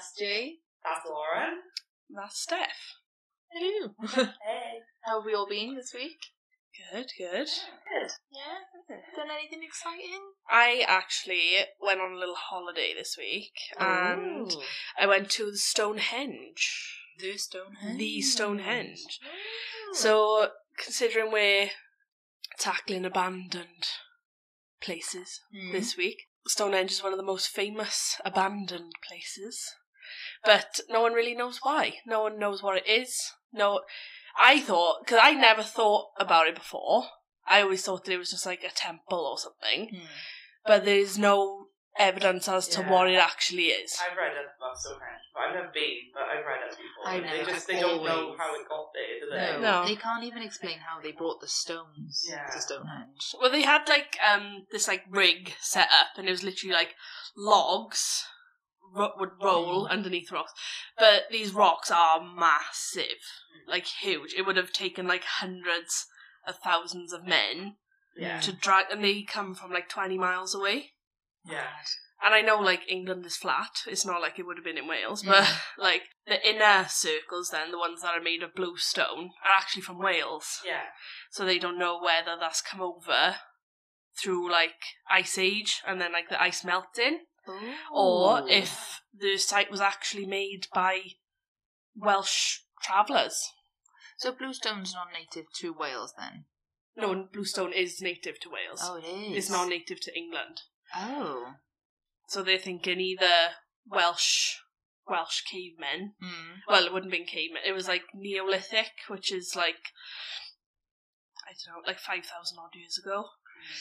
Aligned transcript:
Tales 0.00 0.16
from 0.16 0.16
Wales. 0.16 0.16
That's 0.16 0.18
Jay. 0.18 0.54
That's 0.84 1.06
Lauren. 1.06 1.58
That's 2.10 2.40
Steph. 2.40 2.96
Hello. 3.52 3.94
Hey. 4.46 4.78
How 5.04 5.18
have 5.20 5.26
we 5.26 5.34
all 5.34 5.48
been 5.48 5.74
this 5.74 5.92
week? 5.94 6.18
Good, 6.92 7.06
good. 7.18 7.46
Good. 7.48 8.10
Yeah. 8.30 8.96
Done 9.16 9.28
anything 9.30 9.62
exciting? 9.62 10.20
I 10.48 10.84
actually 10.86 11.40
went 11.80 12.00
on 12.00 12.12
a 12.12 12.18
little 12.18 12.36
holiday 12.36 12.92
this 12.96 13.16
week 13.18 13.52
and 13.78 14.50
Ooh. 14.52 14.62
I 14.98 15.06
went 15.06 15.30
to 15.30 15.50
the 15.50 15.56
Stonehenge. 15.56 16.96
the 17.18 17.36
Stonehenge. 17.36 17.98
The 17.98 18.20
Stonehenge. 18.22 19.18
Ooh. 19.24 19.94
So, 19.94 20.48
considering 20.78 21.32
we're 21.32 21.70
tackling 22.58 23.04
abandoned 23.04 23.88
places 24.80 25.40
Hmm. 25.52 25.72
this 25.72 25.96
week, 25.96 26.28
Stonehenge 26.46 26.92
is 26.92 27.02
one 27.02 27.12
of 27.12 27.18
the 27.18 27.24
most 27.24 27.48
famous 27.48 28.20
abandoned 28.24 28.92
places. 29.06 29.74
But 30.44 30.80
no 30.88 31.00
one 31.02 31.12
really 31.12 31.34
knows 31.34 31.58
why. 31.62 31.94
No 32.06 32.22
one 32.22 32.38
knows 32.38 32.62
what 32.62 32.76
it 32.76 32.88
is. 32.88 33.32
No, 33.52 33.82
I 34.38 34.60
thought, 34.60 35.00
because 35.04 35.18
I 35.22 35.32
never 35.32 35.62
thought 35.62 36.10
about 36.18 36.46
it 36.46 36.54
before, 36.54 37.04
I 37.46 37.62
always 37.62 37.84
thought 37.84 38.04
that 38.04 38.12
it 38.12 38.18
was 38.18 38.30
just 38.30 38.46
like 38.46 38.62
a 38.64 38.70
temple 38.70 39.18
or 39.18 39.38
something. 39.38 39.90
Hmm. 39.96 40.06
But 40.66 40.84
there's 40.84 41.18
no 41.18 41.66
evidence 41.98 42.48
as 42.48 42.68
to 42.68 42.80
Yeah. 42.80 42.90
what 42.90 43.10
it 43.10 43.16
actually 43.16 43.66
is. 43.66 43.98
I've 44.00 44.16
read 44.16 44.32
it 44.36 44.46
about 44.56 44.78
Stonehenge, 44.78 45.22
but 45.34 45.40
I've 45.42 45.54
never 45.54 45.68
been, 45.68 45.98
but 46.14 46.22
I've 46.22 46.46
read 46.46 46.60
it 46.70 46.76
before. 46.76 47.08
I've 47.08 47.22
they 47.46 47.52
just 47.52 47.66
they 47.66 47.74
I've 47.74 47.80
don't 47.80 48.04
know 48.04 48.36
how 48.38 48.54
it 48.54 48.68
got 48.68 48.86
there, 48.94 49.20
do 49.20 49.30
No, 49.30 49.36
they? 49.36 49.62
No. 49.62 49.86
they 49.86 49.96
can't 49.96 50.24
even 50.24 50.42
explain 50.42 50.78
how 50.78 51.00
they 51.02 51.12
brought 51.12 51.40
the 51.40 51.48
stones 51.48 52.24
Yeah. 52.28 52.46
to 52.46 52.60
Stonehenge. 52.60 53.34
Well, 53.40 53.50
they 53.50 53.62
had 53.62 53.88
like 53.88 54.16
um 54.26 54.66
this 54.70 54.86
like 54.86 55.04
rig 55.10 55.54
set 55.60 55.88
up, 55.90 56.16
and 56.16 56.28
it 56.28 56.30
was 56.30 56.44
literally 56.44 56.74
like 56.74 56.94
logs 57.36 58.24
ro- 58.94 59.12
would 59.18 59.30
roll 59.42 59.86
underneath 59.86 60.30
rocks. 60.32 60.52
But 60.98 61.24
these 61.30 61.52
rocks 61.52 61.90
are 61.90 62.20
massive, 62.22 63.18
like 63.66 63.86
huge. 63.86 64.34
It 64.36 64.46
would 64.46 64.56
have 64.56 64.72
taken 64.72 65.06
like 65.06 65.24
hundreds 65.24 66.06
of 66.46 66.56
thousands 66.64 67.12
of 67.12 67.26
men 67.26 67.76
Yeah. 68.16 68.40
to 68.40 68.52
drag, 68.52 68.86
and 68.90 69.04
they 69.04 69.22
come 69.22 69.54
from 69.54 69.72
like 69.72 69.88
twenty 69.88 70.18
miles 70.18 70.54
away. 70.54 70.92
Yeah. 71.44 71.68
And 72.22 72.34
I 72.34 72.42
know 72.42 72.58
like 72.58 72.82
England 72.86 73.24
is 73.24 73.36
flat. 73.38 73.80
It's 73.86 74.04
not 74.04 74.20
like 74.20 74.38
it 74.38 74.44
would 74.46 74.58
have 74.58 74.64
been 74.64 74.76
in 74.76 74.86
Wales, 74.86 75.22
but 75.22 75.44
Mm. 75.44 75.60
like 75.78 76.02
the 76.26 76.46
inner 76.46 76.86
circles, 76.88 77.48
then 77.50 77.70
the 77.70 77.78
ones 77.78 78.02
that 78.02 78.14
are 78.14 78.20
made 78.22 78.42
of 78.42 78.54
blue 78.54 78.76
stone, 78.76 79.30
are 79.44 79.52
actually 79.56 79.82
from 79.82 79.98
Wales. 79.98 80.60
Yeah. 80.64 80.88
so 81.30 81.44
they 81.46 81.58
don't 81.58 81.78
know 81.78 81.98
whether 81.98 82.36
that's 82.38 82.60
come 82.60 82.80
over 82.82 83.36
through 84.20 84.50
like 84.50 84.74
ice 85.08 85.38
age 85.38 85.80
and 85.86 85.98
then 86.00 86.12
like 86.12 86.28
the 86.28 86.42
ice 86.42 86.62
melting 86.64 87.20
or 87.92 88.48
if 88.48 89.00
the 89.16 89.36
site 89.38 89.70
was 89.70 89.80
actually 89.80 90.26
made 90.26 90.66
by 90.74 91.00
Welsh 91.96 92.60
travellers. 92.82 93.42
So 94.18 94.32
Bluestone's 94.32 94.94
not 94.94 95.08
native 95.12 95.46
to 95.60 95.72
Wales 95.72 96.12
then? 96.18 96.44
No, 96.96 97.26
Bluestone 97.32 97.72
is 97.72 98.02
native 98.02 98.38
to 98.40 98.50
Wales. 98.50 98.80
Oh, 98.82 98.96
it 98.96 99.04
is. 99.04 99.36
It's 99.36 99.50
not 99.50 99.68
native 99.68 100.00
to 100.00 100.16
England. 100.16 100.60
Oh. 100.94 101.54
So 102.28 102.42
they're 102.42 102.58
thinking 102.58 103.00
either 103.00 103.54
Welsh 103.88 104.56
Welsh 105.08 105.42
cavemen. 105.42 106.14
Mm. 106.22 106.58
Well, 106.68 106.84
it 106.84 106.92
wouldn't 106.92 107.12
have 107.12 107.18
been 107.18 107.26
cavemen. 107.26 107.62
It 107.66 107.72
was 107.72 107.88
like 107.88 108.02
Neolithic, 108.14 108.92
which 109.08 109.32
is 109.32 109.54
like 109.56 109.92
I 111.44 111.52
don't 111.52 111.82
know, 111.82 111.86
like 111.86 111.98
five 111.98 112.24
thousand 112.24 112.58
odd 112.58 112.74
years 112.74 112.98
ago. 112.98 113.24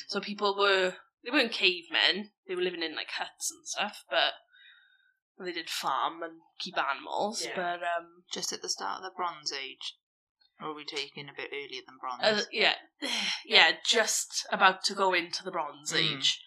So 0.07 0.19
people 0.19 0.57
were 0.57 0.95
they 1.23 1.31
weren't 1.31 1.51
cavemen. 1.51 2.31
They 2.47 2.55
were 2.55 2.61
living 2.61 2.83
in 2.83 2.95
like 2.95 3.11
huts 3.17 3.51
and 3.51 3.67
stuff, 3.67 4.03
but 4.09 4.33
they 5.43 5.51
did 5.51 5.69
farm 5.69 6.21
and 6.23 6.33
keep 6.59 6.75
animals. 6.77 7.45
Yeah. 7.45 7.55
But 7.55 7.79
um, 7.83 8.23
Just 8.31 8.51
at 8.53 8.61
the 8.61 8.69
start 8.69 8.97
of 8.97 9.03
the 9.03 9.15
Bronze 9.15 9.53
Age? 9.53 9.95
Or 10.61 10.69
are 10.71 10.75
we 10.75 10.83
taking 10.83 11.29
a 11.29 11.33
bit 11.35 11.51
earlier 11.53 11.81
than 11.87 11.97
Bronze? 12.01 12.41
uh, 12.41 12.45
yeah, 12.51 12.73
yeah, 13.45 13.71
just 13.85 14.45
about 14.51 14.83
to 14.85 14.93
go 14.93 15.13
into 15.13 15.43
the 15.43 15.51
Bronze 15.51 15.93
Mm. 15.93 16.17
Age. 16.17 16.41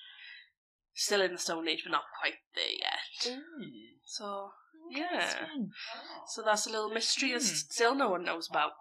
Still 0.95 1.23
in 1.23 1.33
the 1.33 1.39
Stone 1.39 1.69
Age, 1.69 1.81
but 1.85 1.93
not 1.93 2.05
quite 2.21 2.35
there 2.55 2.65
yet. 2.79 3.39
Ooh. 3.39 3.65
So 4.05 4.51
yeah. 4.91 5.07
that's 5.13 5.35
fine. 5.35 5.71
So 6.27 6.43
that's 6.43 6.67
a 6.67 6.71
little 6.71 6.91
mystery 6.91 7.33
that 7.33 7.41
Hmm. 7.41 7.47
still 7.47 7.95
no 7.95 8.11
one 8.11 8.25
knows 8.25 8.49
about. 8.51 8.73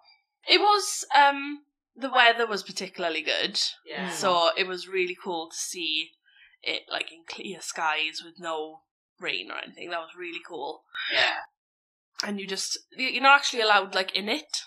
It 0.46 0.60
was 0.60 1.06
um 1.16 1.60
the 1.96 2.10
weather 2.10 2.46
was 2.46 2.62
particularly 2.62 3.22
good. 3.22 3.58
Yeah. 3.86 4.10
So 4.10 4.50
it 4.56 4.66
was 4.66 4.88
really 4.88 5.16
cool 5.22 5.48
to 5.50 5.56
see 5.56 6.10
it 6.62 6.82
like 6.90 7.10
in 7.12 7.24
clear 7.28 7.60
skies 7.60 8.22
with 8.24 8.34
no 8.38 8.80
rain 9.20 9.50
or 9.50 9.58
anything. 9.58 9.90
That 9.90 10.00
was 10.00 10.10
really 10.18 10.40
cool. 10.46 10.84
Yeah. 11.12 11.34
And 12.24 12.38
you 12.40 12.46
just 12.46 12.78
you- 12.96 13.08
you're 13.08 13.22
not 13.22 13.36
actually 13.40 13.62
allowed 13.62 13.94
like 13.94 14.14
in 14.16 14.28
it. 14.28 14.62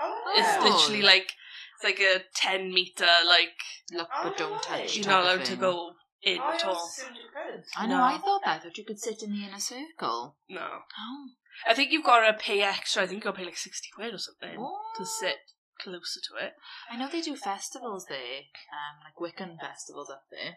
Oh, 0.00 0.32
It's 0.36 0.48
Oh. 0.58 0.64
literally 0.68 1.02
like 1.02 1.32
it's 1.74 1.84
like 1.84 2.00
a 2.00 2.24
ten 2.34 2.72
meter 2.72 3.06
like 3.26 3.54
Look 3.92 4.08
Oh, 4.14 4.24
but 4.24 4.36
don't 4.36 4.52
oh, 4.52 4.58
touch. 4.62 4.96
you're 4.96 5.06
not 5.06 5.22
allowed 5.24 5.44
to 5.46 5.56
go 5.56 5.94
in 6.22 6.38
oh, 6.38 6.42
I 6.44 6.54
at 6.56 6.64
all. 6.64 6.86
assumed 6.86 7.16
you 7.16 7.28
could. 7.32 7.64
I 7.76 7.86
know, 7.86 7.96
No. 7.98 8.02
I 8.04 8.18
thought 8.18 8.42
that. 8.44 8.56
I 8.56 8.58
thought 8.62 8.76
you 8.76 8.84
could 8.84 8.98
sit 9.00 9.22
in 9.22 9.30
the 9.32 9.44
inner 9.46 9.58
circle. 9.60 10.36
No. 10.48 10.60
Oh. 10.98 11.28
I 11.66 11.74
think 11.74 11.90
you've 11.90 12.04
got 12.04 12.20
to 12.26 12.34
pay 12.36 12.60
extra. 12.62 13.02
I 13.02 13.06
think 13.06 13.16
you've 13.18 13.24
got 13.24 13.32
to 13.32 13.38
pay 13.38 13.44
like 13.46 13.56
sixty 13.56 13.88
quid 13.94 14.12
or 14.14 14.18
something 14.18 14.58
to 14.96 15.06
sit 15.06 15.38
closer 15.78 16.20
to 16.28 16.44
it. 16.46 16.54
I 16.90 16.96
know 16.96 17.08
they 17.08 17.20
do 17.20 17.36
festivals 17.36 18.06
there, 18.08 18.42
um, 18.72 19.00
like 19.04 19.16
Wiccan 19.16 19.58
festivals 19.60 20.10
up 20.10 20.24
there. 20.30 20.56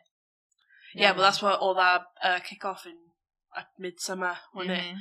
Yeah, 0.93 1.13
but 1.13 1.21
that's 1.21 1.41
what 1.41 1.59
all 1.59 1.73
that 1.75 2.01
uh, 2.23 2.39
kick 2.39 2.65
off 2.65 2.85
in 2.85 2.97
at 3.55 3.67
midsummer, 3.77 4.37
wasn't 4.53 4.77
it? 4.77 4.83
Mhm. 4.95 4.97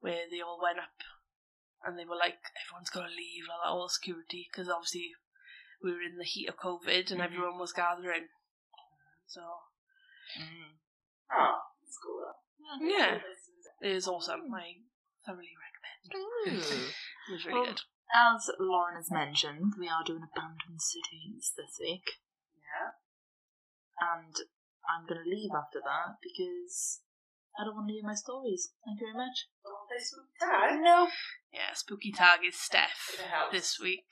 Where 0.00 0.24
they 0.30 0.40
all 0.40 0.60
went 0.60 0.78
up 0.78 0.94
and 1.84 1.98
they 1.98 2.04
were 2.04 2.16
like, 2.16 2.38
everyone's 2.64 2.90
got 2.90 3.02
to 3.08 3.14
leave, 3.14 3.44
like, 3.48 3.66
all 3.70 3.84
the 3.84 3.90
security, 3.90 4.48
because 4.50 4.68
obviously 4.68 5.10
we 5.82 5.92
were 5.92 6.02
in 6.02 6.16
the 6.18 6.24
heat 6.24 6.48
of 6.48 6.56
COVID 6.56 7.10
and 7.10 7.20
Mhm. 7.20 7.24
everyone 7.24 7.58
was 7.58 7.72
gathering. 7.72 8.28
So, 9.26 9.40
Mm. 10.38 10.78
Oh, 11.30 11.58
that's 11.82 11.98
cool. 11.98 12.20
though. 12.80 12.86
yeah, 12.86 13.20
it 13.80 13.90
is 13.92 14.08
awesome. 14.08 14.52
I 14.54 14.76
thoroughly 15.26 15.54
recommend. 15.56 16.14
Ooh. 16.14 16.88
It 17.28 17.32
was 17.32 17.44
really 17.46 17.58
Well, 17.60 17.66
good. 17.68 17.82
As 18.12 18.50
Lauren 18.60 18.96
has 18.96 19.10
mentioned, 19.10 19.72
we 19.78 19.88
are 19.88 20.04
doing 20.04 20.22
abandoned 20.22 20.80
cities 20.82 21.52
this 21.56 21.78
week, 21.80 22.20
Yeah. 22.60 22.92
and 24.00 24.34
I'm 24.84 25.06
going 25.08 25.24
to 25.24 25.28
leave 25.30 25.52
after 25.56 25.80
that 25.80 26.20
because 26.20 27.00
I 27.58 27.64
don't 27.64 27.76
want 27.76 27.88
to 27.88 27.94
hear 27.94 28.04
my 28.04 28.14
stories. 28.14 28.72
Thank 28.84 29.00
you 29.00 29.06
very 29.08 29.16
much. 29.16 29.48
Don't 29.64 29.88
they 29.88 30.00
tag? 30.40 30.80
No. 30.84 31.08
Yeah, 31.52 31.72
Spooky 31.74 32.12
Tag 32.12 32.40
is 32.46 32.56
Steph 32.58 33.16
this 33.52 33.78
week. 33.80 34.08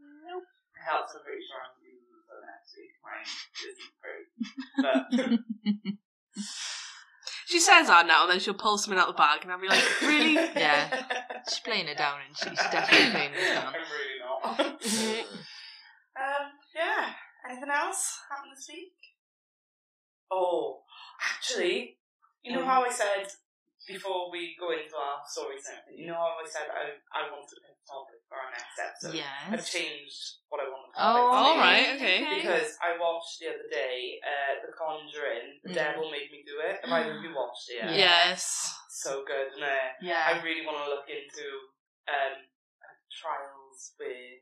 Nope. 0.00 0.44
It 0.76 0.84
helps. 0.84 1.12
I'm 1.14 1.22
pretty 1.24 1.44
sure 1.44 1.60
I'm 1.60 1.76
going 1.80 2.00
to 2.00 2.08
lose 2.08 2.28
the 2.28 2.40
next 2.48 2.72
week. 2.80 2.96
Mine 3.04 3.28
isn't 3.68 3.94
great. 4.00 4.28
But 4.80 5.04
She 7.46 7.60
says 7.60 7.88
that 7.88 8.06
now, 8.06 8.22
and 8.22 8.32
then 8.32 8.40
she'll 8.40 8.54
pull 8.54 8.78
something 8.78 8.98
out 8.98 9.08
of 9.08 9.14
the 9.14 9.18
bag, 9.18 9.40
and 9.42 9.52
I'll 9.52 9.60
be 9.60 9.68
like, 9.68 10.00
really? 10.02 10.34
Yeah. 10.56 11.04
She's 11.48 11.60
playing 11.60 11.88
it 11.88 11.98
down, 11.98 12.20
and 12.26 12.34
she's 12.36 12.58
definitely 12.70 13.10
playing 13.10 13.32
it 13.34 13.54
down. 13.54 13.66
I'm 14.44 14.60
really 14.60 14.64
not. 14.64 15.24
um, 16.16 16.50
yeah. 16.74 17.12
Anything 17.50 17.68
else 17.70 18.18
happened 18.30 18.52
this 18.56 18.66
week? 18.72 18.92
Oh, 20.30 20.80
actually, 21.36 21.98
you 22.42 22.52
know 22.52 22.64
how 22.64 22.82
I 22.82 22.90
said 22.90 23.26
before 23.86 24.32
we 24.32 24.56
go 24.58 24.72
into 24.72 24.96
our 24.96 25.20
stories 25.28 25.64
and 25.68 25.78
everything, 25.80 26.04
you 26.04 26.08
know 26.08 26.16
I 26.20 26.32
always 26.36 26.52
said 26.52 26.66
I, 26.72 26.96
I 27.12 27.28
wanted 27.28 27.52
to 27.52 27.60
pick 27.60 27.76
a 27.76 27.84
topic 27.84 28.20
for 28.28 28.36
our 28.40 28.50
next 28.54 28.76
episode? 28.80 29.20
I've 29.52 29.66
changed 29.66 30.40
what 30.48 30.64
I 30.64 30.68
want 30.72 30.88
to 30.88 30.96
Oh, 30.96 31.20
All 31.28 31.56
right, 31.60 31.94
okay. 32.00 32.24
Because 32.40 32.76
I 32.80 32.96
watched 32.96 33.40
the 33.44 33.52
other 33.52 33.68
day 33.68 34.18
uh, 34.24 34.64
The 34.64 34.72
Conjuring, 34.72 35.60
The 35.64 35.70
Mm. 35.72 35.76
Devil 35.76 36.08
Made 36.08 36.32
Me 36.32 36.40
Do 36.46 36.56
It. 36.64 36.80
Have 36.80 36.92
either 36.92 37.18
of 37.18 37.24
you 37.24 37.34
watched 37.36 37.68
it? 37.68 37.84
Yeah. 37.84 37.92
Yes. 38.32 38.72
So 38.88 39.24
good, 39.26 39.52
isn't 39.52 39.62
it? 39.62 39.90
Yeah. 40.00 40.22
I 40.32 40.40
really 40.40 40.64
want 40.64 40.78
to 40.80 40.88
look 40.88 41.04
into 41.10 41.44
um, 42.08 42.46
trials 43.12 43.92
with 43.98 44.40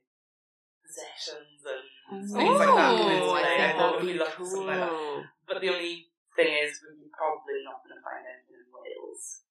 possessions 0.84 1.60
and 1.64 1.84
things 2.28 2.30
like 2.36 2.68
that. 2.68 2.92
Ooh, 3.00 3.32
I 3.32 3.40
I, 3.40 3.72
thought 3.72 3.92
that'd 3.96 4.06
be 4.06 4.18
look 4.18 4.34
for 4.36 4.64
like 4.68 4.76
that. 4.76 5.24
But 5.48 5.60
the 5.64 5.70
only 5.72 6.12
thing 6.36 6.52
is, 6.52 6.80
we're 6.84 7.08
probably 7.16 7.64
not 7.64 7.80
going 7.84 7.96
to 7.96 8.02
find 8.04 8.24
anything 8.28 8.51
in 8.86 8.92
Wales. 8.98 9.42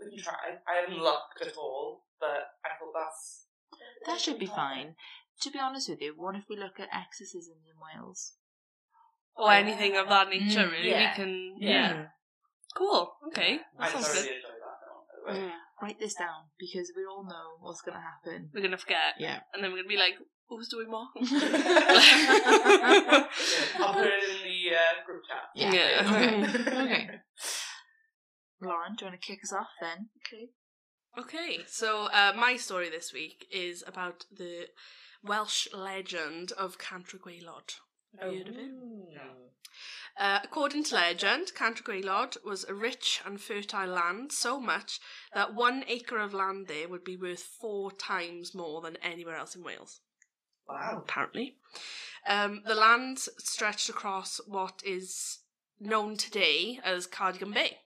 We 0.00 0.06
can 0.16 0.24
try. 0.24 0.58
I 0.66 0.80
haven't 0.80 0.98
looked 1.02 1.40
at 1.42 1.56
all, 1.56 2.04
but 2.20 2.54
I 2.64 2.68
thought 2.78 2.94
that's. 2.94 3.46
That 4.06 4.20
should 4.20 4.38
be 4.38 4.46
fine. 4.46 4.94
To 5.42 5.50
be 5.50 5.58
honest 5.58 5.88
with 5.88 6.00
you, 6.00 6.14
what 6.16 6.34
if 6.36 6.44
we 6.48 6.56
look 6.56 6.78
at 6.80 6.88
exorcisms 6.92 7.64
in 7.66 7.76
Wales? 7.78 8.34
Or 9.36 9.52
anything 9.52 9.96
of 9.96 10.08
that 10.08 10.28
nature, 10.28 10.66
Mm, 10.66 10.72
really. 10.72 10.90
yeah. 10.90 11.10
We 11.12 11.16
can. 11.16 11.56
Yeah. 11.60 11.92
Mm. 11.92 12.10
Cool. 12.76 13.16
Okay. 13.28 13.60
I 13.78 13.84
That 13.86 13.92
sounds 13.92 14.06
thoroughly 14.08 14.28
good. 14.28 14.36
enjoyed 14.36 14.60
that 14.66 14.78
film, 14.82 15.00
by 15.26 15.32
the 15.32 15.38
way. 15.40 15.46
Mm. 15.46 15.52
write 15.82 15.98
this 16.00 16.14
down 16.14 16.42
because 16.58 16.92
we 16.96 17.04
all 17.06 17.24
know 17.24 17.56
what's 17.60 17.82
going 17.82 17.94
to 17.96 18.02
happen. 18.02 18.50
We're 18.52 18.62
gonna 18.62 18.76
forget, 18.78 19.14
Yeah. 19.18 19.40
and 19.54 19.62
then 19.62 19.70
we're 19.70 19.78
gonna 19.78 19.88
be 19.88 19.96
like, 19.96 20.18
"Who's 20.48 20.68
doing 20.68 20.90
what?" 20.90 21.08
Yeah, 21.20 21.28
I'll 23.78 23.94
put 23.94 24.06
it 24.06 24.24
in 24.24 24.30
the 24.44 24.74
uh, 24.74 24.94
group 25.06 25.22
chat. 25.28 25.44
Yeah. 25.54 25.72
Yeah. 25.72 26.02
Okay. 26.04 26.34
okay. 26.82 27.04
Lauren, 28.60 28.94
do 28.96 29.04
you 29.04 29.10
want 29.10 29.20
to 29.20 29.26
kick 29.26 29.40
us 29.44 29.52
off 29.52 29.68
then? 29.80 30.08
Okay. 30.26 30.48
Okay, 31.18 31.64
so 31.66 32.06
uh, 32.12 32.32
my 32.36 32.56
story 32.56 32.90
this 32.90 33.12
week 33.12 33.46
is 33.50 33.82
about 33.86 34.24
the 34.30 34.66
Welsh 35.22 35.68
legend 35.72 36.52
of 36.52 36.78
Cantre'r 36.78 37.20
Gwaelod. 37.20 37.74
Have 38.20 38.32
you 38.32 38.38
heard 38.38 38.48
of 38.48 38.56
it? 38.56 38.70
Uh, 40.16 40.40
according 40.42 40.84
to 40.84 40.94
legend, 40.94 41.52
Cantre'r 41.56 41.84
Gwaelod 41.84 42.44
was 42.44 42.64
a 42.64 42.74
rich 42.74 43.20
and 43.24 43.40
fertile 43.40 43.88
land, 43.88 44.32
so 44.32 44.60
much 44.60 45.00
that 45.32 45.54
one 45.54 45.84
acre 45.86 46.18
of 46.18 46.34
land 46.34 46.66
there 46.66 46.88
would 46.88 47.04
be 47.04 47.16
worth 47.16 47.42
four 47.42 47.92
times 47.92 48.54
more 48.54 48.80
than 48.80 48.96
anywhere 49.02 49.36
else 49.36 49.54
in 49.54 49.62
Wales. 49.62 50.00
Wow. 50.68 51.02
Apparently, 51.04 51.56
um, 52.26 52.62
the 52.66 52.74
land 52.74 53.18
stretched 53.38 53.88
across 53.88 54.40
what 54.46 54.82
is 54.84 55.38
known 55.80 56.16
today 56.16 56.80
as 56.84 57.06
Cardigan 57.06 57.52
Bay. 57.52 57.78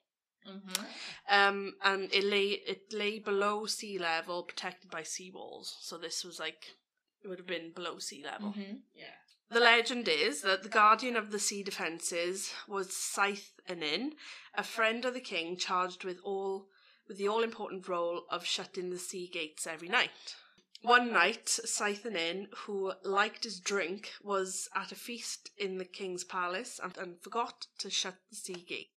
Mm-hmm. 0.49 0.85
Um, 1.31 1.75
and 1.85 2.13
it 2.13 2.25
lay 2.25 2.61
it 2.67 2.93
lay 2.93 3.19
below 3.19 3.67
sea 3.67 3.99
level, 3.99 4.43
protected 4.43 4.91
by 4.91 5.03
seawalls. 5.03 5.75
So 5.81 5.99
this 5.99 6.25
was 6.25 6.39
like 6.39 6.75
it 7.23 7.29
would 7.29 7.39
have 7.39 7.47
been 7.47 7.73
below 7.73 7.99
sea 7.99 8.23
level. 8.25 8.51
Mm-hmm. 8.51 8.77
Yeah. 8.95 9.15
The 9.51 9.61
legend 9.61 10.09
is 10.09 10.41
that 10.43 10.63
the 10.63 10.69
guardian 10.69 11.15
of 11.15 11.31
the 11.31 11.39
sea 11.39 11.63
defences 11.63 12.53
was 12.67 12.97
Saith 12.97 13.53
Anin, 13.69 14.13
a 14.55 14.63
friend 14.63 15.05
of 15.05 15.13
the 15.13 15.21
king 15.21 15.57
charged 15.57 16.05
with 16.05 16.19
all 16.25 16.69
with 17.07 17.19
the 17.19 17.29
all 17.29 17.43
important 17.43 17.87
role 17.87 18.23
of 18.31 18.47
shutting 18.47 18.91
the 18.91 18.99
sea 18.99 19.29
gates 19.29 19.67
every 19.67 19.89
night. 19.89 20.37
One 20.83 21.13
night, 21.13 21.47
Seithenyn, 21.47 22.49
who 22.65 22.93
liked 23.05 23.45
his 23.45 23.61
drink, 23.61 24.13
was 24.23 24.69
at 24.75 24.91
a 24.91 24.97
feast 24.97 25.51
in 25.57 25.79
the 25.79 25.85
king's 25.85 26.25
palace 26.25 26.81
and, 26.83 26.97
and 26.97 27.21
forgot 27.21 27.67
to 27.79 27.91
shut 27.91 28.17
the 28.31 28.37
sea 28.37 28.65
gate. 28.67 28.91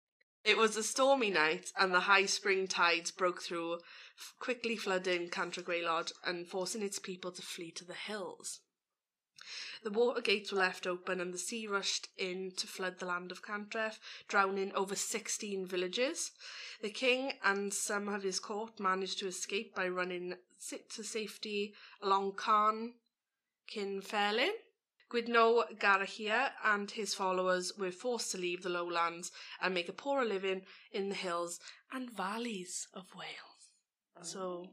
It 0.45 0.57
was 0.57 0.77
a 0.77 0.83
stormy 0.83 1.31
night, 1.31 1.71
and 1.75 1.92
the 1.92 2.01
high 2.01 2.27
spring 2.27 2.68
tides 2.68 3.09
broke 3.09 3.42
through, 3.42 3.80
quickly 4.38 4.77
flooding 4.77 5.31
Cantre'r 5.31 5.63
Gwaelod 5.63 6.12
and 6.24 6.47
forcing 6.47 6.83
its 6.83 7.00
people 7.00 7.31
to 7.31 7.42
flee 7.42 7.71
to 7.71 7.83
the 7.83 7.95
hills. 7.95 8.59
The 9.81 9.89
water 9.89 10.21
gates 10.21 10.51
were 10.51 10.59
left 10.59 10.86
open, 10.86 11.19
and 11.19 11.33
the 11.33 11.39
sea 11.39 11.65
rushed 11.65 12.09
in 12.15 12.51
to 12.57 12.68
flood 12.68 13.00
the 13.00 13.07
land 13.07 13.31
of 13.31 13.44
Cantref, 13.44 13.97
drowning 14.27 14.71
over 14.75 14.95
16 14.95 15.65
villages. 15.65 16.31
The 16.80 16.92
king 16.92 17.33
and 17.44 17.74
some 17.74 18.07
of 18.07 18.21
his 18.21 18.39
court 18.39 18.80
managed 18.80 19.18
to 19.19 19.27
escape 19.27 19.74
by 19.74 19.88
running 19.88 20.36
to 20.69 21.03
safety 21.03 21.74
along 22.01 22.33
Carn 22.33 22.94
Cynfelyn. 23.68 24.53
Gwydno 25.12 25.63
Garanhir 25.78 26.52
and 26.63 26.90
his 26.92 27.13
followers 27.13 27.74
were 27.78 27.92
forced 27.92 28.31
to 28.31 28.38
leave 28.38 28.63
the 28.63 28.69
lowlands 28.69 29.31
and 29.62 29.74
make 29.74 29.88
a 29.90 29.94
poorer 29.94 30.25
living 30.25 30.62
in 30.92 31.10
the 31.10 31.16
hills 31.16 31.60
and 31.92 32.10
valleys 32.10 32.88
of 32.94 33.13
Wales. 33.16 33.74
So 34.22 34.68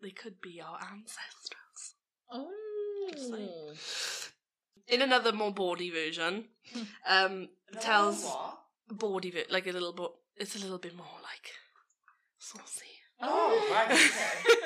they 0.00 0.10
could 0.10 0.40
be 0.40 0.60
our 0.60 0.78
ancestors. 0.92 1.94
Oh. 2.30 2.50
Like- 3.30 3.80
In 4.86 5.02
another 5.02 5.32
more 5.32 5.52
bawdy 5.52 5.90
version, 5.90 6.48
um, 7.06 7.48
tells 7.80 8.24
bawdy 8.90 9.44
like 9.50 9.66
a 9.66 9.72
little 9.72 9.92
bit. 9.92 10.10
It's 10.36 10.56
a 10.56 10.60
little 10.60 10.78
bit 10.78 10.94
more 10.96 11.18
like 11.22 11.52
saucy. 12.38 12.97
Oh, 13.20 13.68
right. 13.72 13.90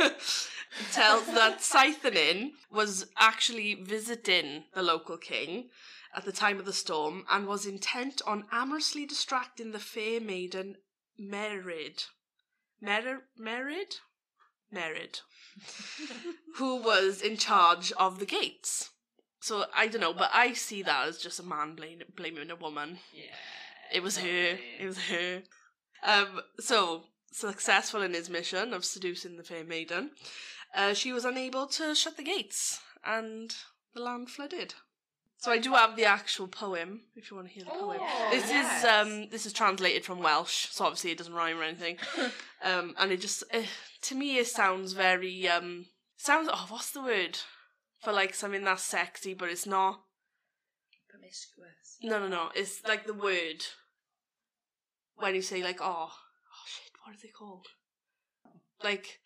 Okay. 0.01 0.15
tells 0.93 1.27
that 1.27 1.61
Seithenyn 1.61 2.53
was 2.71 3.07
actually 3.19 3.75
visiting 3.75 4.65
the 4.75 4.83
local 4.83 5.17
king 5.17 5.69
at 6.15 6.25
the 6.25 6.33
time 6.33 6.59
of 6.59 6.65
the 6.65 6.73
storm 6.73 7.25
and 7.31 7.47
was 7.47 7.67
intent 7.67 8.21
on 8.27 8.45
amorously 8.53 9.07
distracting 9.07 9.73
the 9.73 9.79
fair 9.79 10.21
maiden 10.21 10.77
Merid. 11.21 12.05
Merid? 12.83 13.21
Merid? 13.39 13.97
Merid. 14.75 15.21
who 16.57 16.83
was 16.83 17.21
in 17.21 17.37
charge 17.37 17.93
of 17.93 18.19
the 18.19 18.27
gates. 18.27 18.91
So 19.41 19.65
I 19.75 19.89
don't 19.89 20.01
know, 20.01 20.15
but 20.15 20.31
I 20.33 20.53
see 20.53 20.83
that 20.83 21.09
as 21.09 21.19
just 21.19 21.41
a 21.41 21.43
man 21.43 21.75
blaming, 21.75 22.07
blaming 22.17 22.51
a 22.51 22.57
woman. 22.57 22.99
yeah. 23.15 23.35
It 23.93 24.03
was 24.03 24.17
her. 24.17 24.59
It 24.81 24.87
was 24.87 24.99
her. 24.99 25.43
Um, 26.03 26.41
so, 26.59 27.05
successful 27.33 28.03
in 28.03 28.15
his 28.15 28.31
mission 28.31 28.73
of 28.73 28.85
seducing 28.85 29.37
the 29.37 29.43
fair 29.43 29.65
maiden, 29.65 30.11
uh, 30.75 30.95
she 30.95 31.13
was 31.13 31.25
unable 31.25 31.67
to 31.67 31.95
shut 31.95 32.17
the 32.17 32.23
gates, 32.23 32.81
and 33.05 33.55
the 33.95 34.03
land 34.03 34.31
flooded. 34.31 34.75
So 35.39 35.51
I 35.51 35.59
do 35.59 35.73
have 35.73 35.97
the 35.97 36.05
actual 36.05 36.47
poem, 36.47 37.01
if 37.17 37.31
you 37.31 37.37
want 37.37 37.49
to 37.49 37.55
hear 37.55 37.65
the 37.65 37.71
poem. 37.71 37.99
Oh, 38.01 38.29
This 38.31 38.49
yes. 38.49 38.79
is 38.79 38.89
um, 38.89 39.29
this 39.31 39.45
is 39.45 39.53
translated 39.53 40.05
from 40.05 40.21
Welsh, 40.21 40.69
so 40.71 40.85
obviously 40.85 41.11
it 41.11 41.19
doesn't 41.19 41.35
rhyme 41.35 41.59
or 41.59 41.65
anything. 41.65 41.99
um, 42.63 42.95
and 42.97 43.11
it 43.11 43.21
just, 43.21 43.43
uh, 43.53 43.63
to 44.03 44.15
me, 44.15 44.39
it 44.39 44.47
sounds 44.47 44.93
very 44.93 45.49
um, 45.49 45.87
sounds. 46.17 46.49
Oh, 46.53 46.67
what's 46.69 46.93
the 46.93 47.03
word 47.03 47.39
for 48.03 48.13
like 48.13 48.35
something 48.35 48.63
that's 48.63 48.85
sexy, 48.85 49.35
but 49.35 49.49
it's 49.49 49.67
not. 49.67 50.01
Promiscuous. 51.11 51.99
No, 52.03 52.21
no, 52.21 52.29
no. 52.29 52.51
It's 52.55 52.81
like 52.87 53.07
the 53.07 53.13
word 53.15 53.65
when 55.17 55.35
you 55.35 55.43
say 55.43 55.63
like, 55.63 55.81
oh, 55.81 56.13
what 57.05 57.15
are 57.15 57.19
they 57.23 57.29
called? 57.29 57.67
Like, 58.83 59.21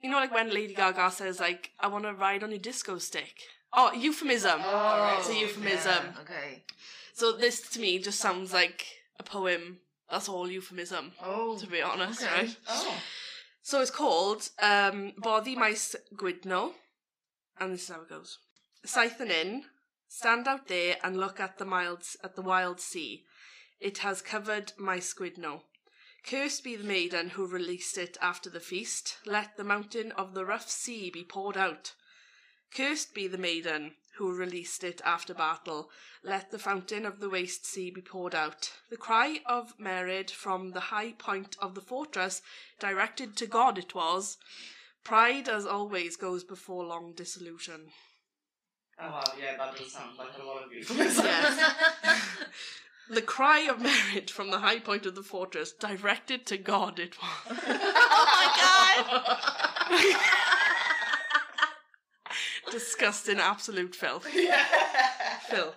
you 0.00 0.10
know, 0.10 0.16
like 0.18 0.32
when 0.34 0.52
Lady 0.52 0.74
Gaga 0.74 1.10
says 1.10 1.40
like, 1.40 1.70
I 1.78 1.88
want 1.88 2.04
to 2.04 2.12
ride 2.14 2.42
on 2.42 2.50
your 2.50 2.58
disco 2.58 2.98
stick. 2.98 3.34
Oh, 3.72 3.92
euphemism. 3.92 4.60
Oh, 4.64 5.16
it's 5.18 5.28
a 5.28 5.34
euphemism. 5.34 5.92
yeah, 6.14 6.20
okay. 6.22 6.64
So 7.12 7.32
this 7.32 7.60
to 7.70 7.80
me 7.80 7.98
just 7.98 8.18
sounds 8.18 8.52
like 8.52 8.86
a 9.18 9.22
poem. 9.22 9.78
That's 10.10 10.28
all 10.28 10.50
euphemism, 10.50 11.12
Oh, 11.22 11.56
to 11.58 11.66
be 11.68 11.80
honest, 11.82 12.22
okay. 12.22 12.34
right? 12.46 12.56
Oh. 12.68 12.96
So 13.62 13.80
it's 13.80 13.92
called 13.92 14.48
um, 14.60 15.12
Boddi 15.22 15.56
Maes 15.56 15.94
Gwydno, 16.16 16.72
and 17.60 17.72
this 17.74 17.82
is 17.82 17.88
how 17.90 18.00
it 18.02 18.08
goes. 18.08 18.38
Seithenyn, 18.84 19.60
stand 20.08 20.48
out 20.48 20.66
there 20.66 20.96
and 21.04 21.16
look 21.16 21.38
at 21.38 21.58
the 21.58 21.64
mild 21.64 22.02
at 22.24 22.34
the 22.34 22.42
wild 22.42 22.80
sea. 22.80 23.22
It 23.78 23.98
has 23.98 24.20
covered 24.20 24.72
Maes 24.80 25.14
Gwydno. 25.14 25.60
Cursed 26.24 26.64
be 26.64 26.76
the 26.76 26.84
maiden 26.84 27.30
who 27.30 27.46
released 27.46 27.96
it 27.98 28.16
after 28.20 28.50
the 28.50 28.60
feast. 28.60 29.16
Let 29.24 29.56
the 29.56 29.64
mountain 29.64 30.12
of 30.12 30.34
the 30.34 30.44
rough 30.44 30.68
sea 30.68 31.10
be 31.10 31.24
poured 31.24 31.56
out. 31.56 31.94
Cursed 32.74 33.14
be 33.14 33.26
the 33.26 33.38
maiden 33.38 33.96
who 34.16 34.36
released 34.36 34.84
it 34.84 35.00
after 35.04 35.34
battle. 35.34 35.90
Let 36.22 36.50
the 36.50 36.58
fountain 36.58 37.06
of 37.06 37.20
the 37.20 37.30
waste 37.30 37.64
sea 37.64 37.90
be 37.90 38.02
poured 38.02 38.34
out. 38.34 38.70
The 38.90 38.96
cry 38.96 39.40
of 39.46 39.76
Merid 39.78 40.30
from 40.30 40.72
the 40.72 40.80
high 40.80 41.12
point 41.12 41.56
of 41.58 41.74
the 41.74 41.80
fortress, 41.80 42.42
directed 42.78 43.36
to 43.38 43.46
God 43.46 43.78
it 43.78 43.94
was. 43.94 44.36
Pride, 45.02 45.48
as 45.48 45.64
always, 45.64 46.16
goes 46.16 46.44
before 46.44 46.84
long 46.84 47.14
dissolution. 47.14 47.88
Oh, 49.00 49.08
wow, 49.10 49.24
yeah, 49.40 49.56
that 49.56 49.76
does 49.76 49.92
sound 49.92 50.18
like 50.18 50.36
a 50.38 50.44
lot 50.44 50.64
of 50.64 50.72
euphemisms. 50.72 51.24
Yes. 51.24 51.72
the 53.10 53.22
cry 53.22 53.60
of 53.60 53.78
Merid 53.78 54.30
from 54.30 54.50
the 54.50 54.60
high 54.60 54.78
point 54.78 55.04
of 55.04 55.16
the 55.16 55.22
fortress, 55.22 55.72
directed 55.72 56.46
to 56.46 56.56
God 56.56 56.98
it 56.98 57.16
was. 57.20 57.58
oh 57.68 58.26
my 58.26 59.36
god! 59.90 60.16
Disgusting, 62.70 63.38
absolute 63.38 63.96
filth. 63.96 64.28
yeah. 64.34 64.64
Phil. 65.48 65.74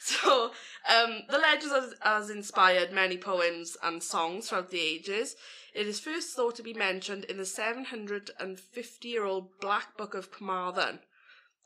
So, 0.00 0.52
um, 0.88 1.22
the 1.28 1.38
legend 1.38 1.72
has, 1.72 1.94
has 2.00 2.30
inspired 2.30 2.92
many 2.92 3.18
poems 3.18 3.76
and 3.82 4.02
songs 4.02 4.48
throughout 4.48 4.70
the 4.70 4.80
ages. 4.80 5.34
It 5.74 5.86
is 5.88 5.98
first 5.98 6.36
thought 6.36 6.54
to 6.56 6.62
be 6.62 6.74
mentioned 6.74 7.24
in 7.24 7.38
the 7.38 7.44
750 7.46 9.08
year 9.08 9.24
old 9.24 9.58
Black 9.60 9.96
Book 9.96 10.14
of 10.14 10.30
Carmarthen, 10.30 11.00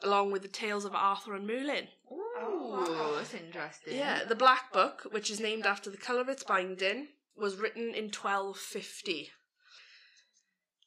along 0.02 0.32
with 0.32 0.40
the 0.42 0.48
tales 0.48 0.86
of 0.86 0.94
Arthur 0.94 1.34
and 1.34 1.46
Merlin. 1.46 1.88
Ooh, 2.10 2.25
Oh, 2.38 3.14
that's 3.16 3.34
interesting. 3.34 3.96
Yeah, 3.96 4.24
the 4.24 4.34
Black 4.34 4.72
Book, 4.72 5.06
which 5.10 5.30
is 5.30 5.40
named 5.40 5.66
after 5.66 5.90
the 5.90 5.96
colour 5.96 6.20
of 6.20 6.28
its 6.28 6.44
binding, 6.44 7.08
was 7.36 7.56
written 7.56 7.94
in 7.94 8.04
1250 8.04 9.30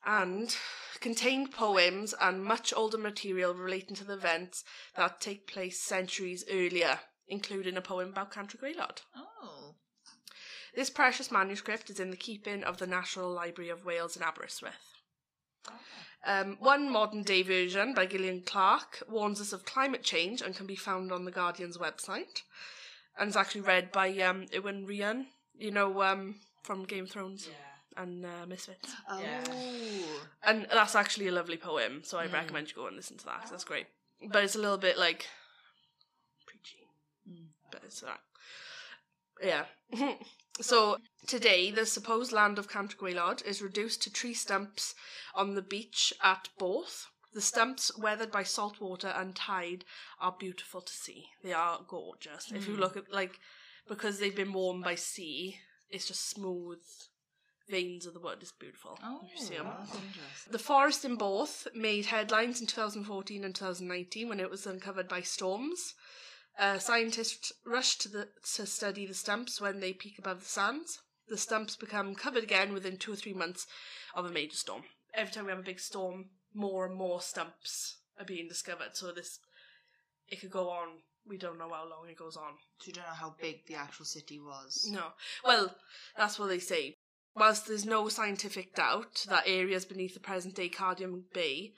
and 0.05 0.55
contained 0.99 1.51
poems 1.51 2.13
and 2.19 2.43
much 2.43 2.73
older 2.75 2.97
material 2.97 3.53
relating 3.53 3.95
to 3.95 4.03
the 4.03 4.13
events 4.13 4.63
that 4.95 5.21
take 5.21 5.47
place 5.47 5.81
centuries 5.81 6.43
earlier, 6.49 6.99
including 7.27 7.77
a 7.77 7.81
poem 7.81 8.09
about 8.09 8.31
Gwaelod. 8.31 9.01
Oh. 9.15 9.75
This 10.75 10.89
precious 10.89 11.31
manuscript 11.31 11.89
is 11.89 11.99
in 11.99 12.11
the 12.11 12.17
keeping 12.17 12.63
of 12.63 12.77
the 12.77 12.87
National 12.87 13.31
Library 13.31 13.69
of 13.69 13.85
Wales 13.85 14.15
in 14.15 14.23
Aberystwyth. 14.23 14.98
Um, 16.25 16.57
one 16.59 16.91
modern 16.91 17.23
day 17.23 17.43
version 17.43 17.93
by 17.93 18.05
Gillian 18.05 18.41
Clarke 18.41 19.03
warns 19.09 19.39
us 19.39 19.53
of 19.53 19.65
climate 19.65 20.03
change 20.03 20.41
and 20.41 20.55
can 20.55 20.65
be 20.65 20.75
found 20.75 21.11
on 21.11 21.23
the 21.25 21.31
Guardian's 21.31 21.77
website. 21.77 22.41
And 23.17 23.27
it's 23.29 23.37
actually 23.37 23.61
read 23.61 23.91
by 23.91 24.09
um, 24.19 24.45
Iwan 24.53 24.85
Rheon, 24.85 25.25
you 25.57 25.71
know, 25.71 26.01
um, 26.03 26.35
from 26.63 26.83
Game 26.83 27.05
of 27.05 27.11
Thrones. 27.11 27.47
Yeah. 27.47 28.01
and 28.03 28.25
uh, 28.25 28.45
Misfits. 28.47 28.93
Oh. 29.09 29.19
Yeah. 29.19 29.43
And 30.43 30.67
that's 30.71 30.95
actually 30.95 31.27
a 31.27 31.31
lovely 31.31 31.57
poem, 31.57 32.01
so 32.03 32.17
I 32.17 32.27
Mm. 32.27 32.33
recommend 32.33 32.69
you 32.69 32.75
go 32.75 32.87
and 32.87 32.95
listen 32.95 33.17
to 33.17 33.25
that. 33.25 33.47
that's 33.49 33.63
great. 33.65 33.87
But 34.31 34.43
it's 34.43 34.55
a 34.55 34.59
little 34.59 34.77
bit 34.77 34.97
like 34.97 35.25
preachy. 36.45 36.87
Mm. 37.29 37.47
But 37.71 37.81
it's 37.85 38.03
alright. 38.03 38.19
Yeah. 39.43 39.65
so 40.61 40.97
today, 41.27 41.71
the 41.71 41.85
supposed 41.85 42.31
land 42.31 42.57
of 42.59 42.67
Canterbury 42.69 43.13
Cantre'r 43.13 43.37
Gwaelod 43.37 43.45
is 43.45 43.61
reduced 43.61 44.01
to 44.03 44.11
tree 44.11 44.33
stumps 44.33 44.95
on 45.33 45.55
the 45.55 45.61
beach 45.61 46.13
at 46.23 46.49
Borth. 46.57 47.07
The 47.33 47.41
stumps, 47.41 47.95
weathered 47.97 48.31
by 48.31 48.43
salt 48.43 48.81
water 48.81 49.09
and 49.09 49.35
tide, 49.35 49.85
are 50.19 50.31
beautiful 50.37 50.81
to 50.81 50.93
see. 50.93 51.29
They 51.43 51.53
are 51.53 51.79
gorgeous. 51.87 52.51
If 52.51 52.67
you 52.67 52.75
Mm. 52.75 52.79
look 52.79 52.97
at 52.97 53.11
like 53.11 53.39
because 53.87 54.19
they've 54.19 54.35
been 54.35 54.53
worn 54.53 54.81
by 54.81 54.95
sea, 54.95 55.59
it's 55.89 56.07
just 56.07 56.29
smooth 56.29 56.83
veins 57.67 58.05
of 58.05 58.13
the 58.13 58.19
wood. 58.19 58.39
It's 58.41 58.51
beautiful. 58.51 58.99
Oh, 59.03 59.21
you 59.31 59.37
see 59.37 59.55
'em. 59.55 59.67
that's 59.67 59.95
interesting. 59.95 60.51
The 60.51 60.59
forest 60.59 61.05
in 61.05 61.15
Borth 61.17 61.67
made 61.73 62.07
headlines 62.07 62.59
in 62.61 62.67
2014 62.67 63.43
and 63.43 63.55
2019 63.55 64.27
when 64.27 64.39
it 64.39 64.49
was 64.49 64.65
uncovered 64.65 65.07
by 65.07 65.21
storms. 65.21 65.93
Uh, 66.59 66.77
scientists 66.77 67.53
rush 67.65 67.97
to, 67.97 68.09
the, 68.09 68.27
to 68.55 68.65
study 68.65 69.05
the 69.05 69.13
stumps 69.13 69.61
when 69.61 69.79
they 69.79 69.93
peak 69.93 70.19
above 70.19 70.41
the 70.41 70.45
sands. 70.45 70.99
The 71.29 71.37
stumps 71.37 71.77
become 71.77 72.15
covered 72.15 72.43
again 72.43 72.73
within 72.73 72.97
two 72.97 73.13
or 73.13 73.15
three 73.15 73.33
months 73.33 73.65
of 74.13 74.25
a 74.25 74.29
major 74.29 74.57
storm. 74.57 74.83
Every 75.13 75.31
time 75.31 75.45
we 75.45 75.51
have 75.51 75.59
a 75.59 75.63
big 75.63 75.79
storm, 75.79 76.25
more 76.53 76.85
and 76.85 76.95
more 76.95 77.21
stumps 77.21 77.99
are 78.19 78.25
being 78.25 78.49
discovered. 78.49 78.89
So 78.93 79.13
this, 79.13 79.39
it 80.27 80.41
could 80.41 80.51
go 80.51 80.69
on. 80.69 80.87
We 81.25 81.37
don't 81.37 81.57
know 81.57 81.69
how 81.69 81.87
long 81.89 82.09
it 82.09 82.17
goes 82.17 82.35
on. 82.35 82.53
So 82.79 82.87
you 82.87 82.93
don't 82.93 83.05
know 83.05 83.13
how 83.13 83.35
big 83.39 83.65
the 83.67 83.75
actual 83.75 84.05
city 84.05 84.39
was. 84.39 84.85
No. 84.91 85.13
Well, 85.45 85.73
that's 86.17 86.37
what 86.37 86.49
they 86.49 86.59
say. 86.59 86.95
Whilst 87.35 87.67
there's 87.67 87.85
no 87.85 88.09
scientific 88.09 88.75
doubt 88.75 89.25
that 89.29 89.43
areas 89.45 89.85
beneath 89.85 90.13
the 90.13 90.19
present 90.19 90.55
day 90.55 90.67
Cardigan 90.67 91.23
Bay 91.33 91.73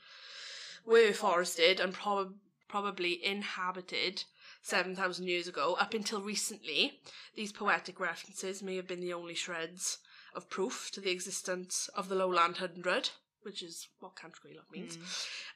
were 0.85 1.13
forested 1.13 1.79
and 1.79 1.93
prob- 1.93 2.33
probably 2.67 3.23
inhabited 3.23 4.23
7,000 4.61 5.27
years 5.27 5.47
ago, 5.47 5.75
up 5.79 5.93
until 5.93 6.21
recently, 6.21 6.99
these 7.35 7.51
poetic 7.51 7.99
references 7.99 8.61
may 8.61 8.75
have 8.75 8.87
been 8.87 9.01
the 9.01 9.13
only 9.13 9.33
shreds 9.33 9.97
of 10.35 10.49
proof 10.49 10.89
to 10.93 11.01
the 11.01 11.11
existence 11.11 11.89
of 11.95 12.09
the 12.09 12.15
Lowland 12.15 12.57
Hundred, 12.57 13.09
which 13.41 13.63
is 13.63 13.87
what 13.99 14.15
Cantre'r 14.15 14.45
Gwaelod 14.45 14.71
means, 14.71 14.97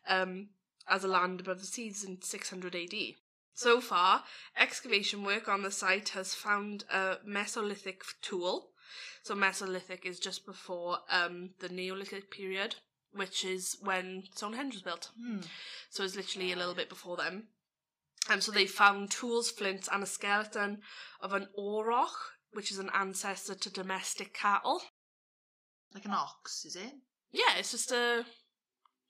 um, 0.08 0.50
as 0.88 1.04
a 1.04 1.08
land 1.08 1.40
above 1.40 1.60
the 1.60 1.66
seas 1.66 2.04
in 2.04 2.22
600 2.22 2.76
AD. 2.76 3.16
So 3.54 3.80
far, 3.80 4.24
excavation 4.58 5.24
work 5.24 5.48
on 5.48 5.64
the 5.64 5.72
site 5.72 6.10
has 6.10 6.34
found 6.34 6.84
a 6.92 7.18
Mesolithic 7.26 8.02
tool. 8.22 8.72
So 9.24 9.34
Mesolithic 9.34 10.06
is 10.06 10.20
just 10.20 10.46
before 10.46 11.00
um, 11.10 11.52
the 11.60 11.70
Neolithic 11.70 12.30
period, 12.30 12.76
which 13.14 13.46
is 13.46 13.78
when 13.82 14.24
Stonehenge 14.34 14.74
was 14.74 14.84
built. 14.84 15.10
Hmm. 15.18 15.40
So 15.90 16.04
it's 16.04 16.18
literally 16.18 16.52
a 16.52 16.58
little 16.58 16.76
bit 16.76 16.90
before 16.90 17.16
them. 17.16 17.48
Um, 18.30 18.42
so 18.42 18.52
they 18.52 18.66
found 18.66 19.12
tools, 19.12 19.52
flints, 19.52 19.88
and 19.92 20.02
a 20.02 20.08
skeleton 20.08 20.80
of 21.22 21.34
an 21.34 21.48
auroch, 21.58 22.34
which 22.54 22.72
is 22.72 22.80
an 22.80 22.90
ancestor 22.94 23.56
to 23.56 23.70
domestic 23.70 24.34
cattle. 24.34 24.82
Like 25.94 26.06
an 26.06 26.12
ox, 26.12 26.66
is 26.66 26.76
it? 26.76 26.94
Yeah, 27.32 27.58
it's 27.58 27.72
just 27.72 27.92
a 27.92 28.26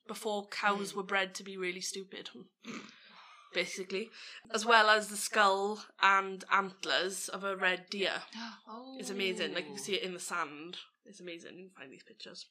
before 0.06 0.46
cows 0.48 0.94
were 0.94 1.02
bred 1.02 1.34
to 1.34 1.42
be 1.42 1.56
really 1.56 1.80
stupid, 1.80 2.30
basically, 3.54 4.10
as 4.52 4.64
well 4.64 4.88
as 4.88 5.08
the 5.08 5.16
skull 5.16 5.84
and 6.02 6.44
antlers 6.52 7.28
of 7.28 7.44
a 7.44 7.56
red 7.56 7.86
deer. 7.90 8.22
Oh. 8.68 8.96
It's 8.98 9.10
amazing. 9.10 9.54
Like 9.54 9.64
you 9.64 9.74
can 9.74 9.82
see 9.82 9.94
it 9.94 10.02
in 10.02 10.12
the 10.12 10.20
sand. 10.20 10.76
It's 11.04 11.20
amazing. 11.20 11.56
You 11.56 11.68
can 11.68 11.82
find 11.82 11.92
these 11.92 12.02
pictures. 12.02 12.46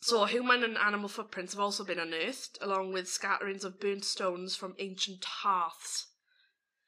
So 0.00 0.24
human 0.26 0.62
and 0.62 0.78
animal 0.78 1.08
footprints 1.08 1.54
have 1.54 1.60
also 1.60 1.84
been 1.84 1.98
unearthed, 1.98 2.58
along 2.60 2.92
with 2.92 3.08
scatterings 3.08 3.64
of 3.64 3.80
burnt 3.80 4.04
stones 4.04 4.54
from 4.54 4.76
ancient 4.78 5.24
hearths. 5.24 6.06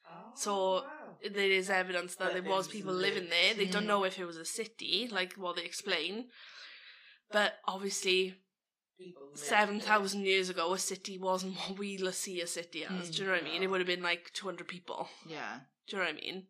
Oh, 0.09 0.33
So 0.35 0.75
wow. 0.75 1.17
there 1.31 1.51
is 1.51 1.69
evidence 1.71 2.15
that 2.17 2.33
there 2.33 2.43
was 2.43 2.69
people 2.69 2.93
living 2.95 3.29
there. 3.29 3.55
They 3.55 3.67
don't 3.67 3.85
Mm. 3.85 3.89
know 3.89 4.05
if 4.05 4.19
it 4.19 4.25
was 4.25 4.37
a 4.37 4.45
city, 4.45 5.09
like 5.09 5.35
what 5.35 5.57
they 5.57 5.65
explain. 5.65 6.31
But 7.33 7.61
obviously, 7.67 8.37
seven 9.35 9.81
thousand 9.81 10.25
years 10.25 10.49
ago, 10.49 10.73
a 10.73 10.79
city 10.79 11.19
wasn't 11.19 11.57
what 11.57 11.79
we 11.79 11.99
see 12.13 12.41
a 12.41 12.47
city 12.47 12.85
as. 12.85 13.11
Mm. 13.11 13.13
Do 13.13 13.19
you 13.19 13.25
know 13.27 13.33
what 13.33 13.43
I 13.43 13.45
mean? 13.45 13.63
It 13.63 13.71
would 13.71 13.81
have 13.81 13.87
been 13.87 14.03
like 14.03 14.33
two 14.33 14.47
hundred 14.47 14.69
people. 14.69 15.09
Yeah. 15.27 15.61
Do 15.87 15.97
you 15.97 16.03
know 16.03 16.09
what 16.09 16.17
I 16.17 16.21
mean? 16.21 16.47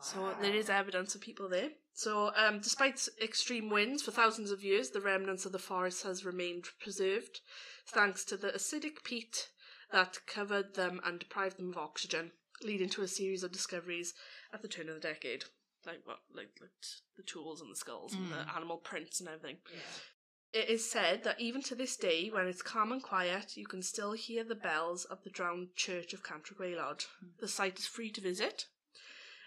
So 0.00 0.34
there 0.40 0.54
is 0.54 0.68
evidence 0.68 1.14
of 1.14 1.20
people 1.20 1.48
there. 1.48 1.70
So 1.96 2.30
um, 2.36 2.60
despite 2.60 3.08
extreme 3.22 3.70
winds 3.70 4.02
for 4.02 4.10
thousands 4.10 4.50
of 4.50 4.62
years, 4.62 4.90
the 4.90 5.00
remnants 5.00 5.46
of 5.46 5.52
the 5.52 5.58
forest 5.58 6.02
has 6.02 6.26
remained 6.26 6.66
preserved, 6.78 7.40
thanks 7.88 8.22
to 8.26 8.36
the 8.36 8.50
acidic 8.50 9.02
peat 9.02 9.48
that 9.92 10.18
covered 10.26 10.74
them 10.74 11.00
and 11.06 11.18
deprived 11.18 11.56
them 11.58 11.70
of 11.70 11.78
oxygen, 11.78 12.32
leading 12.62 12.90
to 12.90 13.02
a 13.02 13.08
series 13.08 13.42
of 13.42 13.50
discoveries 13.50 14.12
at 14.52 14.60
the 14.60 14.68
turn 14.68 14.90
of 14.90 14.94
the 14.96 15.00
decade, 15.00 15.44
like 15.86 16.02
what, 16.04 16.18
like, 16.34 16.50
like 16.60 16.70
the 17.16 17.22
tools 17.22 17.62
and 17.62 17.70
the 17.70 17.76
skulls 17.76 18.12
and 18.12 18.30
the 18.30 18.44
Mm. 18.44 18.56
animal 18.56 18.76
prints 18.76 19.20
and 19.20 19.30
everything. 19.30 19.56
Yeah. 19.72 20.60
It 20.60 20.68
is 20.68 20.90
said 20.90 21.24
that 21.24 21.40
even 21.40 21.62
to 21.62 21.74
this 21.74 21.96
day, 21.96 22.28
when 22.28 22.46
it's 22.46 22.60
calm 22.60 22.92
and 22.92 23.02
quiet, 23.02 23.56
you 23.56 23.66
can 23.66 23.82
still 23.82 24.12
hear 24.12 24.44
the 24.44 24.54
bells 24.54 25.06
of 25.06 25.24
the 25.24 25.30
drowned 25.30 25.74
church 25.74 26.12
of 26.12 26.22
Cantre'r 26.22 26.58
Gwaelod. 26.58 27.06
The 27.40 27.48
site 27.48 27.78
is 27.78 27.86
free 27.86 28.10
to 28.10 28.20
visit. 28.20 28.66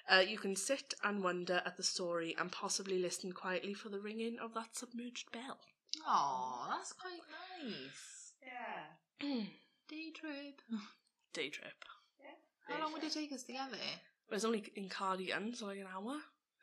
Uh, 0.10 0.20
you 0.28 0.38
can 0.38 0.56
sit 0.56 0.94
and 1.04 1.24
wonder 1.24 1.62
at 1.66 1.78
the 1.78 1.84
story 1.84 2.36
and 2.40 2.52
possibly 2.52 3.00
listen 3.00 3.32
quietly 3.32 3.74
for 3.74 3.90
the 3.90 4.00
ringing 4.00 4.38
of 4.42 4.54
that 4.56 4.76
submerged 4.76 5.32
bell. 5.32 5.60
Oh, 6.08 6.66
that's 6.70 6.94
quite 6.94 7.22
nice. 7.64 8.34
Yeah. 8.44 9.28
Day 9.88 10.12
trip. 10.16 10.62
Day 11.34 11.50
trip. 11.50 11.86
Yeah. 12.20 12.76
How 12.76 12.82
long 12.84 12.94
would 12.94 13.04
it 13.04 13.14
take 13.14 13.32
us 13.32 13.44
to 13.44 13.52
get 13.54 13.70
there? 13.72 13.80
But 14.28 14.36
it's 14.38 14.46
only 14.46 14.64
in 14.76 14.90
Cardigan, 14.90 15.54
so 15.56 15.68
like 15.68 15.80
an 15.80 15.88
hour, 15.94 16.18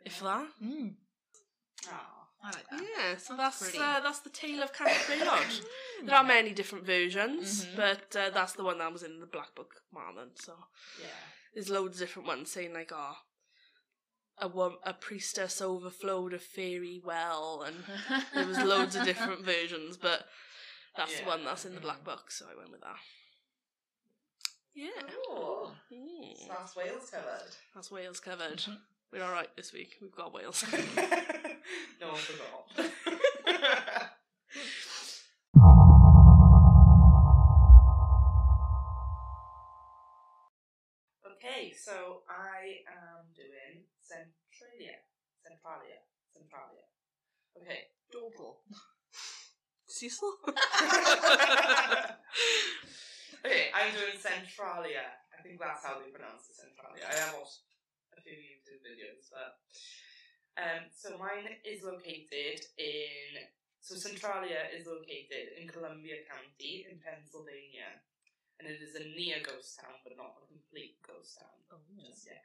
if 0.05 0.21
that. 0.21 0.47
Mm. 0.63 0.95
Oh. 1.89 1.93
I 2.45 2.49
like 2.51 2.69
that. 2.71 2.81
Yeah, 2.97 3.17
so 3.17 3.37
that's 3.37 3.61
pretty. 3.63 3.79
uh, 3.79 3.99
that's 4.01 4.21
the 4.21 4.31
tale 4.31 4.63
of 4.63 4.73
Cantre'r 4.73 5.19
Gwaelod. 5.19 5.61
there 6.07 6.15
are 6.17 6.23
many 6.23 6.53
different 6.53 6.85
versions, 6.85 7.65
Mhm. 7.65 7.77
but 7.77 8.15
uh, 8.17 8.31
that's 8.31 8.53
the 8.53 8.63
one 8.63 8.79
that 8.79 8.93
was 8.93 9.03
in 9.03 9.19
the 9.21 9.27
Black 9.27 9.55
Book 9.55 9.75
Marlon. 9.93 10.31
So 10.41 10.53
Yeah. 11.01 11.07
there's 11.55 11.71
loads 11.71 11.97
of 12.01 12.07
different 12.07 12.29
ones 12.29 12.51
saying 12.53 12.73
like, 12.75 12.93
oh, 12.95 13.17
a 14.39 14.49
a 14.85 14.93
priestess 14.93 15.61
overflowed 15.61 16.33
a 16.33 16.39
fairy 16.39 17.01
well, 17.05 17.65
and 17.67 17.77
there 18.35 18.47
was 18.47 18.59
loads 18.59 18.97
of 18.97 19.05
different 19.05 19.45
versions, 19.45 19.97
but 19.97 20.27
that's 20.97 21.21
the 21.21 21.27
one 21.27 21.45
that's 21.45 21.65
in 21.65 21.75
the 21.75 21.81
Black 21.81 22.05
box, 22.05 22.39
so 22.39 22.47
I 22.53 22.57
went 22.57 22.71
with 22.71 22.81
that. 22.81 22.97
Yeah. 24.75 24.91
So 25.09 25.73
that's 26.49 26.77
Wales 26.77 27.11
covered. 27.11 27.57
that's 27.75 27.91
Wales 27.91 28.21
covered. 28.21 28.63
We're 29.13 29.25
all 29.25 29.33
right 29.33 29.49
this 29.57 29.73
week. 29.73 29.97
We've 30.03 30.15
got 30.15 30.35
Wales. 30.35 30.65
no 32.01 32.09
one 32.09 32.17
forgot. 32.17 32.91
so 41.87 42.27
I 42.27 42.83
am 42.91 43.31
doing 43.31 43.87
Centralia. 44.03 44.99
Centralia. 45.39 46.03
Centralia. 46.35 46.83
Okay. 47.55 47.95
Doble. 48.11 48.67
Cecil. 49.87 50.35
okay, 53.47 53.71
I'm 53.71 53.95
doing 53.95 54.19
Centralia. 54.19 55.15
I 55.31 55.39
think 55.47 55.63
that's 55.63 55.87
how 55.87 56.03
they 56.03 56.11
pronounce 56.11 56.51
it, 56.51 56.59
Centralia. 56.59 57.07
I 57.07 57.15
have 57.23 57.39
watched 57.39 57.63
a 58.19 58.19
few 58.19 58.35
YouTube 58.35 58.83
videos, 58.83 59.31
but 59.31 59.63
um, 60.59 60.91
so 60.91 61.15
mine 61.23 61.63
is 61.63 61.87
located 61.87 62.67
in. 62.83 63.47
So 63.79 63.95
Centralia 63.95 64.67
is 64.75 64.91
located 64.91 65.55
in 65.55 65.71
Columbia 65.71 66.27
County 66.27 66.83
in 66.91 66.99
Pennsylvania, 66.99 68.03
and 68.59 68.65
it 68.69 68.81
is 68.81 68.95
a 68.97 69.05
near 69.17 69.41
ghost 69.45 69.81
town, 69.81 70.01
but 70.05 70.17
not 70.17 70.41
a 70.41 70.45
complete 70.49 70.97
ghost 71.07 71.39
town 71.41 71.59
just 72.01 72.27
yet. 72.27 72.45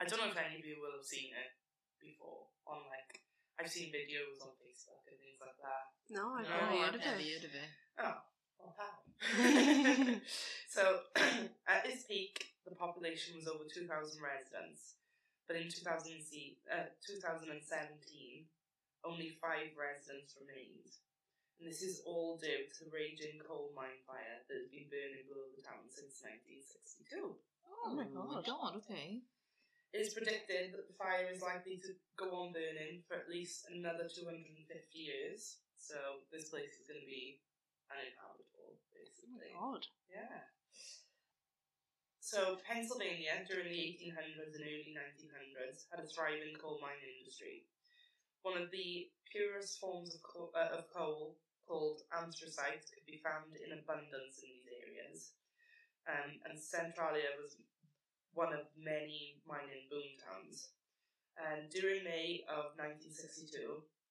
I 0.00 0.04
don't 0.08 0.18
know 0.20 0.32
if 0.32 0.36
any 0.40 0.58
of 0.58 0.66
you 0.66 0.80
will 0.80 0.96
have 0.96 1.04
seen 1.06 1.30
it 1.36 1.52
before 2.00 2.48
on 2.66 2.82
like 2.88 3.20
I've 3.60 3.68
seen 3.68 3.92
videos 3.92 4.40
on 4.40 4.56
Facebook 4.56 5.04
and 5.04 5.20
things 5.20 5.36
like 5.36 5.58
that. 5.60 5.84
No, 6.08 6.32
I've 6.40 6.48
No, 6.48 6.56
never 6.56 6.72
heard 6.80 6.94
I've 6.96 7.04
of 7.04 7.20
it. 7.20 7.28
heard 7.28 7.44
of 7.44 7.52
it. 7.52 7.70
Oh, 8.00 8.16
well, 8.56 8.74
how? 8.80 8.96
so, 10.72 11.04
at 11.68 11.84
this 11.84 12.08
peak, 12.08 12.56
the 12.64 12.72
population 12.74 13.36
was 13.36 13.44
over 13.46 13.68
2,000 13.68 13.84
residents, 14.24 14.96
but 15.46 15.56
in 15.60 15.68
2000, 15.68 15.84
uh, 16.72 16.88
2017, 17.04 18.48
only 19.04 19.36
five 19.36 19.76
residents 19.76 20.36
remained. 20.40 20.96
And 21.60 21.68
this 21.68 21.84
is 21.84 22.00
all 22.08 22.40
due 22.40 22.64
to 22.72 22.88
the 22.88 22.90
raging 22.90 23.36
coal 23.44 23.68
mine 23.76 24.00
fire 24.08 24.40
that 24.48 24.56
has 24.56 24.72
been 24.72 24.88
burning 24.88 25.28
below 25.28 25.44
the 25.52 25.60
town 25.60 25.84
since 25.92 26.24
1962. 26.24 27.36
Oh 27.84 27.92
my 27.92 28.08
god. 28.08 28.48
God, 28.48 28.80
okay. 28.80 29.20
It 29.92 30.00
is 30.00 30.16
predicted 30.16 30.72
that 30.72 30.88
the 30.88 30.96
fire 30.96 31.28
is 31.28 31.44
likely 31.44 31.76
to 31.84 31.92
go 32.16 32.32
on 32.32 32.56
burning 32.56 33.04
for 33.04 33.20
at 33.20 33.28
least 33.28 33.68
another 33.68 34.08
250 34.08 34.56
years. 34.96 35.60
So 35.76 36.24
this 36.32 36.48
place 36.48 36.80
is 36.80 36.88
going 36.88 37.04
to 37.04 37.10
be 37.10 37.44
uninhabitable, 37.92 38.80
basically. 38.96 39.52
Oh 39.52 39.76
my 39.76 39.76
god. 39.76 39.84
Yeah. 40.08 40.48
So 42.24 42.56
Pennsylvania 42.64 43.44
during 43.44 43.68
the 43.68 43.84
1800s 44.00 44.56
and 44.56 44.64
early 44.64 44.96
1900s 44.96 45.90
had 45.92 46.00
a 46.00 46.08
thriving 46.08 46.56
coal 46.56 46.80
mine 46.80 47.04
industry. 47.04 47.68
One 48.46 48.56
of 48.56 48.70
the 48.70 49.12
purest 49.28 49.76
forms 49.76 50.14
of 50.14 50.22
coal, 50.22 50.54
uh, 50.54 50.78
of 50.78 50.88
coal 50.94 51.36
called 51.70 52.02
anthracite 52.10 52.82
could 52.90 53.06
be 53.06 53.22
found 53.22 53.54
in 53.54 53.70
abundance 53.78 54.42
in 54.42 54.50
these 54.50 54.66
areas. 54.82 55.38
Um, 56.10 56.42
and 56.50 56.58
Centralia 56.58 57.30
was 57.38 57.62
one 58.34 58.50
of 58.50 58.66
many 58.74 59.38
mining 59.46 59.86
boom 59.86 60.18
towns. 60.18 60.74
And 61.38 61.70
during 61.70 62.02
May 62.02 62.42
of 62.50 62.74
1962, 62.74 63.54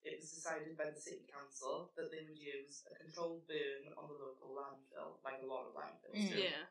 it 0.07 0.15
was 0.15 0.31
decided 0.31 0.79
by 0.79 0.87
the 0.87 0.95
city 0.95 1.27
council 1.27 1.91
that 1.99 2.07
they 2.07 2.23
would 2.23 2.39
use 2.39 2.87
a 2.87 2.95
controlled 2.95 3.43
burn 3.51 3.91
on 3.99 4.07
the 4.07 4.15
local 4.15 4.55
landfill, 4.55 5.19
like 5.27 5.43
a 5.43 5.49
lot 5.51 5.67
of 5.67 5.75
landfills 5.75 6.15
Mm. 6.15 6.31
do. 6.31 6.39
Yeah. 6.39 6.63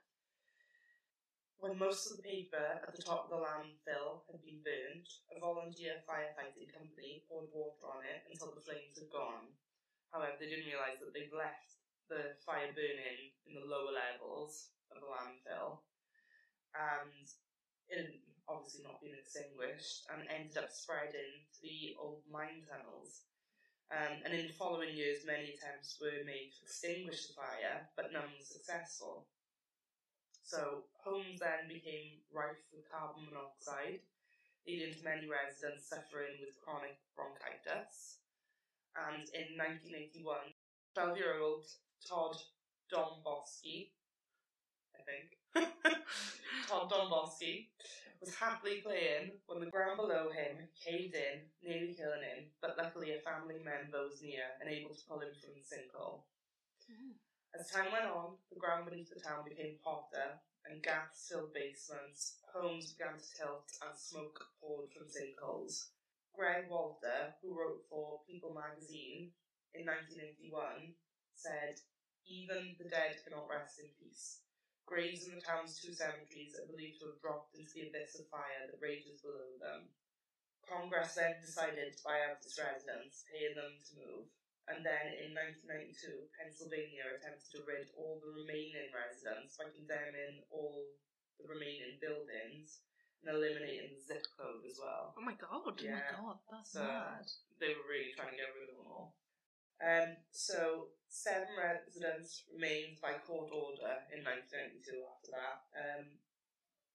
When 1.60 1.76
most 1.76 2.08
of 2.08 2.16
the 2.16 2.22
paper 2.22 2.80
at 2.80 2.94
the 2.96 3.02
top 3.02 3.28
of 3.28 3.30
the 3.34 3.44
landfill 3.44 4.24
had 4.30 4.40
been 4.40 4.62
burned, 4.64 5.08
a 5.36 5.38
volunteer 5.38 6.00
firefighting 6.08 6.72
company 6.72 7.26
poured 7.28 7.52
water 7.52 7.84
on 7.92 8.06
it 8.06 8.24
until 8.30 8.54
the 8.54 8.62
flames 8.62 8.96
had 8.96 9.10
gone. 9.10 9.52
However, 10.12 10.36
they 10.40 10.48
didn't 10.48 10.70
realise 10.70 10.98
that 11.00 11.12
they'd 11.12 11.32
left 11.36 11.76
the 12.08 12.36
fire 12.44 12.72
burning 12.72 13.36
in 13.44 13.52
the 13.54 13.68
lower 13.68 13.92
levels 13.92 14.72
of 14.90 15.04
the 15.04 15.08
landfill, 15.08 15.84
and 16.72 17.28
it 17.88 17.98
had 18.00 18.14
obviously 18.48 18.84
not 18.84 19.00
been 19.04 19.12
extinguished, 19.12 20.08
and 20.08 20.24
ended 20.32 20.56
up 20.56 20.72
spreading 20.72 21.44
to 21.52 21.60
the 21.60 21.96
old 22.00 22.24
mine 22.32 22.64
tunnels. 22.64 23.28
Um, 23.92 24.20
and 24.24 24.32
in 24.32 24.48
the 24.48 24.56
following 24.56 24.92
years, 24.92 25.24
many 25.24 25.56
attempts 25.56 25.96
were 26.00 26.24
made 26.24 26.52
to 26.56 26.64
extinguish 26.64 27.28
the 27.28 27.36
fire, 27.36 27.88
but 27.96 28.12
none 28.12 28.28
was 28.36 28.48
successful. 28.48 29.28
So 30.44 30.84
homes 31.04 31.40
then 31.40 31.68
became 31.68 32.24
rife 32.32 32.64
with 32.72 32.88
carbon 32.88 33.28
monoxide, 33.28 34.00
leading 34.66 34.92
to 34.96 35.04
many 35.04 35.28
residents 35.28 35.88
suffering 35.88 36.40
with 36.40 36.56
chronic 36.64 36.96
bronchitis. 37.16 38.20
And 39.06 39.22
in 39.30 39.54
1981, 39.54 40.54
12 40.94 41.16
year 41.18 41.38
old 41.40 41.66
Todd 42.02 42.36
Domboski, 42.90 43.92
I 44.96 45.00
think, 45.06 45.38
Todd 46.68 46.90
Domboski, 46.90 47.68
was 48.20 48.34
happily 48.34 48.82
playing 48.82 49.38
when 49.46 49.60
the 49.60 49.70
ground 49.70 49.96
below 49.96 50.30
him 50.30 50.66
caved 50.74 51.14
in, 51.14 51.46
nearly 51.62 51.94
killing 51.94 52.22
him, 52.22 52.50
but 52.60 52.74
luckily 52.76 53.14
a 53.14 53.20
family 53.22 53.62
member 53.62 54.02
was 54.02 54.22
near 54.22 54.42
and 54.60 54.68
able 54.68 54.94
to 54.94 55.06
pull 55.06 55.20
him 55.20 55.30
from 55.38 55.54
the 55.54 55.62
sinkhole. 55.62 56.26
Hmm. 56.90 57.14
As 57.54 57.70
time 57.70 57.92
went 57.92 58.10
on, 58.10 58.36
the 58.50 58.58
ground 58.58 58.90
beneath 58.90 59.14
the 59.14 59.20
town 59.20 59.46
became 59.48 59.78
hotter, 59.84 60.42
and 60.66 60.82
gas 60.82 61.30
filled 61.30 61.54
basements, 61.54 62.42
homes 62.52 62.92
began 62.92 63.16
to 63.16 63.28
tilt, 63.38 63.70
and 63.80 63.96
smoke 63.96 64.46
poured 64.60 64.90
from 64.90 65.06
sinkholes. 65.06 65.94
Greg 66.38 66.70
Walter, 66.70 67.34
who 67.42 67.50
wrote 67.50 67.82
for 67.90 68.22
People 68.22 68.54
magazine 68.54 69.34
in 69.74 69.82
1981, 69.82 70.94
said, 71.34 71.82
Even 72.30 72.78
the 72.78 72.86
dead 72.86 73.18
cannot 73.26 73.50
rest 73.50 73.82
in 73.82 73.90
peace. 73.98 74.46
Graves 74.86 75.26
in 75.26 75.34
the 75.34 75.42
town's 75.42 75.82
two 75.82 75.90
cemeteries 75.90 76.54
are 76.54 76.70
believed 76.70 77.02
to 77.02 77.10
have 77.10 77.18
dropped 77.18 77.58
into 77.58 77.74
the 77.74 77.90
abyss 77.90 78.14
of 78.22 78.30
fire 78.30 78.70
that 78.70 78.78
rages 78.78 79.18
below 79.18 79.58
them. 79.58 79.90
Congress 80.62 81.18
then 81.18 81.42
decided 81.42 81.98
to 81.98 82.06
buy 82.06 82.22
out 82.22 82.38
its 82.38 82.54
residents, 82.54 83.26
paying 83.26 83.58
them 83.58 83.74
to 83.74 83.98
move 83.98 84.30
and 84.68 84.84
then 84.84 85.16
in 85.16 85.32
1992, 85.32 86.28
Pennsylvania 86.36 87.08
attempted 87.16 87.48
to 87.56 87.64
rid 87.64 87.88
all 87.96 88.20
the 88.20 88.28
remaining 88.28 88.92
residents 88.92 89.56
by 89.56 89.72
condemning 89.72 90.44
all 90.52 90.84
the 91.40 91.48
remaining 91.48 91.96
buildings 92.04 92.84
and 93.22 93.34
eliminating 93.34 93.96
the 93.98 94.02
zip 94.02 94.24
code 94.38 94.62
as 94.68 94.78
well. 94.78 95.14
Oh 95.18 95.22
my 95.24 95.34
god. 95.34 95.74
Yeah. 95.82 96.00
Oh 96.18 96.22
my 96.22 96.32
god, 96.32 96.38
that's 96.50 96.72
So- 96.72 96.84
mad. 96.86 97.26
They 97.58 97.74
were 97.74 97.88
really 97.90 98.14
trying 98.14 98.30
to 98.30 98.38
get 98.38 98.54
rid 98.54 98.70
of 98.70 98.76
them 98.78 98.86
all. 98.92 99.14
Um, 99.82 100.16
so, 100.30 100.90
seven 101.08 101.48
residents 101.58 102.44
remained 102.52 103.00
by 103.00 103.14
court 103.26 103.50
order 103.54 104.06
in 104.14 104.22
1992 104.26 105.02
after 105.06 105.30
that, 105.34 105.58
um, 105.74 106.18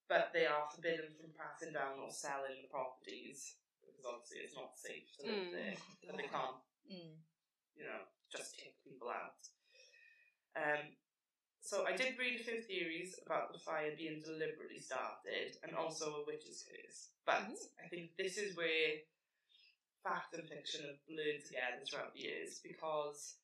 but 0.08 0.32
they 0.32 0.44
are 0.46 0.68
forbidden 0.72 1.12
from 1.16 1.32
passing 1.32 1.72
down 1.72 2.00
or 2.00 2.10
selling 2.12 2.60
the 2.60 2.68
properties 2.68 3.56
because 3.84 4.04
obviously 4.04 4.38
it's 4.44 4.56
not 4.56 4.76
safe 4.76 5.08
to 5.16 5.22
live 5.24 5.48
Mm. 5.48 5.52
there, 5.52 5.76
but 6.06 6.16
they 6.16 6.28
can't 6.28 6.60
Mm. 6.88 7.16
you 7.76 7.84
know, 7.84 8.04
just 8.30 8.56
kick 8.56 8.76
people 8.84 9.08
out. 9.10 9.40
Um, 10.56 10.96
so 11.64 11.86
I 11.86 11.96
did 11.96 12.18
read 12.18 12.40
a 12.40 12.44
few 12.44 12.60
theories 12.60 13.16
about 13.24 13.52
the 13.52 13.58
fire 13.58 13.92
being 13.96 14.20
deliberately 14.20 14.78
started 14.78 15.56
and 15.62 15.74
also 15.74 16.20
a 16.20 16.26
witch's 16.26 16.62
curse. 16.68 17.08
But 17.24 17.48
I 17.82 17.88
think 17.88 18.10
this 18.18 18.36
is 18.36 18.54
where 18.56 19.00
fact 20.04 20.34
and 20.34 20.46
fiction 20.46 20.84
have 20.84 21.00
blurred 21.08 21.40
together 21.46 21.80
throughout 21.88 22.12
the 22.12 22.20
years 22.20 22.60
because 22.62 23.36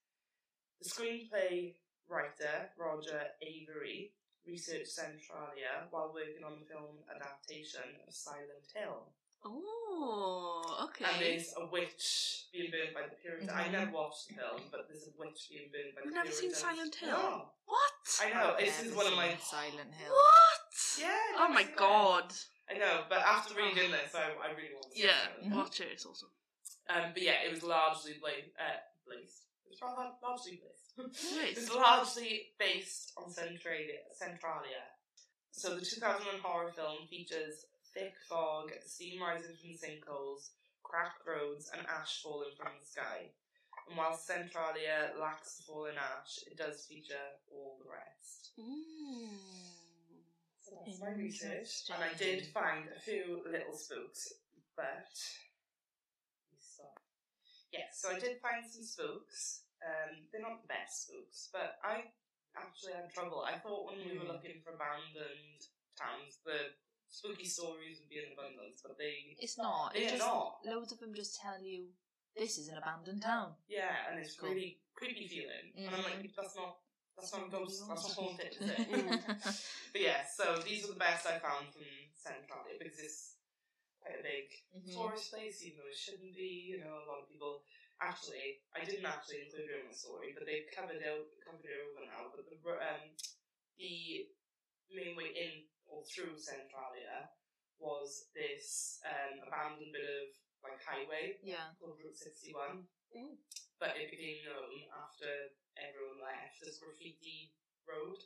the 0.82 0.88
screenplay 0.88 1.72
writer, 2.08 2.68
Roger 2.76 3.22
Avary, 3.42 4.10
researched 4.46 4.92
Centralia 4.92 5.88
while 5.90 6.12
working 6.12 6.44
on 6.44 6.60
the 6.60 6.66
film 6.66 7.00
adaptation 7.08 7.96
of 8.06 8.12
Silent 8.14 8.68
Hill. 8.74 9.08
Oh, 9.44 10.88
okay. 10.88 11.04
And 11.08 11.22
there's 11.22 11.54
a 11.56 11.64
witch 11.66 12.48
being 12.52 12.70
burned 12.70 12.92
by 12.94 13.08
the 13.08 13.16
Puritans. 13.16 13.50
I 13.50 13.64
Mhm. 13.68 13.72
never 13.72 13.90
watched 13.92 14.28
the 14.28 14.34
film, 14.34 14.68
but 14.70 14.88
there's 14.88 15.08
a 15.08 15.12
witch 15.16 15.48
being 15.48 15.70
burned 15.72 15.94
by 15.94 16.02
the 16.02 16.04
Pyramid. 16.04 16.04
You've 16.04 16.14
never 16.14 16.32
seen 16.32 16.52
Silent 16.54 16.94
Hill? 16.96 17.10
No. 17.10 17.52
What? 18.18 18.26
I 18.26 18.30
know, 18.34 18.50
I've 18.54 18.60
this 18.60 18.78
is 18.80 18.84
never 18.86 18.96
one 18.96 19.06
of 19.06 19.12
seen 19.12 19.18
my. 19.18 19.36
Silent 19.42 19.92
Hill. 19.94 20.10
What? 20.12 20.70
Yeah. 20.98 21.16
Oh 21.36 21.40
never 21.42 21.54
my 21.54 21.62
seen 21.64 21.74
god. 21.76 22.32
I 22.70 22.74
know, 22.78 23.02
but 23.08 23.18
after 23.18 23.54
reading 23.54 23.90
this, 23.90 24.14
I, 24.14 24.30
I 24.42 24.50
really 24.54 24.74
want 24.74 24.90
to 24.92 24.96
see 24.98 25.04
Yeah, 25.04 25.26
it. 25.42 25.48
Mhm. 25.50 25.56
watch 25.56 25.80
it. 25.80 25.88
It's 25.92 26.06
awesome. 26.06 26.28
Um, 26.88 27.10
but 27.14 27.22
yeah, 27.22 27.42
it 27.46 27.50
was 27.52 27.62
largely 27.62 28.14
bla- 28.20 28.46
uh, 28.58 28.78
placed. 29.06 29.46
It 29.66 29.70
was 29.70 29.82
rather 29.82 30.10
largely 30.22 30.58
placed. 30.62 30.76
Nice. 31.34 31.56
It's 31.56 31.74
largely 31.74 32.52
based 32.58 33.12
on 33.16 33.30
Centralia. 33.30 34.04
Centralia. 34.12 34.84
So 35.52 35.74
the 35.74 35.80
2001 35.80 36.40
horror 36.42 36.70
film 36.72 37.06
features 37.08 37.64
thick 37.94 38.14
fog, 38.28 38.70
steam 38.86 39.20
rising 39.22 39.56
from 39.56 39.70
sinkholes, 39.70 40.50
cracked 40.82 41.26
roads, 41.26 41.70
and 41.72 41.86
ash 41.88 42.22
falling 42.22 42.50
from 42.56 42.68
the 42.80 42.86
sky. 42.86 43.30
And 43.88 43.96
while 43.98 44.16
Centralia 44.16 45.12
lacks 45.20 45.56
the 45.56 45.62
falling 45.64 45.96
ash, 45.96 46.38
it 46.46 46.56
does 46.56 46.86
feature 46.86 47.26
all 47.52 47.78
the 47.82 47.90
rest. 47.90 48.50
Mm. 48.58 49.28
So 50.60 50.76
that's 50.86 51.00
my 51.00 51.10
research. 51.12 51.90
And 51.92 52.04
I 52.04 52.14
did 52.16 52.46
find 52.54 52.84
a 52.94 53.00
few 53.00 53.42
little 53.50 53.74
spooks, 53.76 54.32
but. 54.76 55.10
Yes, 57.72 58.02
so 58.02 58.10
I 58.10 58.18
did 58.18 58.40
find 58.42 58.66
some 58.66 58.82
spooks. 58.82 59.62
Um, 59.86 60.26
they're 60.32 60.42
not 60.42 60.60
the 60.62 60.68
best 60.68 61.06
spooks, 61.06 61.48
but 61.52 61.78
I 61.84 62.10
actually 62.58 62.92
had 62.94 63.12
trouble. 63.14 63.46
I 63.46 63.58
thought 63.58 63.86
when 63.86 63.98
we 64.02 64.18
were 64.18 64.24
Hmm. 64.26 64.32
looking 64.32 64.60
for 64.62 64.74
abandoned 64.74 65.66
towns, 65.96 66.38
the 66.44 66.74
spooky 67.08 67.46
stories 67.46 68.00
would 68.00 68.08
be 68.10 68.18
in 68.18 68.32
abundance, 68.32 68.82
but 68.82 68.98
they 68.98 69.36
It's 69.38 69.56
not. 69.56 69.94
They're 69.94 70.18
not. 70.18 70.58
loads 70.66 70.90
of 70.92 70.98
them 70.98 71.14
just 71.14 71.38
tell 71.40 71.62
you 71.62 71.94
this 72.36 72.58
is 72.58 72.68
an 72.68 72.78
abandoned 72.78 73.22
town. 73.22 73.52
yeah, 73.68 74.08
and 74.10 74.18
it's 74.18 74.36
Cool. 74.36 74.50
really 74.50 74.80
creepy 74.94 75.26
feeling. 75.28 75.72
And 75.76 75.94
I'm 75.94 76.02
like, 76.02 76.34
that's 76.36 76.56
not 76.56 76.78
that's 77.16 77.32
not 77.32 77.50
ghost, 77.50 77.84
that's 77.88 78.08
not 78.08 78.16
haunted, 78.16 78.56
is 78.56 78.68
it? 78.68 78.80
But 79.92 80.00
yeah, 80.02 80.22
so 80.24 80.56
these 80.64 80.84
are 80.84 80.92
the 80.94 80.98
best 81.02 81.26
I 81.26 81.36
found 81.42 81.68
from 81.74 81.84
Centralia 82.14 82.78
because 82.78 82.98
it's 83.00 83.34
quite 84.00 84.20
a 84.20 84.22
big 84.22 84.46
Mhm. 84.72 84.94
tourist 84.94 85.32
place, 85.32 85.60
even 85.66 85.78
though 85.82 85.90
it 85.90 85.96
shouldn't 85.98 86.34
be. 86.34 86.72
You 86.72 86.80
know, 86.80 87.02
a 87.02 87.06
lot 87.10 87.20
of 87.22 87.28
people. 87.28 87.62
Actually, 88.00 88.62
I 88.72 88.80
didn't 88.84 89.04
actually 89.04 89.44
include 89.44 89.68
it 89.68 89.80
in 89.82 89.86
my 89.86 89.92
story, 89.92 90.32
but 90.32 90.46
they've 90.46 90.70
covered 90.72 91.02
out 91.04 91.28
covered 91.44 91.66
it 91.68 91.76
over 91.84 92.06
now. 92.08 92.32
But 92.32 92.48
the 92.48 92.56
um 92.64 93.04
the 93.76 94.24
main 94.94 95.16
way 95.16 95.30
in 95.36 95.68
or 95.86 96.02
through 96.08 96.38
Centralia 96.38 97.28
was 97.78 98.28
this 98.34 99.00
um 99.04 99.40
abandoned 99.46 99.92
bit 99.92 100.04
of 100.06 100.28
like 100.64 100.80
highway 100.82 101.40
yeah. 101.44 101.72
called 101.80 101.96
Route 102.00 102.16
sixty 102.16 102.52
one. 102.52 102.86
Mm. 103.14 103.40
But 103.80 103.96
it 103.96 104.12
became 104.12 104.44
known 104.44 104.70
after 104.92 105.28
everyone 105.80 106.20
left 106.20 106.60
as 106.62 106.78
Graffiti 106.78 107.56
Road 107.88 108.20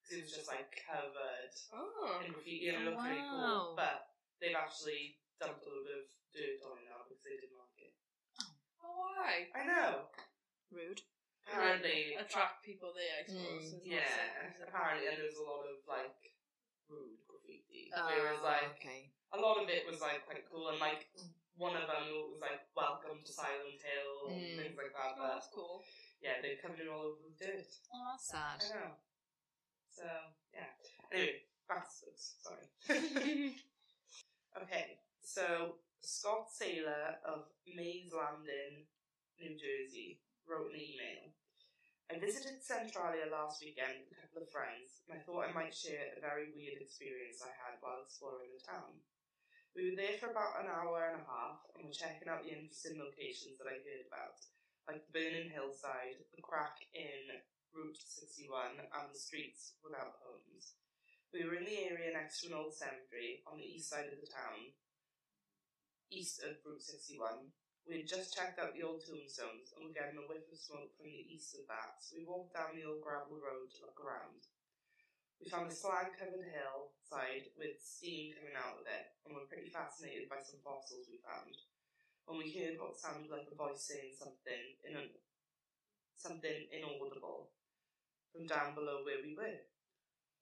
because 0.00 0.16
it 0.16 0.24
was 0.24 0.34
just 0.34 0.48
like 0.48 0.70
covered 0.86 1.54
Oh. 1.74 2.22
in 2.24 2.32
graffiti 2.32 2.70
and 2.70 2.82
it 2.82 2.84
looked 2.88 3.02
pretty 3.04 3.20
cool. 3.20 3.74
But 3.76 4.06
they've 4.38 4.56
actually 4.56 5.18
dumped 5.42 5.66
a 5.66 5.68
load 5.68 5.90
of 5.92 6.04
dirt 6.32 6.62
on 6.64 6.78
it 6.78 6.86
now 6.86 7.02
because 7.04 7.20
they 7.26 7.36
didn't 7.36 7.58
like 7.58 7.78
it. 7.78 7.94
Oh, 8.80 8.94
why? 8.96 9.50
I 9.52 9.62
know. 9.66 10.08
Rude. 10.70 11.02
Apparently, 11.50 12.14
Attract 12.14 12.62
people 12.62 12.94
there, 12.94 13.10
I 13.18 13.22
suppose. 13.26 13.74
Mm, 13.74 13.82
yeah. 13.82 14.54
Apparently, 14.62 15.10
and 15.10 15.18
there 15.18 15.26
was 15.26 15.40
a 15.42 15.46
lot 15.46 15.66
of 15.66 15.82
like 15.90 16.14
rude 16.86 17.18
graffiti. 17.26 17.90
Oh, 17.90 18.06
Whereas 18.06 18.38
like 18.46 18.78
okay. 18.78 19.10
a 19.34 19.38
lot 19.42 19.58
of 19.58 19.66
it 19.66 19.82
was 19.82 19.98
like 19.98 20.22
quite 20.30 20.46
cool, 20.46 20.70
and 20.70 20.78
like 20.78 21.10
one 21.60 21.76
of 21.76 21.84
them 21.84 22.08
was 22.32 22.40
like 22.40 22.64
"Welcome 22.74 23.20
to 23.20 23.32
Silent 23.32 23.76
Hill" 23.84 24.32
and 24.32 24.40
Mm. 24.40 24.56
things 24.64 24.76
like 24.80 24.92
that. 24.96 25.12
Oh, 25.12 25.20
But 25.20 25.28
that's 25.36 25.48
cool. 25.52 25.84
yeah, 26.24 26.40
they 26.40 26.56
covered 26.56 26.80
it 26.80 26.88
all 26.88 27.12
over 27.12 27.20
with 27.28 27.36
dirt. 27.38 27.68
Oh, 27.92 28.16
that's 28.16 28.26
sad. 28.32 28.56
I 28.64 28.68
know. 28.80 28.90
So 29.92 30.08
yeah. 30.56 30.72
Anyway, 31.12 31.44
books. 31.68 32.40
Sorry. 32.40 32.66
okay, 34.62 34.98
so 35.20 35.76
Scott 36.00 36.48
Saylor 36.48 37.20
of 37.28 37.44
Mays 37.68 38.12
Landing, 38.16 38.88
New 39.38 39.54
Jersey, 39.60 40.20
wrote 40.48 40.72
an 40.72 40.80
email. 40.80 41.28
I 42.10 42.18
visited 42.18 42.58
Centralia 42.64 43.30
last 43.30 43.62
weekend 43.62 44.02
with 44.08 44.18
a 44.18 44.20
couple 44.26 44.42
of 44.42 44.50
friends, 44.50 44.98
and 45.06 45.14
I 45.14 45.22
thought 45.22 45.46
I 45.46 45.52
might 45.54 45.70
share 45.76 46.10
a 46.16 46.20
very 46.20 46.50
weird 46.50 46.82
experience 46.82 47.38
I 47.38 47.54
had 47.54 47.78
while 47.78 48.02
exploring 48.02 48.50
the 48.50 48.64
town. 48.66 48.98
We 49.70 49.86
were 49.86 49.98
there 50.02 50.18
for 50.18 50.34
about 50.34 50.58
an 50.58 50.66
hour 50.66 51.14
and 51.14 51.22
a 51.22 51.30
half, 51.30 51.62
and 51.78 51.86
were 51.86 51.94
checking 51.94 52.26
out 52.26 52.42
the 52.42 52.50
interesting 52.50 52.98
locations 52.98 53.54
that 53.62 53.70
I 53.70 53.78
heard 53.78 54.02
about, 54.10 54.42
like 54.90 55.06
the 55.06 55.14
burning 55.14 55.46
hillside, 55.46 56.18
the 56.34 56.42
crack 56.42 56.82
in 56.90 57.38
Route 57.70 58.02
61, 58.02 58.82
and 58.82 59.06
the 59.06 59.18
streets 59.18 59.78
without 59.86 60.18
homes. 60.26 60.74
We 61.30 61.46
were 61.46 61.54
in 61.54 61.70
the 61.70 61.86
area 61.86 62.10
next 62.10 62.42
to 62.42 62.50
an 62.50 62.58
old 62.58 62.74
cemetery 62.74 63.46
on 63.46 63.62
the 63.62 63.70
east 63.70 63.86
side 63.86 64.10
of 64.10 64.18
the 64.18 64.26
town, 64.26 64.74
east 66.10 66.42
of 66.42 66.58
Route 66.66 66.82
61. 66.82 67.54
We 67.86 68.02
had 68.02 68.10
just 68.10 68.34
checked 68.34 68.58
out 68.58 68.74
the 68.74 68.82
old 68.82 69.06
tombstones 69.06 69.70
and 69.78 69.86
were 69.86 69.94
getting 69.94 70.18
a 70.18 70.26
whiff 70.26 70.50
of 70.50 70.58
smoke 70.58 70.98
from 70.98 71.14
the 71.14 71.26
east 71.30 71.54
of 71.54 71.70
that, 71.70 72.02
so 72.02 72.18
we 72.18 72.26
walked 72.26 72.58
down 72.58 72.74
the 72.74 72.90
old 72.90 73.06
gravel 73.06 73.38
road 73.38 73.70
to 73.70 73.86
look 73.86 74.02
around. 74.02 74.50
We 75.40 75.48
found 75.48 75.72
a 75.72 75.74
slag 75.74 76.12
covered 76.20 76.44
hillside 76.52 77.48
with 77.56 77.80
steam 77.80 78.36
coming 78.36 78.52
out 78.52 78.76
of 78.76 78.84
it, 78.84 79.16
and 79.24 79.32
were 79.32 79.48
pretty 79.48 79.72
fascinated 79.72 80.28
by 80.28 80.44
some 80.44 80.60
fossils 80.60 81.08
we 81.08 81.16
found. 81.24 81.56
When 82.28 82.36
we 82.36 82.52
heard 82.52 82.76
what 82.76 83.00
sounded 83.00 83.32
like 83.32 83.48
a 83.48 83.56
voice 83.56 83.88
saying 83.88 84.14
something 84.20 84.64
in 84.84 85.16
something 86.20 86.68
inaudible 86.68 87.48
from 88.30 88.44
down 88.44 88.76
below 88.76 89.00
where 89.02 89.24
we 89.24 89.32
were. 89.32 89.64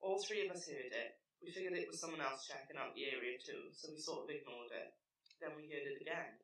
All 0.03 0.19
three 0.19 0.45
of 0.47 0.53
us 0.53 0.67
heard 0.67 0.91
it. 0.91 1.23
We 1.39 1.55
figured 1.55 1.79
it 1.79 1.87
was 1.87 2.03
someone 2.03 2.21
else 2.21 2.51
checking 2.51 2.77
out 2.77 2.99
the 2.99 3.07
area 3.07 3.39
too, 3.39 3.71
so 3.71 3.95
we 3.95 4.03
sort 4.03 4.27
of 4.27 4.35
ignored 4.35 4.75
it. 4.75 4.91
Then 5.39 5.55
we 5.55 5.71
heard 5.71 5.87
it 5.87 6.03
again. 6.03 6.43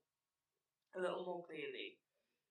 A 0.94 1.02
little 1.02 1.26
more 1.26 1.42
clearly. 1.42 1.98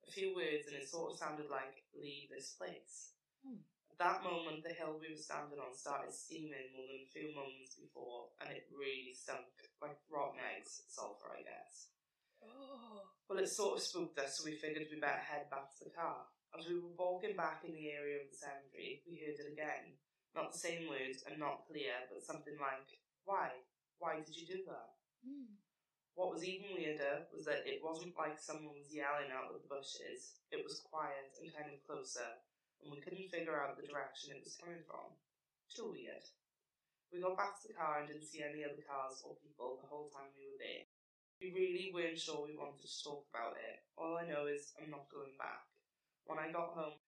A 0.04 0.12
few 0.12 0.36
words, 0.36 0.68
and 0.68 0.76
it 0.76 0.92
sort 0.92 1.16
of 1.16 1.20
sounded 1.20 1.48
like, 1.48 1.88
leave 1.96 2.28
this 2.28 2.60
place. 2.60 3.16
Hmm. 3.40 3.64
At 3.94 4.02
that 4.02 4.26
moment, 4.26 4.66
the 4.66 4.74
hill 4.74 4.98
we 4.98 5.14
were 5.14 5.22
standing 5.22 5.62
on 5.62 5.70
started 5.78 6.10
steaming 6.10 6.74
more 6.74 6.90
than 6.90 7.06
a 7.06 7.14
few 7.14 7.30
moments 7.30 7.78
before, 7.78 8.34
and 8.42 8.50
it 8.50 8.66
really 8.74 9.14
stunk 9.14 9.46
like 9.86 10.02
rotten 10.10 10.42
eggs, 10.42 10.82
sulphur, 10.90 11.30
I 11.30 11.46
guess. 11.46 11.94
Oh. 12.42 13.06
Well, 13.30 13.38
it 13.38 13.54
sort 13.54 13.78
of 13.78 13.86
spooked 13.86 14.18
us, 14.18 14.42
so 14.42 14.50
we 14.50 14.58
figured 14.58 14.90
we 14.90 14.98
better 14.98 15.22
head 15.22 15.46
back 15.54 15.78
to 15.78 15.86
the 15.86 15.94
car. 15.94 16.26
As 16.58 16.66
we 16.66 16.82
were 16.82 16.98
walking 16.98 17.38
back 17.38 17.62
in 17.62 17.78
the 17.78 17.94
area 17.94 18.26
of 18.26 18.34
the 18.34 18.42
cemetery, 18.42 19.06
we 19.06 19.22
heard 19.22 19.38
it 19.38 19.54
again. 19.54 19.94
Not 20.34 20.50
the 20.50 20.66
same 20.66 20.90
words 20.90 21.22
and 21.30 21.38
not 21.38 21.70
clear, 21.70 21.94
but 22.10 22.26
something 22.26 22.58
like, 22.58 22.98
Why? 23.30 23.54
Why 24.02 24.26
did 24.26 24.34
you 24.34 24.50
do 24.50 24.66
that? 24.74 24.90
Hmm. 25.22 25.54
What 26.18 26.34
was 26.34 26.42
even 26.42 26.74
weirder 26.74 27.30
was 27.30 27.46
that 27.46 27.70
it 27.70 27.82
wasn't 27.86 28.18
like 28.18 28.42
someone 28.42 28.74
was 28.74 28.90
yelling 28.90 29.30
out 29.30 29.54
of 29.54 29.62
the 29.62 29.70
bushes. 29.70 30.42
It 30.50 30.66
was 30.66 30.82
quiet 30.82 31.30
and 31.42 31.54
kind 31.54 31.70
of 31.70 31.82
closer, 31.86 32.42
and 32.84 32.92
we 32.92 33.00
couldn't 33.00 33.32
figure 33.32 33.56
out 33.56 33.80
the 33.80 33.88
direction 33.88 34.36
it 34.36 34.44
was 34.44 34.60
coming 34.60 34.84
from. 34.84 35.16
Too 35.72 35.96
weird. 35.96 36.28
We 37.10 37.24
got 37.24 37.40
back 37.40 37.56
to 37.62 37.68
the 37.72 37.78
car 37.78 38.04
and 38.04 38.10
didn't 38.12 38.28
see 38.28 38.44
any 38.44 38.68
other 38.68 38.84
cars 38.84 39.24
or 39.24 39.40
people 39.40 39.80
the 39.80 39.88
whole 39.88 40.12
time 40.12 40.36
we 40.36 40.52
were 40.52 40.60
there. 40.60 40.86
We 41.40 41.54
really 41.54 41.92
weren't 41.94 42.20
sure 42.20 42.44
we 42.44 42.58
wanted 42.58 42.84
to 42.84 43.04
talk 43.04 43.26
about 43.30 43.56
it. 43.58 43.86
All 43.96 44.18
I 44.18 44.28
know 44.28 44.50
is 44.50 44.74
I'm 44.78 44.92
not 44.92 45.10
going 45.14 45.38
back. 45.40 45.66
When 46.26 46.40
I 46.40 46.52
got 46.52 46.74
home, 46.74 47.00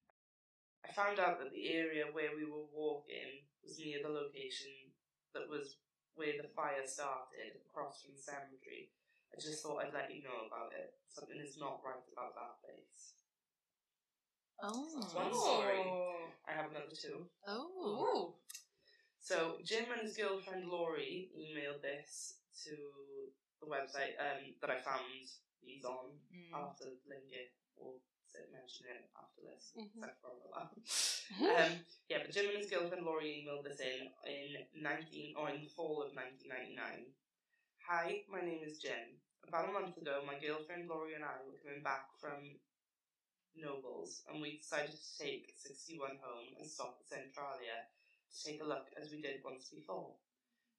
I 0.85 0.93
found 0.93 1.17
out 1.17 1.41
that 1.41 1.49
the 1.49 1.73
area 1.73 2.05
where 2.13 2.37
we 2.37 2.45
were 2.45 2.69
walking 2.69 3.49
was 3.65 3.81
near 3.81 4.03
the 4.05 4.13
location 4.13 4.93
that 5.33 5.49
was 5.49 5.81
where 6.13 6.37
the 6.37 6.53
fire 6.55 6.85
started, 6.85 7.59
across 7.67 8.05
from 8.05 8.15
the 8.15 8.21
cemetery. 8.21 8.93
I 9.33 9.41
just 9.41 9.59
thought 9.59 9.83
I'd 9.83 9.91
let 9.91 10.13
you 10.13 10.23
know 10.23 10.47
about 10.47 10.71
it. 10.71 10.95
Something 11.11 11.41
is 11.43 11.59
not 11.59 11.83
right 11.83 12.05
about 12.13 12.37
that 12.39 12.61
place. 12.63 13.19
Oh. 14.61 14.85
One 15.13 15.33
story. 15.33 15.83
I 16.47 16.51
have 16.53 16.71
another 16.71 16.93
two. 16.95 17.25
Oh. 17.47 17.67
Ooh. 17.77 18.33
So 19.19 19.57
Jim 19.63 19.85
and 19.91 20.01
his 20.01 20.15
girlfriend 20.17 20.69
Laurie 20.69 21.29
emailed 21.35 21.81
this 21.81 22.35
to 22.65 22.75
the 23.61 23.67
website 23.67 24.15
um, 24.21 24.53
that 24.61 24.69
I 24.69 24.77
found 24.79 25.03
these 25.63 25.83
on. 25.83 26.13
Mm. 26.31 26.53
I'll 26.53 26.67
have 26.69 26.77
to 26.79 26.93
link 27.09 27.25
it 27.33 27.51
or 27.75 27.93
say- 28.29 28.45
mention 28.53 28.85
it 28.87 29.09
after 29.17 29.41
this. 29.41 29.73
Mhm. 29.75 29.99
So 29.99 30.05
I 30.05 30.13
forgot 30.21 30.37
about 30.45 30.69
that. 30.75 31.71
um, 31.71 31.73
yeah, 32.09 32.19
but 32.21 32.31
Jim 32.31 32.47
and 32.49 32.57
his 32.57 32.69
girlfriend 32.69 33.05
Laurie 33.05 33.41
emailed 33.43 33.63
this 33.65 33.79
in 33.79 34.11
in 34.25 34.67
nineteen 34.75 35.33
or 35.35 35.49
in 35.49 35.61
the 35.61 35.69
fall 35.69 36.03
of 36.03 36.13
nineteen 36.13 36.49
ninety 36.49 36.75
nine. 36.75 37.05
Hi, 37.87 38.23
my 38.29 38.41
name 38.41 38.61
is 38.63 38.79
Jim. 38.79 39.19
About 39.47 39.69
a 39.69 39.71
month 39.71 39.97
ago, 39.97 40.21
my 40.25 40.37
girlfriend 40.39 40.87
Laurie 40.89 41.13
and 41.15 41.23
I 41.25 41.37
were 41.45 41.57
coming 41.63 41.83
back 41.83 42.05
from 42.19 42.57
Knoebels, 43.55 44.21
and 44.27 44.41
we 44.41 44.57
decided 44.57 44.91
to 44.91 45.17
take 45.17 45.55
sixty 45.55 45.97
one 45.97 46.19
home 46.19 46.51
and 46.59 46.69
stop 46.69 46.99
at 46.99 47.07
Centralia 47.07 47.87
to 48.31 48.37
take 48.43 48.61
a 48.61 48.67
look 48.67 48.91
as 48.99 49.11
we 49.11 49.21
did 49.21 49.43
once 49.43 49.71
before. 49.71 50.15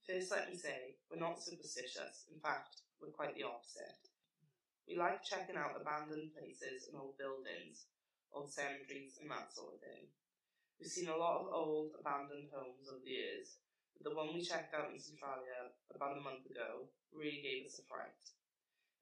First, 0.05 0.31
let 0.31 0.49
me 0.49 0.57
say, 0.57 0.95
we're 1.11 1.19
not 1.19 1.43
superstitious. 1.43 2.29
In 2.33 2.39
fact, 2.39 2.85
we're 3.01 3.17
quite 3.17 3.35
the 3.35 3.49
opposite. 3.49 4.07
We 4.87 4.95
like 4.95 5.25
checking 5.25 5.57
out 5.57 5.75
abandoned 5.75 6.37
places 6.37 6.87
and 6.87 6.95
old 6.95 7.19
buildings, 7.19 7.91
old 8.31 8.53
cemeteries, 8.53 9.19
and 9.21 9.31
that 9.33 9.51
sort 9.51 9.75
of 9.75 9.81
thing. 9.81 10.07
We've 10.79 10.93
seen 10.93 11.09
a 11.09 11.17
lot 11.17 11.41
of 11.41 11.51
old, 11.51 11.97
abandoned 11.99 12.53
homes 12.53 12.87
over 12.87 13.03
the 13.03 13.11
years, 13.11 13.59
but 13.97 14.05
the 14.07 14.15
one 14.15 14.31
we 14.31 14.45
checked 14.45 14.77
out 14.77 14.93
in 14.93 15.01
Centralia 15.01 15.73
about 15.91 16.19
a 16.19 16.23
month 16.23 16.47
ago 16.47 16.87
really 17.11 17.41
gave 17.43 17.67
us 17.67 17.81
a 17.81 17.89
fright. 17.89 18.15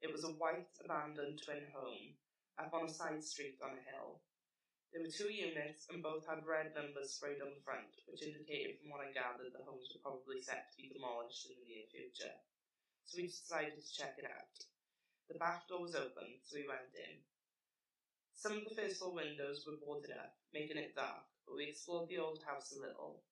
It 0.01 0.13
was 0.13 0.25
a 0.25 0.39
white, 0.39 0.71
abandoned 0.81 1.43
twin 1.43 1.67
home 1.75 2.15
up 2.59 2.73
on 2.73 2.87
a 2.87 2.93
side 2.93 3.23
street 3.23 3.59
on 3.63 3.75
a 3.75 3.87
hill. 3.91 4.23
There 4.95 5.03
were 5.03 5.11
two 5.11 5.33
units, 5.35 5.91
and 5.91 6.07
both 6.07 6.23
had 6.23 6.47
red 6.47 6.71
numbers 6.71 7.19
sprayed 7.19 7.43
on 7.43 7.51
the 7.51 7.67
front, 7.67 7.91
which 8.07 8.23
indicated 8.23 8.79
from 8.79 8.95
what 8.95 9.03
I 9.03 9.11
gathered 9.11 9.51
that 9.51 9.59
the 9.59 9.67
homes 9.67 9.91
were 9.91 10.07
probably 10.07 10.39
set 10.39 10.71
to 10.71 10.79
be 10.79 10.95
demolished 10.95 11.51
in 11.51 11.59
the 11.59 11.67
near 11.67 11.87
future. 11.91 12.31
So 13.03 13.19
we 13.19 13.27
decided 13.27 13.83
to 13.83 13.97
check 13.99 14.15
it 14.23 14.31
out. 14.31 14.55
The 15.27 15.43
back 15.43 15.67
door 15.67 15.83
was 15.83 15.99
open, 15.99 16.39
so 16.47 16.55
we 16.55 16.71
went 16.71 16.95
in. 16.95 17.27
Some 18.39 18.63
of 18.63 18.65
the 18.71 18.77
first 18.79 19.03
floor 19.03 19.19
windows 19.19 19.67
were 19.67 19.83
boarded 19.83 20.15
up, 20.15 20.39
making 20.55 20.79
it 20.79 20.95
dark, 20.95 21.27
but 21.43 21.57
we 21.57 21.67
explored 21.67 22.09
the 22.09 22.23
old 22.23 22.39
house 22.47 22.71
a 22.71 22.81
little. 22.81 23.25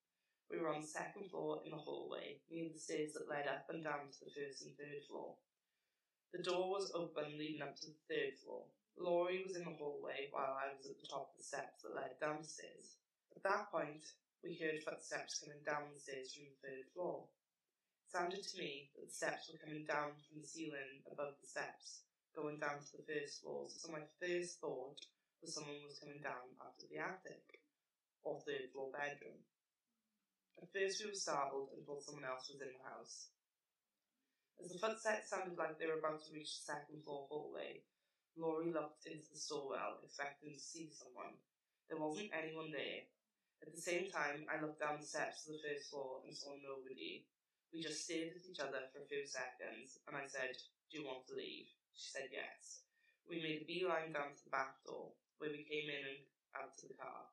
We 0.51 0.59
were 0.59 0.75
on 0.75 0.83
the 0.83 0.87
second 0.87 1.31
floor 1.31 1.63
in 1.65 1.71
the 1.71 1.79
hallway, 1.79 2.43
near 2.51 2.69
the 2.75 2.79
stairs 2.79 3.15
that 3.15 3.31
led 3.31 3.47
up 3.47 3.71
and 3.71 3.85
down 3.85 4.11
to 4.11 4.21
the 4.25 4.35
first 4.35 4.67
and 4.67 4.75
third 4.77 5.07
floor. 5.09 5.39
The 6.33 6.43
door 6.43 6.71
was 6.71 6.93
open 6.95 7.39
leading 7.39 7.63
up 7.63 7.77
to 7.77 7.87
the 7.87 8.03
third 8.09 8.35
floor. 8.43 8.67
Laurie 8.98 9.44
was 9.46 9.57
in 9.57 9.64
the 9.64 9.78
hallway 9.78 10.28
while 10.31 10.57
I 10.59 10.74
was 10.76 10.87
at 10.87 11.00
the 11.00 11.07
top 11.09 11.33
of 11.33 11.37
the 11.38 11.44
steps 11.44 11.83
that 11.83 11.94
led 11.94 12.20
downstairs. 12.20 12.96
At 13.35 13.42
that 13.42 13.72
point, 13.72 14.05
we 14.44 14.59
heard 14.59 14.83
footsteps 14.83 15.40
coming 15.40 15.62
down 15.64 15.94
the 15.94 16.00
stairs 16.00 16.35
from 16.35 16.50
the 16.50 16.61
third 16.61 16.87
floor. 16.92 17.24
It 18.05 18.12
sounded 18.12 18.42
to 18.42 18.59
me 18.59 18.90
that 18.94 19.09
the 19.09 19.14
steps 19.14 19.48
were 19.48 19.62
coming 19.62 19.87
down 19.87 20.12
from 20.28 20.42
the 20.42 20.46
ceiling 20.46 21.00
above 21.11 21.40
the 21.40 21.48
steps, 21.48 22.05
going 22.37 22.61
down 22.61 22.85
to 22.85 22.92
the 22.96 23.09
first 23.09 23.40
floor, 23.40 23.66
so 23.70 23.90
my 23.90 24.05
first 24.20 24.61
thought 24.61 25.00
was 25.40 25.55
someone 25.55 25.83
was 25.88 25.98
coming 25.98 26.20
down 26.20 26.52
out 26.61 26.76
of 26.76 26.88
the 26.90 26.98
attic, 27.00 27.62
or 28.22 28.42
third 28.44 28.70
floor 28.72 28.92
bedroom. 28.92 29.40
At 30.61 30.70
first 30.70 31.02
we 31.02 31.11
were 31.11 31.16
startled 31.16 31.70
and 31.74 31.87
thought 31.87 32.05
someone 32.05 32.28
else 32.28 32.52
was 32.52 32.61
in 32.61 32.70
the 32.70 32.85
house. 32.87 33.31
As 34.62 34.70
the 34.70 34.78
footsteps 34.78 35.31
sounded 35.31 35.59
like 35.59 35.78
they 35.78 35.87
were 35.87 35.98
about 35.98 36.22
to 36.22 36.35
reach 36.35 36.61
the 36.61 36.70
second 36.70 37.02
floor 37.02 37.26
hallway, 37.26 37.83
Laurie 38.37 38.73
looked 38.73 39.07
into 39.07 39.29
the 39.33 39.38
stairwell, 39.38 40.01
expecting 40.03 40.55
to 40.55 40.61
see 40.61 40.88
someone. 40.88 41.37
There 41.88 42.01
wasn't 42.01 42.33
anyone 42.33 42.73
there. 42.73 43.05
At 43.61 43.75
the 43.75 43.81
same 43.81 44.11
time, 44.11 44.49
I 44.49 44.61
looked 44.61 44.81
down 44.81 44.99
the 44.99 45.07
steps 45.07 45.45
to 45.45 45.53
the 45.53 45.62
first 45.62 45.90
floor 45.90 46.25
and 46.25 46.35
saw 46.35 46.57
nobody. 46.59 47.29
We 47.73 47.85
just 47.85 48.05
stared 48.05 48.35
at 48.37 48.49
each 48.49 48.61
other 48.61 48.88
for 48.90 49.05
a 49.05 49.09
few 49.09 49.25
seconds, 49.25 50.01
and 50.09 50.16
I 50.16 50.27
said, 50.27 50.57
Do 50.90 50.99
you 50.99 51.07
want 51.07 51.29
to 51.29 51.37
leave? 51.37 51.68
She 51.95 52.11
said 52.11 52.33
yes. 52.33 52.88
We 53.29 53.38
made 53.40 53.62
a 53.62 53.71
beeline 53.71 54.12
down 54.12 54.35
to 54.35 54.45
the 54.45 54.51
back 54.51 54.83
door, 54.85 55.12
where 55.38 55.53
we 55.53 55.68
came 55.68 55.88
in 55.88 56.05
and 56.05 56.21
out 56.57 56.77
to 56.81 56.88
the 56.88 56.99
car. 56.99 57.29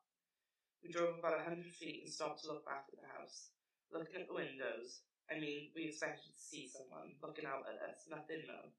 We 0.84 0.92
drove 0.92 1.18
about 1.18 1.40
a 1.40 1.44
hundred 1.44 1.72
feet 1.74 2.04
and 2.04 2.12
stopped 2.12 2.44
to 2.44 2.48
look 2.48 2.64
back 2.64 2.88
at 2.88 3.00
the 3.00 3.10
house. 3.10 3.52
Looking 3.92 4.22
at 4.22 4.28
the 4.28 4.38
windows, 4.38 5.02
I 5.28 5.38
mean, 5.38 5.70
we 5.74 5.90
expected 5.92 6.32
to 6.32 6.40
see 6.40 6.70
someone 6.70 7.18
looking 7.20 7.44
out 7.44 7.68
at 7.68 7.82
us. 7.84 8.08
Nothing 8.08 8.48
though. 8.48 8.70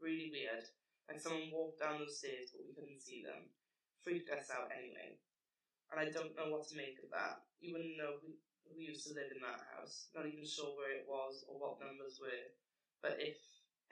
Really 0.00 0.30
weird. 0.32 0.66
Like 1.08 1.20
someone 1.20 1.52
walked 1.52 1.80
down 1.80 2.00
those 2.00 2.18
stairs, 2.18 2.52
but 2.52 2.64
we 2.64 2.72
couldn't 2.72 3.02
see 3.04 3.20
them. 3.20 3.52
Freaked 4.00 4.32
us 4.32 4.48
out 4.48 4.72
anyway. 4.72 5.20
And 5.92 6.00
I 6.00 6.08
don't 6.08 6.36
know 6.36 6.48
what 6.48 6.68
to 6.72 6.76
make 6.80 7.00
of 7.04 7.12
that. 7.12 7.44
You 7.60 7.76
wouldn't 7.76 8.00
know 8.00 8.20
who, 8.20 8.32
who 8.68 8.80
used 8.80 9.06
to 9.08 9.16
live 9.16 9.32
in 9.32 9.44
that 9.44 9.64
house. 9.76 10.08
Not 10.16 10.26
even 10.26 10.44
sure 10.48 10.72
where 10.76 10.96
it 10.96 11.04
was 11.08 11.44
or 11.48 11.60
what 11.60 11.80
numbers 11.80 12.20
were. 12.20 12.48
but 13.04 13.20
if 13.20 13.36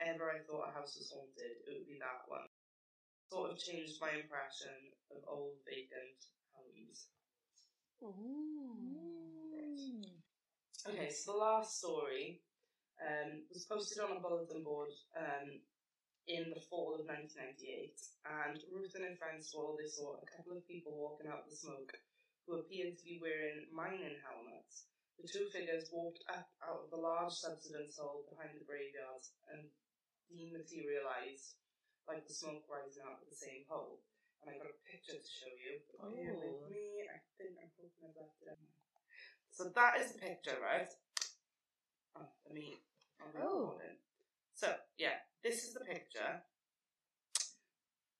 ever 0.01 0.33
I 0.33 0.41
thought 0.43 0.69
a 0.69 0.73
house 0.73 0.97
was 0.97 1.13
haunted, 1.13 1.63
it 1.63 1.71
would 1.77 1.87
be 1.87 2.01
that 2.01 2.25
one. 2.27 2.49
Sort 3.29 3.51
of 3.53 3.57
changed 3.57 4.01
my 4.01 4.13
impression 4.13 4.93
of 5.13 5.21
old 5.29 5.61
vacant 5.65 6.17
homes. 6.53 7.07
Okay, 10.85 11.09
so 11.09 11.31
the 11.31 11.37
last 11.37 11.79
story 11.79 12.41
um, 12.99 13.47
was 13.49 13.65
posted 13.65 14.03
on 14.03 14.17
a 14.17 14.19
bulletin 14.19 14.63
board 14.63 14.91
um, 15.17 15.61
in 16.27 16.49
the 16.55 16.63
fall 16.71 16.95
of 16.95 17.03
1998, 17.05 17.91
and 18.47 18.55
Ruthen 18.71 19.03
and 19.03 19.19
swore 19.43 19.75
they 19.75 19.89
saw 19.89 20.15
a 20.15 20.29
couple 20.31 20.55
of 20.55 20.63
people 20.67 20.95
walking 20.95 21.27
out 21.27 21.43
of 21.43 21.49
the 21.51 21.59
smoke 21.59 21.91
who 22.47 22.59
appeared 22.59 22.95
to 22.95 23.03
be 23.03 23.19
wearing 23.19 23.67
mining 23.71 24.19
helmets. 24.23 24.87
The 25.19 25.27
two 25.27 25.47
figures 25.51 25.91
walked 25.91 26.23
up 26.31 26.47
out 26.63 26.87
of 26.87 26.89
the 26.91 26.99
large 26.99 27.31
subsidence 27.31 27.99
hole 27.99 28.27
behind 28.31 28.55
the 28.55 28.65
graveyards 28.65 29.35
and 29.51 29.67
dematerialised 30.31 31.55
like 32.07 32.27
the 32.27 32.33
smoke 32.33 32.67
rising 32.67 33.03
out 33.07 33.21
of 33.23 33.29
the 33.29 33.35
same 33.37 33.63
hole. 33.69 34.03
And 34.43 34.51
I 34.51 34.59
got 34.59 34.67
a 34.67 34.79
picture 34.83 35.15
to 35.15 35.23
show 35.31 35.51
you. 35.55 35.79
But 35.87 36.11
Oh. 36.11 36.11
with 36.11 36.67
me. 36.67 37.07
I 37.07 37.19
think 37.37 37.55
I'm 37.61 37.71
hoping 37.79 38.03
I've 38.03 38.15
left 38.19 38.41
it 38.43 38.51
in. 38.51 38.67
So 39.51 39.69
that 39.69 40.01
is 40.01 40.11
the 40.11 40.19
picture, 40.19 40.59
right? 40.59 40.91
Oh, 42.15 42.27
let 42.45 42.53
me. 42.53 42.81
I'll 43.21 43.31
be 43.31 43.39
Oh. 43.39 43.59
recording. 43.71 43.97
So 44.55 44.75
yeah, 44.97 45.19
this 45.43 45.63
is 45.63 45.73
the 45.73 45.81
picture 45.81 46.41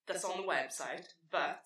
that's 0.06 0.24
on 0.24 0.36
the 0.36 0.46
website. 0.46 1.06
But 1.30 1.64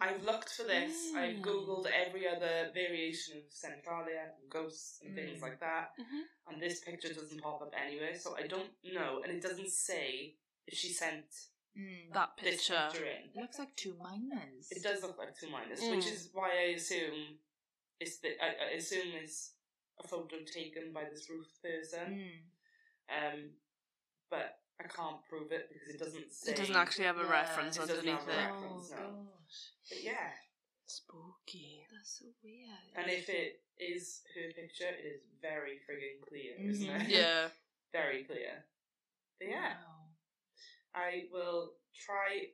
I've 0.00 0.22
looked 0.22 0.50
for 0.50 0.64
this. 0.64 1.12
I've 1.16 1.36
googled 1.38 1.86
every 1.86 2.28
other 2.28 2.70
variation 2.74 3.38
of 3.38 3.44
Centralia 3.50 4.32
ghosts 4.50 5.00
and 5.02 5.14
things 5.14 5.38
Mm. 5.38 5.42
like 5.42 5.60
that, 5.60 5.96
Mhm. 5.98 6.22
and 6.48 6.62
this 6.62 6.80
picture 6.80 7.12
doesn't 7.12 7.40
pop 7.40 7.62
up 7.62 7.72
anywhere. 7.74 8.14
So 8.18 8.36
I 8.36 8.46
don't 8.46 8.72
know, 8.84 9.22
and 9.22 9.32
it 9.32 9.40
doesn't 9.42 9.70
say 9.70 10.36
if 10.66 10.78
she 10.78 10.92
sent 10.92 11.48
Mm. 11.74 12.12
That 12.12 12.36
picture. 12.36 12.88
picture 12.90 13.06
in. 13.06 13.30
It 13.30 13.36
looks 13.36 13.58
like 13.58 13.74
two 13.76 13.94
miners. 13.94 14.70
It 14.72 14.82
does 14.82 15.02
look 15.02 15.16
like 15.16 15.34
two 15.38 15.48
minors, 15.48 15.80
Mm. 15.80 15.96
which 15.96 16.06
is 16.06 16.30
why 16.32 16.50
I 16.50 16.66
assume 16.80 17.40
it's 18.00 18.18
the 18.18 18.38
I, 18.42 18.48
I 18.66 18.70
assume 18.72 19.14
it's 19.14 19.54
a 19.98 20.06
photo 20.06 20.44
taken 20.44 20.92
by 20.92 21.04
this 21.08 21.28
Ruth 21.30 21.60
person. 21.62 22.18
Mm. 22.18 22.50
Um, 23.34 23.60
but 24.28 24.57
I 24.80 24.84
can't 24.86 25.16
prove 25.28 25.50
it 25.52 25.68
because 25.72 25.88
it 25.94 25.98
doesn't 25.98 26.32
say. 26.32 26.52
It 26.52 26.56
doesn't 26.56 26.76
actually 26.76 27.06
have 27.06 27.18
a 27.18 27.22
Yeah, 27.24 27.30
reference 27.30 27.76
it 27.76 27.82
underneath 27.82 28.18
have 28.20 28.28
a 28.28 28.32
it. 28.32 28.36
reference. 28.36 28.90
no. 28.90 28.96
gosh. 28.96 29.58
But 29.88 30.02
yeah, 30.02 30.30
Spooky. 30.86 31.84
That's 31.92 32.18
so 32.20 32.26
weird. 32.42 32.78
and 32.96 33.10
if 33.10 33.28
it 33.28 33.60
is 33.78 34.22
her 34.34 34.52
picture, 34.52 34.88
it 34.88 35.04
is 35.04 35.20
very 35.42 35.80
frigging 35.84 36.20
clear, 36.26 36.54
isn't 36.58 36.88
Mhm. 36.88 37.02
it? 37.04 37.08
Yeah. 37.08 37.48
very 37.92 38.24
clear. 38.24 38.64
But 39.38 39.48
yeah, 39.48 39.76
Wow. 39.84 40.08
I 40.94 41.28
will 41.32 41.74
try. 41.94 42.52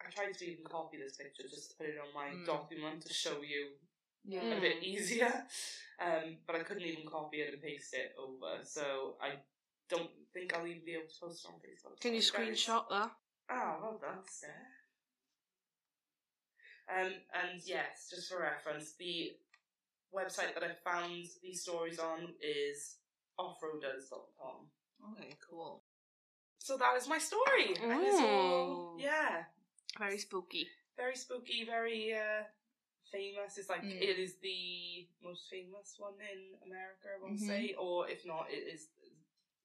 I 0.00 0.10
tried 0.10 0.32
to 0.38 0.44
even 0.50 0.64
copy 0.64 0.96
this 0.96 1.16
picture 1.16 1.46
just 1.48 1.70
to 1.72 1.76
put 1.76 1.86
it 1.86 1.98
on 1.98 2.12
my 2.14 2.30
Mm. 2.30 2.46
document 2.46 3.02
to 3.06 3.12
show 3.12 3.42
you 3.42 3.78
Yeah. 4.24 4.54
a 4.56 4.60
bit 4.60 4.82
easier. 4.82 5.46
Um, 6.00 6.38
but 6.46 6.56
I 6.56 6.62
couldn't 6.62 6.84
even 6.84 7.04
copy 7.06 7.42
it 7.42 7.52
and 7.52 7.62
paste 7.62 7.92
it 7.92 8.14
over, 8.16 8.64
so 8.64 9.18
I 9.20 9.38
don't 9.90 10.10
think 10.32 10.54
I'll 10.54 10.66
even 10.66 10.84
be 10.84 10.92
able 10.92 11.08
to 11.08 11.20
post 11.20 11.44
it 11.44 11.48
on 11.48 11.54
Facebook. 11.60 12.00
Can 12.00 12.14
you 12.14 12.20
screenshot 12.20 12.88
that? 12.90 13.10
Oh, 13.50 13.76
well 13.82 13.98
done, 14.00 14.18
Steph. 14.26 14.50
Um, 16.88 17.12
and 17.34 17.60
yes, 17.64 18.08
just 18.10 18.28
for 18.30 18.40
reference, 18.40 18.94
the 18.98 19.32
website 20.14 20.54
that 20.54 20.62
I 20.64 20.74
found 20.88 21.24
these 21.42 21.62
stories 21.62 21.98
on 21.98 22.28
is 22.42 22.96
offroaders.com. 23.38 24.66
Okay, 25.12 25.34
cool. 25.48 25.82
So 26.58 26.76
that 26.76 26.96
is 26.96 27.08
my 27.08 27.18
story. 27.18 27.74
And 27.82 28.02
it's 28.02 28.20
all, 28.20 28.96
Mm. 28.96 29.00
yeah, 29.02 29.44
Very 29.98 30.18
spooky. 30.18 30.68
very 30.96 31.16
spooky, 31.16 31.64
very 31.64 32.12
uh, 32.14 32.44
famous. 33.10 33.56
It's 33.56 33.68
like 33.70 33.82
Mm. 33.82 34.00
it 34.02 34.18
is 34.18 34.36
the 34.40 35.08
most 35.22 35.48
famous 35.48 35.94
one 35.98 36.14
in 36.20 36.54
America, 36.66 37.08
I 37.16 37.20
want 37.22 37.38
to 37.38 37.44
Mhm. 37.44 37.48
say, 37.48 37.74
or 37.74 38.08
if 38.08 38.24
not, 38.26 38.50
it 38.50 38.64
is 38.74 38.88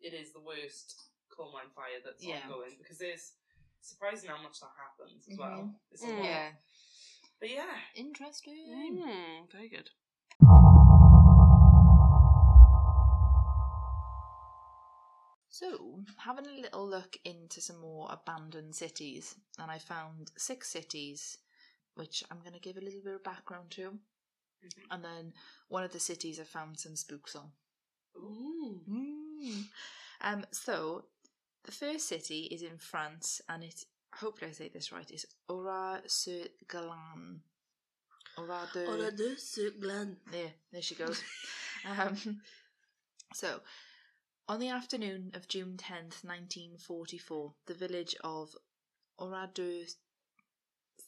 it 0.06 0.14
is 0.14 0.32
the 0.32 0.40
worst 0.40 1.10
coal 1.30 1.52
mine 1.52 1.72
fire 1.76 2.00
that's 2.06 2.24
Yeah. 2.24 2.42
ongoing 2.44 2.78
because 2.78 3.00
there's 3.00 3.34
surprising 3.82 4.30
how 4.30 4.42
much 4.42 4.60
that 4.62 4.72
happens 4.78 5.28
as 5.28 5.38
well. 5.38 5.64
Mhm. 5.64 5.80
It's 5.92 6.04
a 6.04 6.08
Mm. 6.08 6.24
Yeah. 6.24 6.56
But 7.40 7.50
yeah, 7.50 7.82
Interesting. 7.96 8.68
Mm, 8.68 9.52
very 9.52 9.68
good. 9.68 9.90
So, 15.50 16.04
having 16.18 16.48
a 16.48 16.62
little 16.62 16.88
look 16.88 17.18
into 17.24 17.62
some 17.62 17.78
more 17.80 18.12
abandoned 18.12 18.76
cities, 18.76 19.36
and 19.58 19.72
I 19.72 19.80
found 19.80 20.32
six 20.38 20.70
cities, 20.70 21.38
which 21.94 22.24
I'm 22.30 22.40
going 22.42 22.54
to 22.54 22.60
give 22.60 22.76
a 22.78 22.82
little 22.82 23.02
bit 23.02 23.16
of 23.16 23.24
background 23.24 23.72
to. 23.72 23.92
Mhm. 24.64 24.88
And 24.92 25.04
then 25.04 25.34
one 25.70 25.84
of 25.84 25.94
the 25.94 26.00
cities 26.00 26.40
I 26.40 26.44
found 26.44 26.80
some 26.80 26.96
spooks 26.98 27.36
on. 27.36 27.54
Mm. 28.16 28.84
Mm. 29.46 29.64
Um, 30.22 30.46
so, 30.52 31.06
the 31.66 31.72
first 31.72 32.08
city 32.08 32.48
is 32.52 32.62
in 32.62 32.78
France, 32.78 33.42
and 33.50 33.64
it, 33.64 33.86
hopefully 34.14 34.52
I 34.52 34.54
say 34.54 34.70
this 34.70 34.92
right, 34.92 35.10
it's 35.12 35.26
Aura-sur-Galan. 35.50 37.42
Aura 38.38 38.68
de... 38.74 39.12
deux 39.12 39.72
Glen. 39.80 40.18
There, 40.32 40.54
there 40.72 40.82
she 40.82 40.96
goes. 40.96 41.22
um, 41.86 42.42
so, 43.34 43.62
on 44.48 44.60
the 44.60 44.70
afternoon 44.70 45.32
of 45.34 45.48
June 45.48 45.78
10th, 45.78 46.24
1944, 46.24 47.54
the 47.66 47.74
village 47.74 48.16
of 48.24 48.56
Oradour 49.20 49.86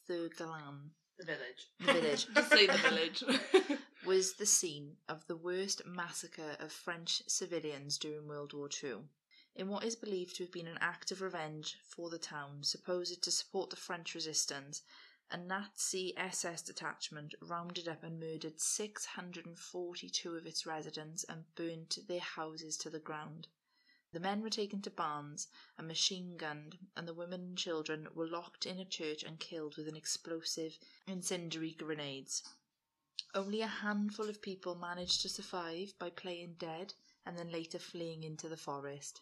sur 0.08 0.30
Galan, 0.30 0.92
the 1.18 1.26
village. 1.26 1.68
the 1.80 1.94
village, 1.94 2.28
Just 2.36 2.50
say 2.52 2.68
the 2.68 2.78
village. 2.78 3.24
was 4.06 4.34
the 4.34 4.46
scene 4.46 4.96
of 5.10 5.28
the 5.28 5.36
worst 5.36 5.86
massacre 5.86 6.56
of 6.60 6.72
French 6.72 7.22
civilians 7.28 7.98
during 7.98 8.28
World 8.28 8.54
War 8.54 8.70
II. 8.84 9.00
In 9.56 9.70
what 9.70 9.84
is 9.84 9.96
believed 9.96 10.36
to 10.36 10.44
have 10.44 10.52
been 10.52 10.68
an 10.68 10.78
act 10.80 11.12
of 11.12 11.22
revenge 11.22 11.78
for 11.84 12.10
the 12.10 12.20
town, 12.20 12.64
supposed 12.64 13.22
to 13.24 13.32
support 13.32 13.70
the 13.70 13.76
French 13.76 14.14
resistance, 14.14 14.84
a 15.32 15.38
Nazi 15.38 16.16
SS 16.16 16.62
detachment 16.62 17.36
rounded 17.42 17.88
up 17.88 18.04
and 18.04 18.20
murdered 18.20 18.62
642 18.62 20.36
of 20.36 20.46
its 20.46 20.66
residents 20.66 21.26
and 21.26 21.44
burnt 21.56 21.98
their 22.08 22.22
houses 22.22 22.78
to 22.78 22.90
the 22.90 23.00
ground. 23.00 23.48
The 24.18 24.24
men 24.24 24.42
were 24.42 24.50
taken 24.50 24.82
to 24.82 24.90
barns 24.90 25.48
and 25.78 25.88
machine 25.88 26.38
gunned, 26.38 26.80
and 26.96 27.08
the 27.08 27.14
women 27.14 27.40
and 27.42 27.56
children 27.56 28.08
were 28.16 28.26
locked 28.28 28.66
in 28.66 28.80
a 28.80 28.84
church 28.84 29.22
and 29.22 29.40
killed 29.40 29.78
with 29.78 29.88
an 29.88 29.96
explosive 29.96 30.80
incendiary 31.06 31.74
grenades. 31.74 32.42
Only 33.36 33.62
a 33.62 33.68
handful 33.68 34.28
of 34.28 34.42
people 34.42 34.74
managed 34.74 35.22
to 35.22 35.30
survive 35.30 35.94
by 36.00 36.10
playing 36.10 36.56
dead 36.56 36.96
and 37.28 37.38
then 37.38 37.52
later 37.52 37.78
fleeing 37.78 38.24
into 38.24 38.50
the 38.50 38.58
forest. 38.58 39.22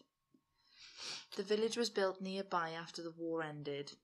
The 1.34 1.42
village 1.42 1.76
was 1.76 1.90
built 1.90 2.22
nearby 2.22 2.70
after 2.70 3.02
the 3.02 3.10
war 3.10 3.42
ended, 3.42 3.98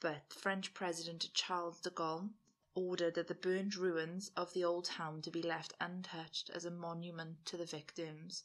but 0.00 0.32
French 0.32 0.74
President 0.74 1.32
Charles 1.32 1.80
de 1.80 1.90
Gaulle 1.90 2.30
ordered 2.74 3.14
that 3.14 3.28
the 3.28 3.36
burned 3.36 3.76
ruins 3.76 4.32
of 4.36 4.52
the 4.52 4.64
old 4.64 4.86
town 4.86 5.22
to 5.22 5.30
be 5.30 5.42
left 5.42 5.74
untouched 5.80 6.50
as 6.50 6.64
a 6.64 6.72
monument 6.72 7.46
to 7.46 7.56
the 7.56 7.66
victims. 7.66 8.42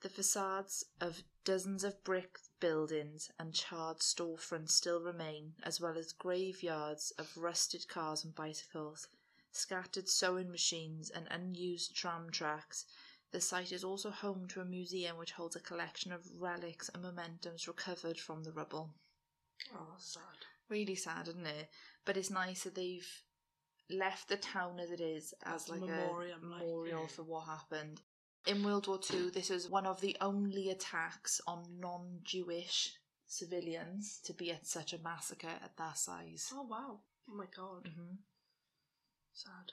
The 0.00 0.08
facades 0.08 0.84
of 0.98 1.22
dozens 1.44 1.84
of 1.84 2.02
brick 2.04 2.38
buildings 2.58 3.30
and 3.38 3.52
charred 3.52 3.98
storefronts 3.98 4.70
still 4.70 5.00
remain, 5.00 5.54
as 5.62 5.78
well 5.78 5.98
as 5.98 6.12
graveyards 6.12 7.10
of 7.18 7.36
rusted 7.36 7.86
cars 7.86 8.24
and 8.24 8.34
bicycles, 8.34 9.08
scattered 9.52 10.08
sewing 10.08 10.50
machines, 10.50 11.10
and 11.10 11.28
unused 11.30 11.94
tram 11.94 12.30
tracks. 12.30 12.86
The 13.30 13.42
site 13.42 13.72
is 13.72 13.84
also 13.84 14.10
home 14.10 14.48
to 14.48 14.62
a 14.62 14.64
museum 14.64 15.18
which 15.18 15.32
holds 15.32 15.54
a 15.54 15.60
collection 15.60 16.12
of 16.12 16.26
relics 16.34 16.88
and 16.88 17.02
mementos 17.02 17.68
recovered 17.68 18.18
from 18.18 18.42
the 18.42 18.52
rubble. 18.52 18.94
oh, 19.74 19.96
sad. 19.98 20.46
Really 20.70 20.94
sad, 20.94 21.28
isn't 21.28 21.46
it? 21.46 21.68
But 22.06 22.16
it's 22.16 22.30
nice 22.30 22.64
that 22.64 22.74
they've 22.74 23.22
left 23.90 24.28
the 24.28 24.38
town 24.38 24.80
as 24.80 24.90
it 24.90 25.00
is 25.00 25.34
as 25.42 25.68
like 25.68 25.80
memoriam, 25.80 26.42
a 26.42 26.46
like, 26.46 26.60
memorial 26.60 27.02
yeah. 27.02 27.06
for 27.08 27.22
what 27.22 27.46
happened. 27.46 28.00
In 28.46 28.62
World 28.62 28.86
War 28.86 28.98
Two, 28.98 29.30
this 29.30 29.48
was 29.48 29.68
one 29.70 29.86
of 29.86 30.00
the 30.00 30.16
only 30.20 30.68
attacks 30.68 31.40
on 31.46 31.78
non-Jewish 31.80 32.98
civilians 33.26 34.18
to 34.24 34.34
be 34.34 34.50
at 34.50 34.66
such 34.66 34.92
a 34.92 34.98
massacre 34.98 35.46
at 35.48 35.76
that 35.78 35.96
size. 35.96 36.50
Oh, 36.52 36.62
wow. 36.62 37.00
Oh, 37.28 37.34
my 37.34 37.46
God. 37.46 37.86
hmm 37.86 38.16
Sad. 39.32 39.72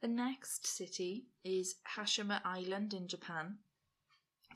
The 0.00 0.08
next 0.08 0.66
city 0.66 1.28
is 1.44 1.76
Hashima 1.96 2.42
Island 2.44 2.92
in 2.92 3.08
Japan. 3.08 3.60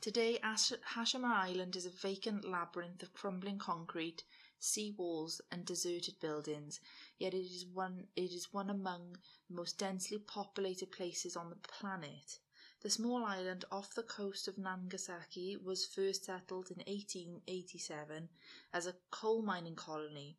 Today, 0.01 0.39
Ash- 0.39 0.73
Hashima 0.95 1.31
Island 1.31 1.75
is 1.75 1.85
a 1.85 1.89
vacant 1.89 2.43
labyrinth 2.43 3.03
of 3.03 3.13
crumbling 3.13 3.59
concrete, 3.59 4.23
sea 4.59 4.91
walls, 4.97 5.41
and 5.51 5.65
deserted 5.65 6.19
buildings. 6.19 6.79
Yet 7.17 7.33
it 7.33 7.45
is 7.45 7.65
one 7.65 8.07
it 8.15 8.31
is 8.31 8.51
one 8.51 8.69
among 8.69 9.13
the 9.47 9.55
most 9.55 9.77
densely 9.77 10.19
populated 10.19 10.91
places 10.91 11.37
on 11.37 11.49
the 11.49 11.55
planet. 11.57 12.39
The 12.81 12.89
small 12.89 13.25
island 13.25 13.65
off 13.73 13.93
the 13.93 14.03
coast 14.03 14.47
of 14.47 14.57
Nagasaki 14.57 15.57
was 15.57 15.85
first 15.85 16.23
settled 16.23 16.71
in 16.71 16.77
1887 16.77 18.29
as 18.71 18.87
a 18.87 18.95
coal 19.11 19.41
mining 19.41 19.75
colony. 19.75 20.37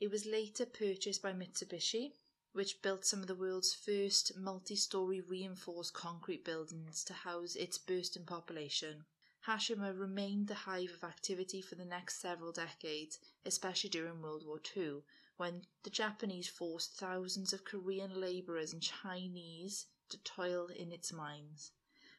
It 0.00 0.10
was 0.10 0.24
later 0.24 0.64
purchased 0.64 1.20
by 1.20 1.34
Mitsubishi, 1.34 2.14
which 2.52 2.80
built 2.80 3.04
some 3.04 3.20
of 3.20 3.26
the 3.26 3.34
world's 3.34 3.74
first 3.74 4.34
multi 4.34 4.76
story 4.76 5.20
reinforced 5.20 5.92
concrete 5.92 6.42
buildings 6.42 7.04
to 7.04 7.12
house 7.12 7.54
its 7.54 7.76
bursting 7.76 8.24
population. 8.24 9.04
Hashima 9.46 9.92
remained 9.92 10.48
the 10.48 10.54
hive 10.54 10.92
of 10.92 11.04
activity 11.04 11.60
for 11.60 11.74
the 11.74 11.84
next 11.84 12.18
several 12.18 12.50
decades, 12.50 13.18
especially 13.44 13.90
during 13.90 14.22
World 14.22 14.46
War 14.46 14.62
II, 14.74 15.02
when 15.36 15.66
the 15.82 15.90
Japanese 15.90 16.48
forced 16.48 16.94
thousands 16.94 17.52
of 17.52 17.66
Korean 17.66 18.18
labourers 18.18 18.72
and 18.72 18.82
Chinese 18.82 19.84
to 20.08 20.18
toil 20.18 20.66
in 20.66 20.92
its 20.92 21.12
mines. 21.12 21.72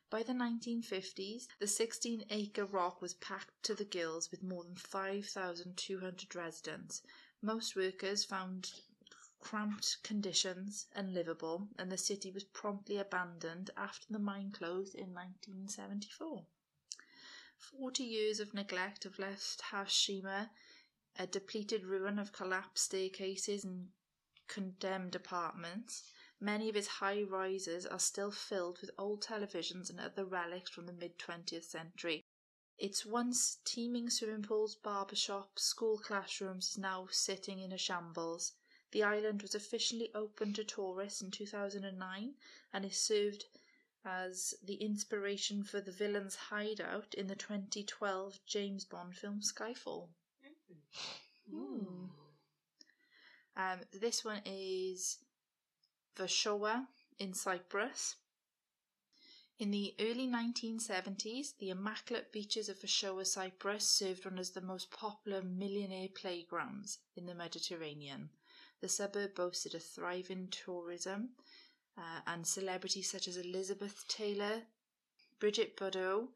By 0.10 0.24
the 0.24 0.34
1950s, 0.34 1.48
the 1.60 1.68
16 1.68 2.26
acre 2.30 2.66
rock 2.66 3.02
was 3.02 3.14
packed 3.14 3.64
to 3.64 3.76
the 3.76 3.86
gills 3.86 4.32
with 4.32 4.42
more 4.42 4.64
than 4.64 4.76
5,200 4.76 6.36
residents. 6.36 7.02
Most 7.42 7.76
workers 7.76 8.24
found 8.24 8.72
cramped 9.40 10.04
conditions 10.04 10.88
unlivable, 10.94 11.70
and 11.78 11.92
the 11.92 11.98
city 11.98 12.32
was 12.32 12.44
promptly 12.44 12.98
abandoned 12.98 13.70
after 13.78 14.06
the 14.10 14.20
mine 14.20 14.52
closed 14.52 14.96
in 14.96 15.14
1974. 15.14 16.46
Forty 17.58 18.04
years 18.04 18.40
of 18.40 18.54
neglect 18.54 19.04
have 19.04 19.20
left 19.20 19.62
Hashima 19.72 20.50
a 21.18 21.28
depleted 21.28 21.86
ruin 21.86 22.18
of 22.18 22.32
collapsed 22.32 22.86
staircases 22.86 23.64
and 23.64 23.90
condemned 24.48 25.16
apartments. 25.16 26.12
Many 26.42 26.70
of 26.70 26.78
its 26.78 26.88
high 26.88 27.24
rises 27.24 27.86
are 27.86 28.00
still 28.00 28.32
filled 28.32 28.80
with 28.80 28.92
old 28.98 29.22
televisions 29.22 29.90
and 29.90 30.00
other 30.00 30.24
relics 30.24 30.70
from 30.70 30.86
the 30.86 30.94
mid 30.94 31.20
20th 31.20 31.66
century. 31.66 32.24
Its 32.78 33.06
once 33.06 33.58
teeming 33.66 34.10
swimming 34.10 34.44
pools, 34.44 34.74
barber 34.76 35.18
shops, 35.18 35.64
school 35.64 35.98
classrooms 35.98 36.70
is 36.72 36.78
now 36.78 37.08
sitting 37.12 37.60
in 37.60 37.74
a 37.74 37.78
shambles. 37.78 38.54
The 38.92 39.04
island 39.04 39.42
was 39.42 39.54
officially 39.54 40.14
opened 40.16 40.56
to 40.56 40.64
tourists 40.64 41.22
in 41.22 41.30
2009 41.30 42.36
and 42.72 42.86
is 42.86 42.98
served 42.98 43.46
as 44.06 44.54
the 44.64 44.76
inspiration 44.76 45.66
for 45.66 45.82
the 45.82 45.92
villain's 45.92 46.36
hideout 46.36 47.14
in 47.16 47.28
the 47.28 47.36
2012 47.36 48.40
James 48.46 48.86
Bond 48.86 49.14
film 49.18 49.42
Skyfall. 49.42 50.08
Hmm. 51.52 52.06
Um, 53.58 53.80
this 53.92 54.24
one 54.24 54.42
is 54.46 55.18
Vashoa 56.20 56.86
in 57.18 57.34
Cyprus. 57.34 58.18
In 59.58 59.72
the 59.72 59.96
early 60.02 60.28
1970s, 60.28 61.58
the 61.58 61.70
immaculate 61.70 62.34
beaches 62.34 62.68
of 62.68 62.80
Vashoa, 62.80 63.26
Cyprus 63.26 63.90
served 63.90 64.26
one 64.26 64.38
as 64.38 64.50
the 64.50 64.60
most 64.60 64.92
popular 64.92 65.42
millionaire 65.42 66.10
playgrounds 66.10 67.00
in 67.16 67.26
the 67.26 67.34
Mediterranean. 67.34 68.32
The 68.82 68.90
suburb 68.90 69.34
boasted 69.34 69.74
a 69.76 69.80
thriving 69.80 70.50
tourism, 70.50 71.30
uh, 71.98 72.20
and 72.28 72.46
celebrities 72.46 73.10
such 73.10 73.30
as 73.30 73.38
Elizabeth 73.38 74.06
Taylor, 74.10 74.64
Brigitte 75.40 75.78
Bardot 75.78 76.28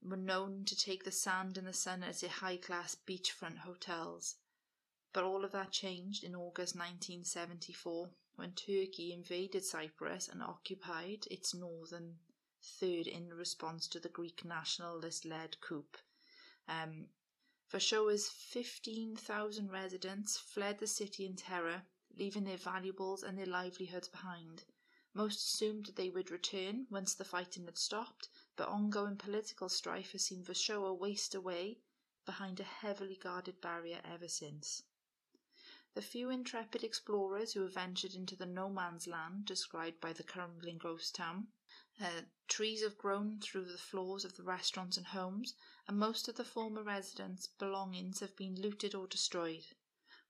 were 0.00 0.16
known 0.16 0.64
to 0.66 0.76
take 0.76 1.02
the 1.02 1.10
sand 1.10 1.58
and 1.58 1.66
the 1.66 1.72
sun 1.72 2.04
as 2.04 2.20
their 2.20 2.30
high 2.30 2.58
class 2.58 2.94
beachfront 2.94 3.58
hotels. 3.58 4.36
But 5.12 5.24
all 5.24 5.44
of 5.44 5.50
that 5.50 5.72
changed 5.72 6.22
in 6.22 6.36
August 6.36 6.76
1974 6.76 8.10
when 8.36 8.54
Turkey 8.54 9.12
invaded 9.12 9.64
Cyprus 9.64 10.28
and 10.28 10.42
occupied 10.42 11.26
its 11.30 11.54
northern 11.54 12.18
third 12.62 13.06
in 13.06 13.28
response 13.34 13.88
to 13.88 14.00
the 14.00 14.08
Greek 14.08 14.44
nationalist 14.44 15.24
led 15.24 15.60
coup. 15.60 15.84
Um, 16.68 17.08
Vashoa's 17.70 18.28
15,000 18.28 19.70
residents 19.70 20.36
fled 20.36 20.78
the 20.78 20.86
city 20.86 21.26
in 21.26 21.36
terror, 21.36 21.82
leaving 22.16 22.44
their 22.44 22.56
valuables 22.56 23.22
and 23.22 23.38
their 23.38 23.46
livelihoods 23.46 24.08
behind. 24.08 24.64
Most 25.14 25.54
assumed 25.54 25.86
they 25.96 26.10
would 26.10 26.30
return 26.30 26.86
once 26.90 27.14
the 27.14 27.24
fighting 27.24 27.64
had 27.66 27.78
stopped, 27.78 28.28
but 28.56 28.68
ongoing 28.68 29.16
political 29.16 29.68
strife 29.68 30.12
has 30.12 30.24
seen 30.24 30.44
Vashoa 30.44 30.92
waste 30.96 31.34
away 31.34 31.80
behind 32.24 32.60
a 32.60 32.64
heavily 32.64 33.16
guarded 33.16 33.60
barrier 33.60 34.00
ever 34.04 34.28
since. 34.28 34.84
The 35.94 36.00
few 36.00 36.30
intrepid 36.30 36.82
explorers 36.82 37.52
who 37.52 37.60
have 37.62 37.74
ventured 37.74 38.14
into 38.14 38.34
the 38.34 38.46
no 38.46 38.70
man's 38.70 39.06
land 39.06 39.44
described 39.44 40.00
by 40.00 40.14
the 40.14 40.24
crumbling 40.24 40.78
ghost 40.78 41.14
town, 41.14 41.48
uh, 42.00 42.22
trees 42.48 42.82
have 42.82 42.96
grown 42.96 43.40
through 43.40 43.66
the 43.66 43.76
floors 43.76 44.24
of 44.24 44.34
the 44.36 44.42
restaurants 44.42 44.96
and 44.96 45.08
homes, 45.08 45.54
and 45.86 45.98
most 45.98 46.28
of 46.28 46.36
the 46.36 46.46
former 46.46 46.82
residents' 46.82 47.46
belongings 47.46 48.20
have 48.20 48.34
been 48.36 48.58
looted 48.58 48.94
or 48.94 49.06
destroyed. 49.06 49.66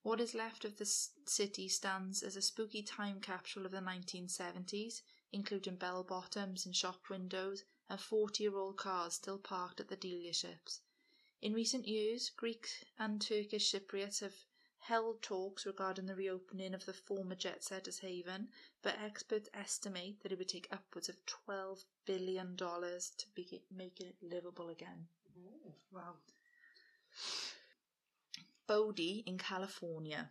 What 0.01 0.19
is 0.19 0.33
left 0.33 0.65
of 0.65 0.77
the 0.77 0.85
city 0.85 1.69
stands 1.69 2.23
as 2.23 2.35
a 2.35 2.41
spooky 2.41 2.83
time 2.83 3.21
capsule 3.21 3.65
of 3.65 3.71
the 3.71 3.79
1970s, 3.79 5.01
including 5.31 5.77
bell 5.77 6.03
bottoms 6.03 6.65
in 6.65 6.73
shop 6.73 7.09
windows 7.09 7.63
and 7.89 8.01
40 8.01 8.43
year 8.43 8.57
old 8.57 8.75
cars 8.75 9.13
still 9.13 9.39
parked 9.39 9.79
at 9.79 9.87
the 9.87 9.95
dealerships. 9.95 10.81
In 11.41 11.53
recent 11.53 11.87
years, 11.87 12.29
Greek 12.29 12.67
and 12.99 13.21
Turkish 13.21 13.71
Cypriots 13.71 14.19
have 14.19 14.35
held 14.83 15.21
talks 15.21 15.65
regarding 15.65 16.05
the 16.05 16.15
reopening 16.15 16.73
of 16.73 16.85
the 16.85 16.93
former 16.93 17.35
jet 17.35 17.63
setters 17.63 17.99
haven, 17.99 18.47
but 18.81 18.95
experts 19.03 19.49
estimate 19.53 20.21
that 20.21 20.31
it 20.31 20.37
would 20.37 20.49
take 20.49 20.67
upwards 20.71 21.09
of 21.09 21.15
$12 21.47 21.83
billion 22.05 22.57
to 22.57 23.25
be 23.33 23.61
making 23.75 24.07
it 24.07 24.15
livable 24.21 24.69
again. 24.69 25.07
Wow. 25.91 26.15
Bodie 28.67 29.23
in 29.25 29.37
California. 29.37 30.29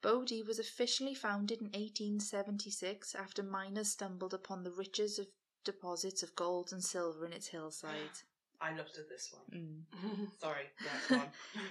Bodie 0.00 0.42
was 0.42 0.58
officially 0.58 1.14
founded 1.14 1.60
in 1.60 1.66
1876 1.66 3.14
after 3.14 3.42
miners 3.42 3.90
stumbled 3.90 4.34
upon 4.34 4.64
the 4.64 4.72
riches 4.72 5.18
of 5.18 5.26
deposits 5.64 6.22
of 6.22 6.34
gold 6.34 6.72
and 6.72 6.82
silver 6.82 7.24
in 7.24 7.32
its 7.32 7.48
hillside. 7.48 8.18
I 8.60 8.74
looked 8.76 8.96
at 8.98 9.08
this 9.08 9.32
one. 9.32 9.86
Mm. 10.00 10.28
Sorry. 10.40 10.70
Yeah, 11.10 11.22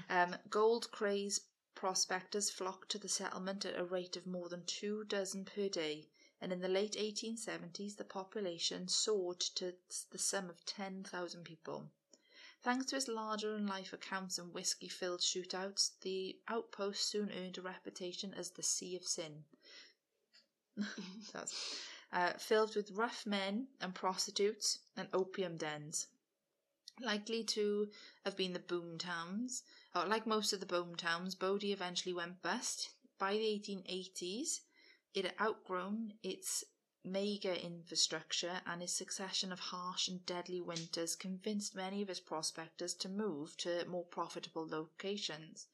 on. 0.10 0.34
Um, 0.34 0.36
gold 0.50 0.92
crazed 0.92 1.44
prospectors 1.82 2.52
flocked 2.52 2.90
to 2.90 3.00
the 3.00 3.10
settlement 3.10 3.66
at 3.66 3.76
a 3.76 3.84
rate 3.84 4.16
of 4.16 4.28
more 4.28 4.48
than 4.50 4.64
two 4.66 5.04
dozen 5.06 5.44
per 5.44 5.68
day, 5.68 6.08
and 6.40 6.54
in 6.54 6.60
the 6.60 6.68
late 6.68 6.94
1870s 6.94 7.98
the 7.98 8.04
population 8.04 8.88
soared 8.88 9.40
to 9.40 9.74
the 10.12 10.20
sum 10.20 10.48
of 10.48 10.64
10,000 10.64 11.44
people. 11.44 11.90
Thanks 12.62 12.86
to 12.86 12.98
its 12.98 13.08
larger 13.08 13.54
than 13.54 13.66
life 13.66 13.94
accounts 13.94 14.38
and 14.38 14.54
whiskey 14.54 14.88
filled 14.88 15.22
shootouts, 15.22 16.00
the 16.02 16.40
outpost 16.48 17.10
soon 17.10 17.32
earned 17.32 17.58
a 17.58 17.64
reputation 17.64 18.36
as 18.36 18.52
the 18.52 18.62
Sea 18.62 18.96
of 18.96 19.04
Sin. 19.04 19.44
Uh, 22.14 22.34
filled 22.34 22.76
with 22.76 22.92
rough 22.92 23.26
men 23.26 23.70
and 23.80 23.96
prostitutes 23.96 24.80
and 24.98 25.08
opium 25.14 25.56
dens. 25.56 26.08
Likely 27.00 27.42
to 27.46 27.90
have 28.26 28.36
been 28.36 28.52
the 28.52 28.60
boom 28.60 28.98
towns, 28.98 29.64
Uh, 29.94 30.06
like 30.08 30.26
most 30.26 30.54
of 30.54 30.60
the 30.62 30.66
boom 30.66 30.96
towns, 30.96 31.36
Bodie 31.36 31.74
eventually 31.74 32.14
went 32.14 32.42
bust. 32.42 32.90
By 33.20 33.34
the 33.34 33.60
1880s, 33.60 34.62
it 35.14 35.26
had 35.26 35.36
outgrown 35.40 36.14
its 36.24 36.64
meagre 37.04 37.54
infrastructure 37.54 38.62
and 38.66 38.82
its 38.82 38.94
succession 38.94 39.52
of 39.52 39.60
harsh 39.60 40.08
and 40.08 40.26
deadly 40.26 40.62
winters 40.62 41.16
convinced 41.16 41.76
many 41.76 42.02
of 42.02 42.10
its 42.10 42.20
prospectors 42.20 42.94
to 42.94 43.10
move 43.10 43.58
to 43.58 43.84
more 43.86 44.06
profitable 44.06 44.68
locations. 44.68 45.68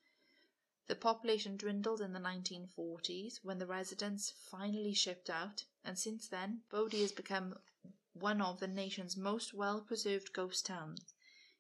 The 0.88 0.96
population 0.96 1.58
dwindled 1.58 2.02
in 2.02 2.14
the 2.14 2.20
1940s 2.20 3.44
when 3.44 3.60
the 3.60 3.68
residents 3.68 4.32
finally 4.32 4.94
shipped 4.94 5.30
out, 5.30 5.66
and 5.84 6.00
since 6.00 6.28
then, 6.28 6.64
Bodie 6.72 7.02
has 7.02 7.12
become 7.12 7.60
one 8.14 8.42
of 8.42 8.60
the 8.60 8.68
nation's 8.68 9.16
most 9.16 9.54
well 9.54 9.82
preserved 9.82 10.34
ghost 10.34 10.66
towns. 10.66 11.14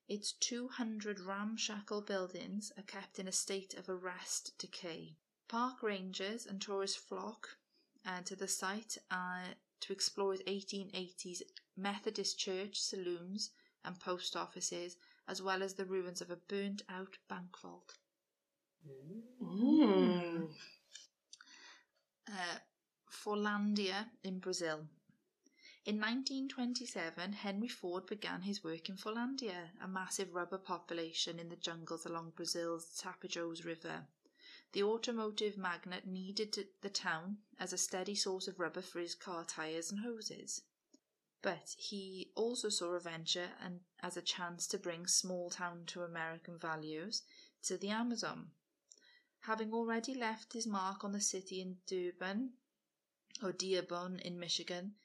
Its 0.08 0.32
200 0.34 1.20
ramshackle 1.20 2.02
buildings 2.02 2.72
are 2.78 2.84
kept 2.84 3.20
in 3.20 3.28
a 3.28 3.32
state 3.32 3.74
of 3.74 3.90
arrest 3.90 4.58
decay. 4.58 5.18
Park 5.50 5.84
rangers 5.84 6.46
and 6.46 6.62
tourists 6.62 6.98
flock 6.98 7.58
uh, 8.06 8.22
to 8.22 8.36
the 8.36 8.48
site 8.48 8.98
uh, 9.12 9.44
to 9.82 9.92
explore 9.92 10.34
its 10.34 10.44
1880s 10.44 11.42
Methodist 11.76 12.40
church, 12.40 12.80
saloons, 12.80 13.52
and 13.84 14.00
post 14.00 14.36
offices, 14.36 14.98
as 15.28 15.42
well 15.42 15.62
as 15.62 15.74
the 15.74 15.86
ruins 15.86 16.22
of 16.22 16.32
a 16.32 16.38
burnt 16.38 16.82
out 16.90 17.18
bank 17.28 17.60
vault. 17.62 17.94
Mm. 19.44 20.50
Uh, 22.28 22.60
Fordlandia 23.10 24.06
in 24.24 24.40
Brazil. 24.40 24.88
In 25.88 26.02
1927, 26.02 27.32
Henry 27.32 27.70
Ford 27.70 28.08
began 28.08 28.42
his 28.42 28.62
work 28.62 28.90
in 28.90 28.98
Fordlandia, 28.98 29.70
a 29.82 29.88
massive 29.88 30.34
rubber 30.34 30.58
population 30.58 31.40
in 31.40 31.48
the 31.48 31.56
jungles 31.56 32.06
along 32.06 32.34
Brazil's 32.36 33.02
Tapajós 33.02 33.64
River. 33.64 34.06
The 34.74 34.84
automotive 34.84 35.58
magnate 35.58 36.06
needed 36.06 36.68
the 36.82 36.90
town 36.90 37.38
as 37.58 37.72
a 37.72 37.78
steady 37.78 38.16
source 38.16 38.50
of 38.50 38.60
rubber 38.60 38.82
for 38.82 39.00
his 39.00 39.16
car 39.16 39.46
tyres 39.46 39.90
and 39.90 40.02
hoses. 40.02 40.62
But 41.42 41.74
he 41.78 42.34
also 42.36 42.68
saw 42.68 42.92
a 42.96 43.00
venture 43.00 43.52
and 43.64 43.80
as 44.04 44.18
a 44.18 44.22
chance 44.22 44.68
to 44.68 44.78
bring 44.78 45.08
small 45.08 45.50
town 45.50 45.86
to 45.86 46.04
American 46.04 46.60
values 46.60 47.22
to 47.64 47.78
the 47.78 47.92
Amazon. 47.92 48.52
Having 49.40 49.72
already 49.72 50.16
left 50.16 50.52
his 50.52 50.68
mark 50.68 51.06
on 51.06 51.14
the 51.14 51.22
city 51.22 51.62
in 51.62 51.78
Durban 51.88 52.50
or 53.42 53.54
Dearborn 53.54 54.20
in 54.20 54.38
Michigan, 54.38 54.96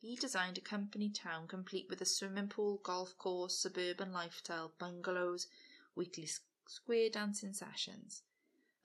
he 0.00 0.16
designed 0.16 0.56
a 0.56 0.62
company 0.62 1.10
town 1.10 1.46
complete 1.46 1.86
with 1.90 2.00
a 2.00 2.06
swimming 2.06 2.48
pool, 2.48 2.78
golf 2.82 3.16
course, 3.18 3.58
suburban 3.58 4.12
lifestyle, 4.12 4.72
bungalows, 4.78 5.46
weekly 5.94 6.28
square 6.66 7.10
dancing 7.10 7.52
sessions. 7.52 8.22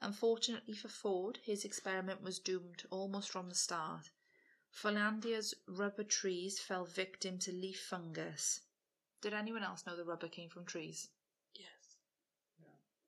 Unfortunately 0.02 0.74
for 0.74 0.88
Ford, 0.88 1.38
his 1.42 1.64
experiment 1.64 2.22
was 2.22 2.38
doomed 2.38 2.84
almost 2.90 3.30
from 3.30 3.48
the 3.48 3.54
start. 3.54 4.10
Finlandia's 4.70 5.54
rubber 5.66 6.04
trees 6.04 6.60
fell 6.60 6.84
victim 6.84 7.38
to 7.38 7.50
leaf 7.50 7.80
fungus. 7.80 8.60
Did 9.22 9.32
anyone 9.32 9.62
else 9.62 9.86
know 9.86 9.96
the 9.96 10.04
rubber 10.04 10.28
came 10.28 10.50
from 10.50 10.66
trees? 10.66 11.08
Yes. 11.54 11.96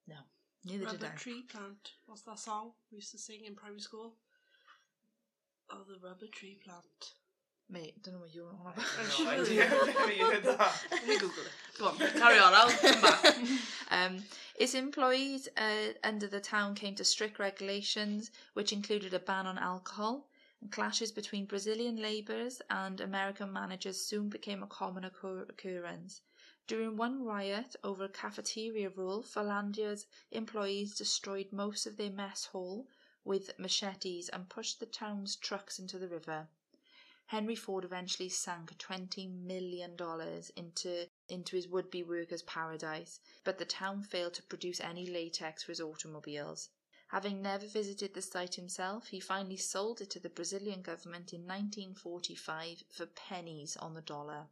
No. 0.07 0.17
Neither 0.65 0.87
did 0.87 1.03
Rubber 1.03 1.13
I. 1.15 1.19
tree 1.19 1.43
plant. 1.43 1.93
What's 2.07 2.23
that 2.23 2.39
song 2.39 2.73
we 2.91 2.97
used 2.97 3.11
to 3.11 3.19
sing 3.19 3.45
in 3.45 3.55
primary 3.55 3.81
school? 3.81 4.15
Oh, 5.71 5.85
the 5.87 5.99
rubber 5.99 6.27
tree 6.27 6.59
plant. 6.65 7.13
Mate, 7.71 8.03
don't 8.03 8.15
know 8.15 8.21
what 8.21 8.35
you're 8.35 8.49
on 8.49 8.73
about. 8.73 8.77
no 9.19 9.29
idea. 9.29 9.65
I've 9.67 9.87
never 9.87 10.33
heard 10.33 10.43
that. 10.43 10.85
Let 10.91 11.07
me 11.07 11.19
Google 11.19 11.45
it. 11.45 11.79
Go 11.79 11.89
on, 11.89 11.99
carry 11.99 12.39
on. 12.39 12.55
I'll 12.55 12.71
come 12.71 13.01
back. 13.03 13.37
um, 13.91 14.25
its 14.55 14.75
employees 14.75 15.49
uh, 15.55 15.93
under 16.03 16.27
the 16.27 16.41
town 16.41 16.75
came 16.75 16.95
to 16.95 17.05
strict 17.05 17.39
regulations, 17.39 18.31
which 18.55 18.73
included 18.73 19.13
a 19.13 19.19
ban 19.19 19.47
on 19.47 19.59
alcohol. 19.59 20.29
And 20.63 20.73
clashes 20.73 21.13
between 21.13 21.45
Brazilian 21.45 21.97
labourers 21.97 22.63
and 22.71 23.03
American 23.03 23.53
managers 23.53 24.01
soon 24.01 24.31
became 24.31 24.63
a 24.63 24.67
common 24.67 25.05
occur- 25.05 25.47
occurrence. 25.49 26.23
During 26.67 26.97
one 26.97 27.23
riot 27.23 27.77
over 27.85 28.05
a 28.05 28.09
cafeteria 28.09 28.89
rule, 28.89 29.23
Finlandia's 29.23 30.07
employees 30.31 30.95
destroyed 30.95 31.53
most 31.53 31.87
of 31.87 31.99
their 31.99 32.11
mess 32.11 32.47
hall 32.47 32.89
with 33.25 33.59
machetes 33.59 34.31
and 34.31 34.49
pushed 34.49 34.81
the 34.81 34.87
town's 34.87 35.37
trucks 35.37 35.79
into 35.79 35.99
the 35.99 36.09
river. 36.09 36.49
Henry 37.29 37.55
Ford 37.55 37.85
eventually 37.85 38.31
sank 38.31 38.79
$20 38.79 39.31
million 39.31 39.95
into, 40.57 41.07
into 41.29 41.57
his 41.57 41.69
would 41.69 41.91
be 41.91 42.03
workers' 42.03 42.41
paradise, 42.41 43.21
but 43.45 43.59
the 43.59 43.67
town 43.67 44.03
failed 44.03 44.33
to 44.33 44.43
produce 44.45 44.81
any 44.81 45.07
latex 45.07 45.63
for 45.63 45.73
his 45.73 45.81
automobiles. 45.81 46.71
Having 47.09 47.43
never 47.43 47.67
visited 47.67 48.15
the 48.15 48.23
site 48.23 48.55
himself, 48.55 49.09
he 49.09 49.21
finally 49.21 49.59
sold 49.59 50.01
it 50.01 50.09
to 50.09 50.19
the 50.19 50.31
Brazilian 50.31 50.81
government 50.81 51.35
in 51.35 51.43
1945 51.43 52.85
for 52.89 53.05
pennies 53.05 53.77
on 53.77 53.93
the 53.93 54.01
dollar. 54.01 54.47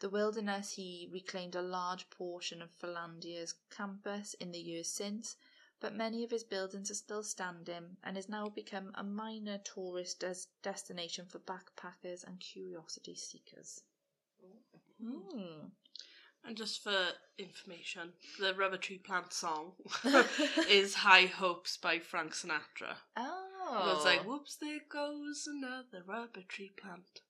The 0.00 0.10
wilderness 0.10 0.72
he 0.72 1.08
reclaimed 1.12 1.54
a 1.54 1.62
large 1.62 2.10
portion 2.10 2.60
of 2.60 2.72
Finlandia's 2.80 3.54
campus 3.70 4.34
in 4.34 4.50
the 4.50 4.58
years 4.58 4.88
since, 4.88 5.36
but 5.80 5.94
many 5.94 6.24
of 6.24 6.30
his 6.30 6.44
buildings 6.44 6.90
are 6.90 6.94
still 6.94 7.22
standing 7.22 7.96
and 8.04 8.16
has 8.16 8.28
now 8.28 8.48
become 8.48 8.92
a 8.94 9.02
minor 9.02 9.58
tourist 9.58 10.20
des- 10.20 10.48
destination 10.62 11.26
for 11.26 11.38
backpackers 11.40 12.24
and 12.26 12.38
curiosity 12.40 13.14
seekers. 13.14 13.82
Hmm. 15.02 15.66
And 16.44 16.56
just 16.56 16.82
for 16.82 16.96
information, 17.38 18.12
the 18.38 18.54
rubber 18.54 18.78
tree 18.78 18.98
plant 18.98 19.32
song 19.32 19.72
is 20.68 20.94
High 20.94 21.26
Hopes 21.26 21.76
by 21.76 21.98
Frank 21.98 22.32
Sinatra. 22.32 22.94
Oh, 23.16 23.92
It's 23.96 24.04
like, 24.04 24.26
whoops, 24.26 24.56
there 24.56 24.80
goes 24.90 25.46
another 25.46 26.02
rubber 26.06 26.40
tree 26.48 26.72
plant. 26.80 27.20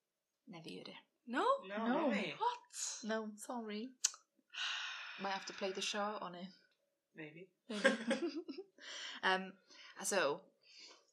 never 0.48 0.68
heard 0.68 0.88
it. 0.88 0.94
No? 1.26 1.44
No, 1.68 1.86
No. 1.86 2.09
What? 2.09 3.05
No, 3.05 3.28
sorry. 3.36 3.90
Might 5.20 5.32
have 5.32 5.46
to 5.46 5.53
play 5.53 5.70
the 5.72 5.82
show 5.82 6.16
on 6.20 6.34
it. 6.34 6.46
Maybe. 7.16 7.48
Maybe. 7.68 7.82
um, 9.22 9.52
so 10.02 10.40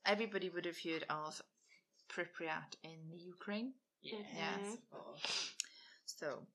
everybody 0.06 0.50
would 0.50 0.66
have 0.66 0.80
heard 0.80 1.06
of 1.10 1.41
Pripyat 2.10 2.76
in 2.84 3.10
the 3.12 3.18
Ukraine. 3.18 3.74
Yes. 4.02 4.24
Yes. 4.36 4.78
So, 6.06 6.48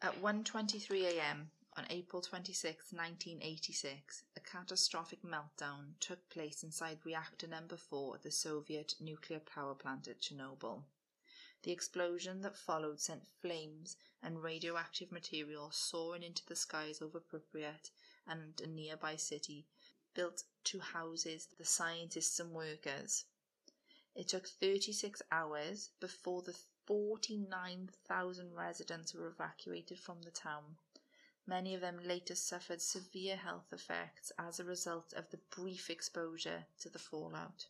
at 0.00 0.20
1:23 0.22 1.04
a.m. 1.04 1.50
on 1.76 1.84
April 1.90 2.22
26, 2.22 2.92
1986, 2.92 4.24
a 4.36 4.40
catastrophic 4.40 5.22
meltdown 5.22 5.92
took 6.00 6.28
place 6.30 6.62
inside 6.62 6.98
reactor 7.04 7.46
number 7.46 7.76
4 7.76 8.16
at 8.16 8.22
the 8.22 8.30
Soviet 8.30 8.94
nuclear 9.00 9.40
power 9.40 9.74
plant 9.74 10.08
at 10.08 10.20
Chernobyl. 10.20 10.84
The 11.62 11.72
explosion 11.72 12.40
that 12.40 12.56
followed 12.56 13.00
sent 13.00 13.26
flames 13.26 13.96
and 14.22 14.42
radioactive 14.42 15.12
material 15.12 15.70
soaring 15.70 16.22
into 16.22 16.46
the 16.46 16.56
skies 16.56 17.02
over 17.02 17.20
Pripyat 17.20 17.90
and 18.30 18.60
a 18.62 18.66
nearby 18.66 19.16
city, 19.16 19.66
built 20.14 20.44
to 20.64 20.80
houses 20.80 21.48
the 21.58 21.64
scientists 21.64 22.40
and 22.40 22.52
workers. 22.52 23.24
It 24.14 24.28
took 24.28 24.46
36 24.46 25.20
hours 25.30 25.90
before 26.00 26.42
the 26.42 26.56
49,000 26.86 28.54
residents 28.54 29.14
were 29.14 29.28
evacuated 29.28 29.98
from 29.98 30.22
the 30.22 30.30
town. 30.30 30.78
Many 31.46 31.74
of 31.74 31.80
them 31.80 31.98
later 32.04 32.34
suffered 32.34 32.80
severe 32.80 33.36
health 33.36 33.72
effects 33.72 34.32
as 34.38 34.60
a 34.60 34.64
result 34.64 35.12
of 35.12 35.30
the 35.30 35.40
brief 35.50 35.90
exposure 35.90 36.66
to 36.78 36.88
the 36.88 36.98
fallout. 36.98 37.66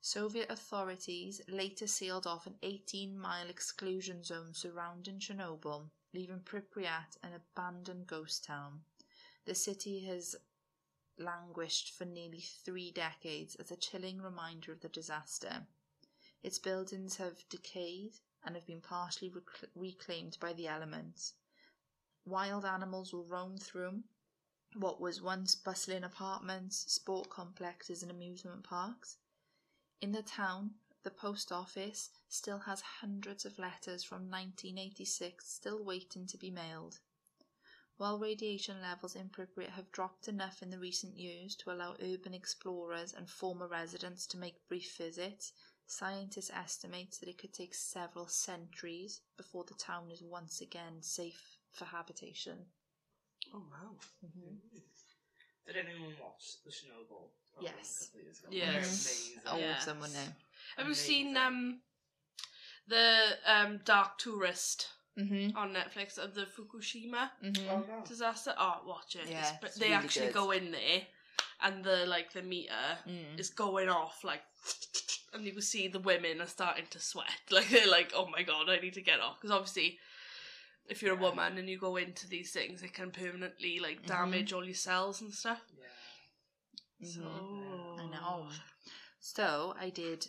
Soviet 0.00 0.48
authorities 0.50 1.40
later 1.48 1.86
sealed 1.86 2.26
off 2.26 2.46
an 2.46 2.56
18 2.62 3.18
mile 3.18 3.48
exclusion 3.48 4.22
zone 4.22 4.54
surrounding 4.54 5.18
Chernobyl, 5.18 5.90
leaving 6.14 6.40
Pripyat 6.40 7.16
an 7.22 7.32
abandoned 7.32 8.06
ghost 8.06 8.44
town. 8.44 8.84
The 9.46 9.54
city 9.54 10.00
has 10.06 10.34
languished 11.16 11.94
for 11.94 12.04
nearly 12.04 12.40
three 12.40 12.90
decades 12.90 13.54
as 13.54 13.70
a 13.70 13.76
chilling 13.76 14.20
reminder 14.20 14.72
of 14.72 14.80
the 14.80 14.88
disaster. 14.88 15.68
Its 16.42 16.58
buildings 16.58 17.16
have 17.16 17.48
decayed 17.48 18.18
and 18.42 18.56
have 18.56 18.66
been 18.66 18.80
partially 18.80 19.30
rec- 19.30 19.70
reclaimed 19.74 20.36
by 20.40 20.52
the 20.52 20.66
elements. 20.66 21.34
Wild 22.24 22.64
animals 22.64 23.12
will 23.12 23.24
roam 23.24 23.56
through 23.56 24.02
what 24.74 25.00
was 25.00 25.22
once 25.22 25.54
bustling 25.54 26.02
apartments, 26.02 26.92
sport 26.92 27.30
complexes, 27.30 28.02
and 28.02 28.10
amusement 28.10 28.64
parks. 28.64 29.16
In 30.00 30.10
the 30.10 30.22
town, 30.22 30.74
the 31.04 31.10
post 31.10 31.52
office 31.52 32.10
still 32.28 32.58
has 32.58 32.80
hundreds 32.80 33.46
of 33.46 33.60
letters 33.60 34.02
from 34.02 34.28
1986 34.28 35.48
still 35.48 35.84
waiting 35.84 36.26
to 36.26 36.36
be 36.36 36.50
mailed. 36.50 36.98
While 37.98 38.18
radiation 38.18 38.82
levels 38.82 39.16
in 39.16 39.30
Pripyat 39.30 39.70
have 39.70 39.90
dropped 39.90 40.28
enough 40.28 40.62
in 40.62 40.70
the 40.70 40.78
recent 40.78 41.16
years 41.18 41.54
to 41.56 41.70
allow 41.72 41.96
urban 42.02 42.34
explorers 42.34 43.14
and 43.14 43.28
former 43.28 43.66
residents 43.66 44.26
to 44.28 44.36
make 44.36 44.68
brief 44.68 44.96
visits, 44.98 45.52
scientists 45.86 46.50
estimate 46.50 47.16
that 47.20 47.28
it 47.28 47.38
could 47.38 47.54
take 47.54 47.74
several 47.74 48.26
centuries 48.28 49.22
before 49.38 49.64
the 49.64 49.74
town 49.74 50.10
is 50.10 50.22
once 50.22 50.60
again 50.60 51.00
safe 51.00 51.56
for 51.72 51.86
habitation. 51.86 52.66
Oh, 53.54 53.62
wow. 53.70 53.96
Did 55.66 55.76
anyone 55.76 56.14
watch 56.20 56.56
the 56.64 56.70
Chernobyl? 56.70 57.30
program 57.54 57.74
Yes. 57.78 58.02
a 58.02 58.04
couple 58.04 58.18
of 58.18 58.24
years 58.24 58.38
ago? 58.40 58.48
Yes. 58.52 59.06
Amazing. 59.06 59.42
Oh, 59.46 59.58
Yes. 59.58 59.84
someone 59.84 60.12
know. 60.12 60.34
Have 60.76 60.88
you 60.88 60.94
seen 60.94 61.28
Amazing. 61.36 61.46
um 61.46 61.80
the 62.88 63.38
um 63.46 63.78
Dark 63.84 64.18
Tourist 64.18 64.88
Mm-hmm. 65.18 65.56
on 65.56 65.72
Netflix 65.74 66.18
of 66.18 66.34
the 66.34 66.46
Fukushima 66.46 67.30
Mm-hmm. 67.42 67.68
Oh 67.70 67.84
no. 67.88 68.04
disaster? 68.06 68.54
Oh, 68.58 68.80
watch 68.86 69.16
it. 69.16 69.28
Yeah, 69.30 69.38
It's- 69.38 69.54
but 69.60 69.70
it's 69.70 69.78
they 69.78 69.86
really 69.86 69.96
actually 70.04 70.26
good. 70.26 70.34
go 70.34 70.50
in 70.50 70.70
there, 70.72 71.02
and 71.62 71.82
the 71.84 72.04
like 72.06 72.32
the 72.32 72.42
meter 72.42 72.98
Mm. 73.08 73.38
is 73.38 73.50
going 73.50 73.88
off 73.88 74.24
like, 74.24 74.42
and 75.32 75.44
you 75.44 75.52
can 75.52 75.62
see 75.62 75.88
the 75.88 75.98
women 76.00 76.40
are 76.40 76.46
starting 76.46 76.86
to 76.90 76.98
sweat. 77.00 77.26
Like 77.50 77.68
they're 77.70 77.86
like, 77.86 78.12
oh 78.14 78.26
my 78.28 78.42
god, 78.42 78.68
I 78.68 78.76
need 78.78 78.94
to 78.94 79.00
get 79.02 79.20
off 79.20 79.40
because 79.40 79.50
obviously. 79.54 79.98
If 80.88 81.02
you're 81.02 81.14
a 81.14 81.20
Yeah. 81.20 81.30
woman 81.30 81.58
and 81.58 81.68
you 81.68 81.78
go 81.80 81.96
into 81.96 82.28
these 82.28 82.52
things, 82.52 82.80
it 82.80 82.94
can 82.94 83.10
permanently 83.10 83.80
like 83.80 84.02
Mhm. 84.02 84.06
damage 84.06 84.52
all 84.52 84.64
your 84.64 84.72
cells 84.76 85.20
and 85.20 85.34
stuff. 85.34 85.60
Yeah. 87.00 87.08
So 87.10 87.20
Mhm. 87.22 88.00
I 88.00 88.04
know. 88.06 88.50
So 89.18 89.74
I 89.76 89.90
did 89.90 90.28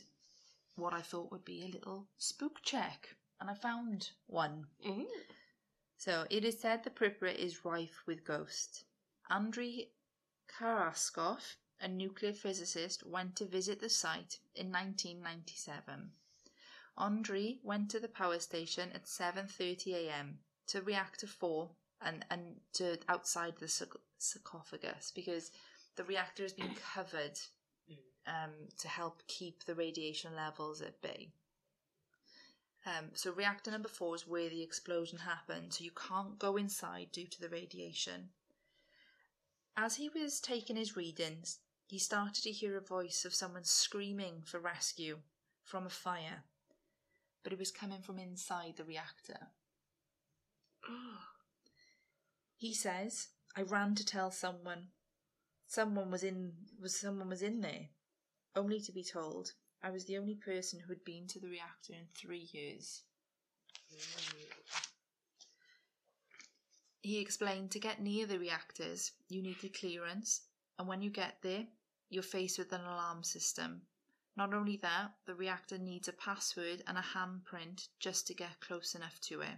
what 0.76 0.94
I 0.96 1.02
thought 1.04 1.30
would 1.32 1.46
be 1.46 1.64
a 1.64 1.68
little 1.68 2.08
spook 2.18 2.64
check, 2.64 3.16
and 3.40 3.50
I 3.50 3.54
found 3.54 4.12
one. 4.28 4.68
Mm. 4.86 5.06
So 5.98 6.26
it 6.30 6.46
is 6.46 6.60
said 6.60 6.84
the 6.84 6.90
Pripyat 6.90 7.36
is 7.36 7.66
rife 7.66 8.04
with 8.06 8.24
ghosts. 8.24 8.84
Andrei 9.30 9.90
Karaskov, 10.48 11.56
a 11.82 11.88
nuclear 11.88 12.34
physicist, 12.34 13.06
went 13.06 13.36
to 13.38 13.46
visit 13.46 13.80
the 13.80 13.90
site 13.90 14.40
in 14.56 14.72
1997. 14.72 16.12
Andrei 16.98 17.60
went 17.64 17.92
to 17.92 18.00
the 18.00 18.08
power 18.08 18.40
station 18.40 18.92
at 18.94 19.06
7:30 19.06 19.94
a.m. 19.94 20.40
to 20.68 20.82
reactor 20.82 21.28
4 21.28 21.70
and 22.02 22.26
and 22.30 22.62
to 22.74 22.98
outside 23.08 23.58
the 23.58 23.68
sarc- 23.68 24.02
sarcophagus 24.18 25.12
because 25.12 25.52
the 25.96 26.04
reactor 26.04 26.44
has 26.44 26.54
been 26.54 26.76
covered 26.94 27.40
um, 28.28 28.52
to 28.78 28.88
help 28.88 29.26
keep 29.28 29.64
the 29.64 29.76
radiation 29.76 30.36
levels 30.36 30.82
at 30.82 31.02
bay. 31.02 31.32
Um, 32.88 33.10
so 33.14 33.34
reactor 33.34 33.70
number 33.70 33.90
four 33.90 34.16
is 34.16 34.26
where 34.26 34.50
the 34.50 34.64
explosion 34.64 35.20
happened, 35.20 35.74
so 35.74 35.84
you 35.84 35.92
can't 35.92 36.40
go 36.40 36.56
inside 36.56 37.12
due 37.12 37.28
to 37.28 37.42
the 37.42 37.50
radiation. 37.50 38.30
As 39.76 39.98
he 39.98 40.08
was 40.08 40.40
taking 40.40 40.78
his 40.78 40.96
readings, 40.96 41.60
he 41.86 42.00
started 42.00 42.44
to 42.44 42.52
hear 42.52 42.78
a 42.78 42.82
voice 42.82 43.26
of 43.26 43.36
someone 43.36 43.66
screaming 43.66 44.42
for 44.46 44.62
rescue 44.62 45.18
from 45.66 45.86
a 45.86 45.90
fire, 45.90 46.46
but 47.44 47.52
it 47.52 47.60
was 47.60 47.72
coming 47.72 48.02
from 48.02 48.20
inside 48.20 48.76
the 48.78 48.86
reactor. 48.86 49.50
He 52.60 52.74
says, 52.74 53.28
"I 53.56 53.62
ran 53.62 53.94
to 53.96 54.06
tell 54.06 54.32
someone. 54.32 54.88
Someone 55.68 56.10
was 56.10 56.24
in 56.24 56.54
was 56.82 57.00
someone 57.00 57.30
was 57.30 57.44
in 57.44 57.62
there, 57.62 57.90
only 58.56 58.82
to 58.82 58.92
be 58.92 59.04
told 59.04 59.54
I 59.82 59.91
was 59.91 60.05
the 60.05 60.17
only 60.17 60.36
person 60.36 60.80
who 60.80 60.89
had 60.89 61.03
been 61.03 61.28
to 61.28 61.39
the 61.39 61.47
reactor 61.47 61.93
in 61.93 62.07
three 62.07 62.49
years." 62.51 63.03
He 67.01 67.19
explained 67.19 67.71
to 67.71 67.80
get 67.80 68.01
near 68.01 68.25
the 68.25 68.39
reactors, 68.39 69.13
you 69.30 69.41
needed 69.41 69.73
clearance, 69.73 70.41
and 70.78 70.88
when 70.88 71.01
you 71.01 71.09
get 71.09 71.41
there, 71.41 71.67
you're 72.09 72.23
faced 72.23 72.57
with 72.57 72.73
an 72.73 72.82
alarm 72.82 73.23
system. 73.23 73.88
Not 74.36 74.53
only 74.53 74.78
that, 74.78 75.15
the 75.25 75.34
reactor 75.34 75.78
needs 75.78 76.07
a 76.07 76.13
password 76.13 76.84
and 76.86 76.97
a 76.97 77.01
handprint 77.01 77.88
just 77.99 78.28
to 78.28 78.34
get 78.34 78.59
close 78.59 78.93
enough 78.93 79.19
to 79.21 79.41
it. 79.41 79.57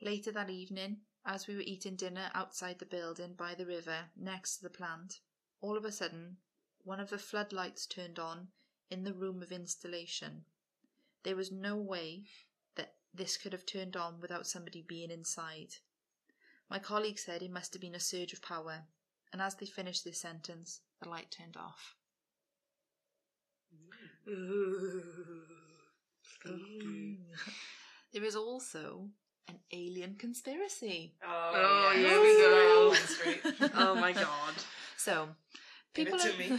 Later 0.00 0.32
that 0.32 0.48
evening, 0.48 1.02
as 1.26 1.46
we 1.46 1.54
were 1.54 1.62
eating 1.62 1.96
dinner 1.96 2.30
outside 2.34 2.78
the 2.78 2.86
building 2.86 3.34
by 3.34 3.54
the 3.54 3.66
river 3.66 4.10
next 4.16 4.56
to 4.56 4.62
the 4.62 4.70
plant, 4.70 5.20
all 5.60 5.76
of 5.76 5.84
a 5.84 5.92
sudden, 5.92 6.38
one 6.84 7.00
of 7.00 7.10
the 7.10 7.18
floodlights 7.18 7.86
turned 7.86 8.18
on 8.18 8.48
in 8.90 9.04
the 9.04 9.12
room 9.12 9.42
of 9.42 9.52
installation. 9.52 10.44
There 11.22 11.36
was 11.36 11.52
no 11.52 11.76
way 11.76 12.24
that 12.76 12.94
this 13.14 13.36
could 13.36 13.52
have 13.52 13.66
turned 13.66 13.96
on 13.96 14.20
without 14.20 14.46
somebody 14.46 14.82
being 14.86 15.10
inside. 15.10 15.74
My 16.70 16.78
colleague 16.78 17.18
said 17.18 17.42
it 17.42 17.50
must 17.50 17.72
have 17.74 17.80
been 17.82 17.94
a 17.94 18.00
surge 18.00 18.32
of 18.32 18.42
power, 18.42 18.82
and 19.32 19.42
as 19.42 19.54
they 19.54 19.66
finished 19.66 20.04
this 20.04 20.20
sentence, 20.20 20.80
the 21.02 21.08
light 21.08 21.30
turned 21.30 21.56
off. 21.56 21.94
There 28.12 28.24
is 28.24 28.36
also 28.36 29.08
an 29.48 29.56
alien 29.72 30.14
conspiracy. 30.18 31.12
Oh, 31.22 31.52
Oh, 31.54 31.92
yeah. 31.92 32.08
here 32.08 32.20
we 32.22 33.58
go. 33.58 33.68
Oh 33.74 33.94
my 33.94 34.12
god. 34.12 34.54
So, 34.96 35.28
Give 35.94 36.06
people 36.06 36.20
it 36.20 36.26
are, 36.26 36.32
to 36.32 36.38
me. 36.38 36.58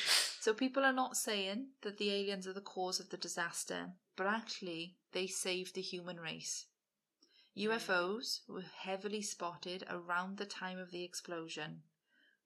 so 0.40 0.54
people 0.54 0.84
are 0.84 0.92
not 0.92 1.16
saying 1.16 1.68
that 1.82 1.98
the 1.98 2.10
aliens 2.10 2.46
are 2.46 2.52
the 2.52 2.60
cause 2.60 3.00
of 3.00 3.10
the 3.10 3.16
disaster, 3.16 3.92
but 4.16 4.26
actually 4.26 4.96
they 5.12 5.26
saved 5.26 5.74
the 5.74 5.82
human 5.82 6.18
race. 6.18 6.66
Hmm. 7.56 7.62
UFOs 7.62 8.40
were 8.48 8.62
heavily 8.62 9.22
spotted 9.22 9.84
around 9.88 10.36
the 10.36 10.46
time 10.46 10.78
of 10.78 10.90
the 10.90 11.04
explosion. 11.04 11.82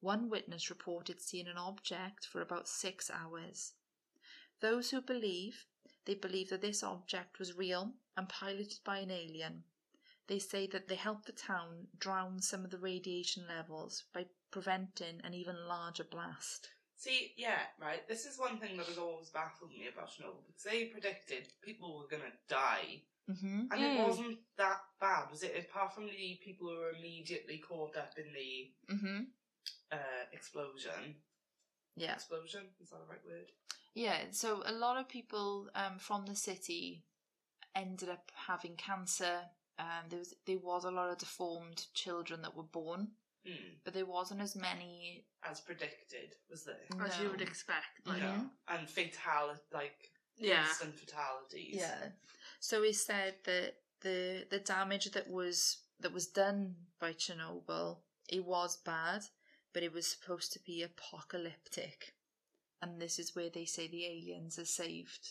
One 0.01 0.29
witness 0.29 0.71
reported 0.71 1.21
seeing 1.21 1.49
an 1.49 1.59
object 1.59 2.25
for 2.25 2.41
about 2.41 2.69
six 2.69 3.11
hours. 3.11 3.73
Those 4.61 4.91
who 4.91 5.01
believe, 5.01 5.67
they 6.05 6.15
believe 6.15 6.51
that 6.51 6.61
this 6.61 6.83
object 6.83 7.39
was 7.39 7.57
real 7.57 7.95
and 8.17 8.29
piloted 8.29 8.81
by 8.85 8.99
an 8.99 9.11
alien. 9.11 9.65
They 10.27 10.39
say 10.39 10.67
that 10.69 10.89
they 10.89 10.95
helped 10.95 11.27
the 11.27 11.33
town 11.33 11.89
drown 11.99 12.41
some 12.43 12.65
of 12.65 12.71
the 12.71 12.79
radiation 12.79 13.47
levels 13.49 14.05
by 14.13 14.27
preventing 14.51 15.21
an 15.25 15.35
even 15.35 15.57
larger 15.69 16.05
blast. 16.05 16.69
See, 16.97 17.33
yeah, 17.37 17.61
right. 17.81 18.07
This 18.09 18.27
is 18.27 18.39
one 18.39 18.59
thing 18.59 18.77
that 18.77 18.87
has 18.87 18.99
always 18.99 19.29
baffled 19.31 19.71
me 19.71 19.87
about 19.93 20.09
Chernobyl 20.11 20.45
because 20.47 20.65
they 20.65 20.87
predicted 20.87 21.49
people 21.63 21.97
were 21.99 22.09
gonna 22.09 22.33
die, 22.49 23.03
Mm-hmm. 23.31 23.61
and 23.71 23.85
it 23.85 23.99
Mm. 23.99 24.07
wasn't 24.09 24.39
that 24.57 24.81
bad, 24.99 25.31
was 25.31 25.43
it? 25.43 25.55
Apart 25.69 25.95
from 25.95 26.07
the 26.07 26.41
people 26.43 26.67
who 26.69 26.77
were 26.79 26.91
immediately 26.93 27.59
caught 27.59 27.95
up 27.97 28.17
in 28.19 28.33
the 28.33 28.73
Mm-hmm. 28.89 29.21
uh, 29.93 30.25
explosion. 30.33 31.23
Yeah. 31.95 32.15
Explosion 32.15 32.63
is 32.81 32.91
that 32.91 32.99
the 33.01 33.07
right 33.07 33.25
word? 33.27 33.53
Yeah, 33.95 34.31
so 34.31 34.63
a 34.65 34.73
lot 34.73 34.97
of 34.97 35.09
people 35.09 35.69
um, 35.75 35.99
from 35.99 36.25
the 36.27 36.37
city 36.37 37.05
ended 37.75 38.09
up 38.09 38.31
having 38.35 38.77
cancer. 38.77 39.41
Um, 39.79 40.09
there 40.09 40.19
was 40.21 40.35
there 40.47 40.59
was 40.59 40.85
a 40.85 40.91
lot 40.91 41.11
of 41.11 41.19
deformed 41.19 41.87
children 41.95 42.43
that 42.43 42.57
were 42.57 42.63
born, 42.65 43.09
Hmm. 43.49 43.55
but 43.85 43.95
there 43.95 44.05
wasn't 44.07 44.41
as 44.43 44.55
many. 44.57 45.25
As 45.43 45.61
predicted, 45.61 46.35
was 46.51 46.65
there? 46.65 46.77
As 47.05 47.17
no. 47.17 47.25
you 47.25 47.31
would 47.31 47.41
expect. 47.41 47.87
Like. 48.05 48.21
No. 48.21 48.51
And 48.69 48.89
fatality, 48.89 49.61
like 49.73 50.11
Yeah. 50.37 50.67
instant 50.69 50.95
fatalities. 50.99 51.77
Yeah, 51.77 52.11
so 52.61 52.83
he 52.83 52.93
said 52.93 53.37
that 53.45 53.77
the 54.01 54.47
the 54.51 54.59
damage 54.59 55.11
that 55.13 55.29
was 55.29 55.79
that 56.01 56.13
was 56.13 56.27
done 56.27 56.75
by 57.01 57.13
Chernobyl 57.13 57.99
it 58.29 58.45
was 58.45 58.77
bad, 58.77 59.23
but 59.73 59.83
it 59.83 59.93
was 59.93 60.07
supposed 60.07 60.53
to 60.53 60.61
be 60.61 60.83
apocalyptic, 60.83 62.15
and 62.83 63.01
this 63.01 63.19
is 63.19 63.35
where 63.35 63.49
they 63.51 63.65
say 63.65 63.89
the 63.89 64.05
aliens 64.05 64.59
are 64.59 64.67
saved, 64.67 65.31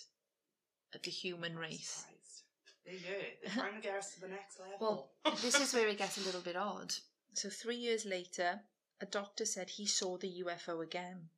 the 1.03 1.11
human 1.11 1.57
race. 1.57 1.89
surprised. 1.89 2.43
There 2.85 2.93
you 2.95 2.99
go. 3.01 3.25
They're 3.43 3.63
trying 3.63 3.75
to 3.75 3.81
get 3.81 3.97
us 3.97 4.13
to 4.15 4.21
the 4.21 4.29
next 4.29 4.59
level. 4.59 5.11
Well, 5.25 5.35
this 5.41 5.59
is 5.59 5.73
where 5.73 5.87
it 5.87 5.97
gets 5.97 6.17
a 6.17 6.21
little 6.25 6.41
bit 6.41 6.55
odd. 6.55 6.93
So, 7.37 7.51
three 7.51 7.75
years 7.75 8.03
later, 8.03 8.61
a 8.99 9.05
doctor 9.05 9.45
said 9.45 9.69
he 9.69 9.85
saw 9.85 10.17
the 10.17 10.41
UFO 10.43 10.81
again 10.83 11.29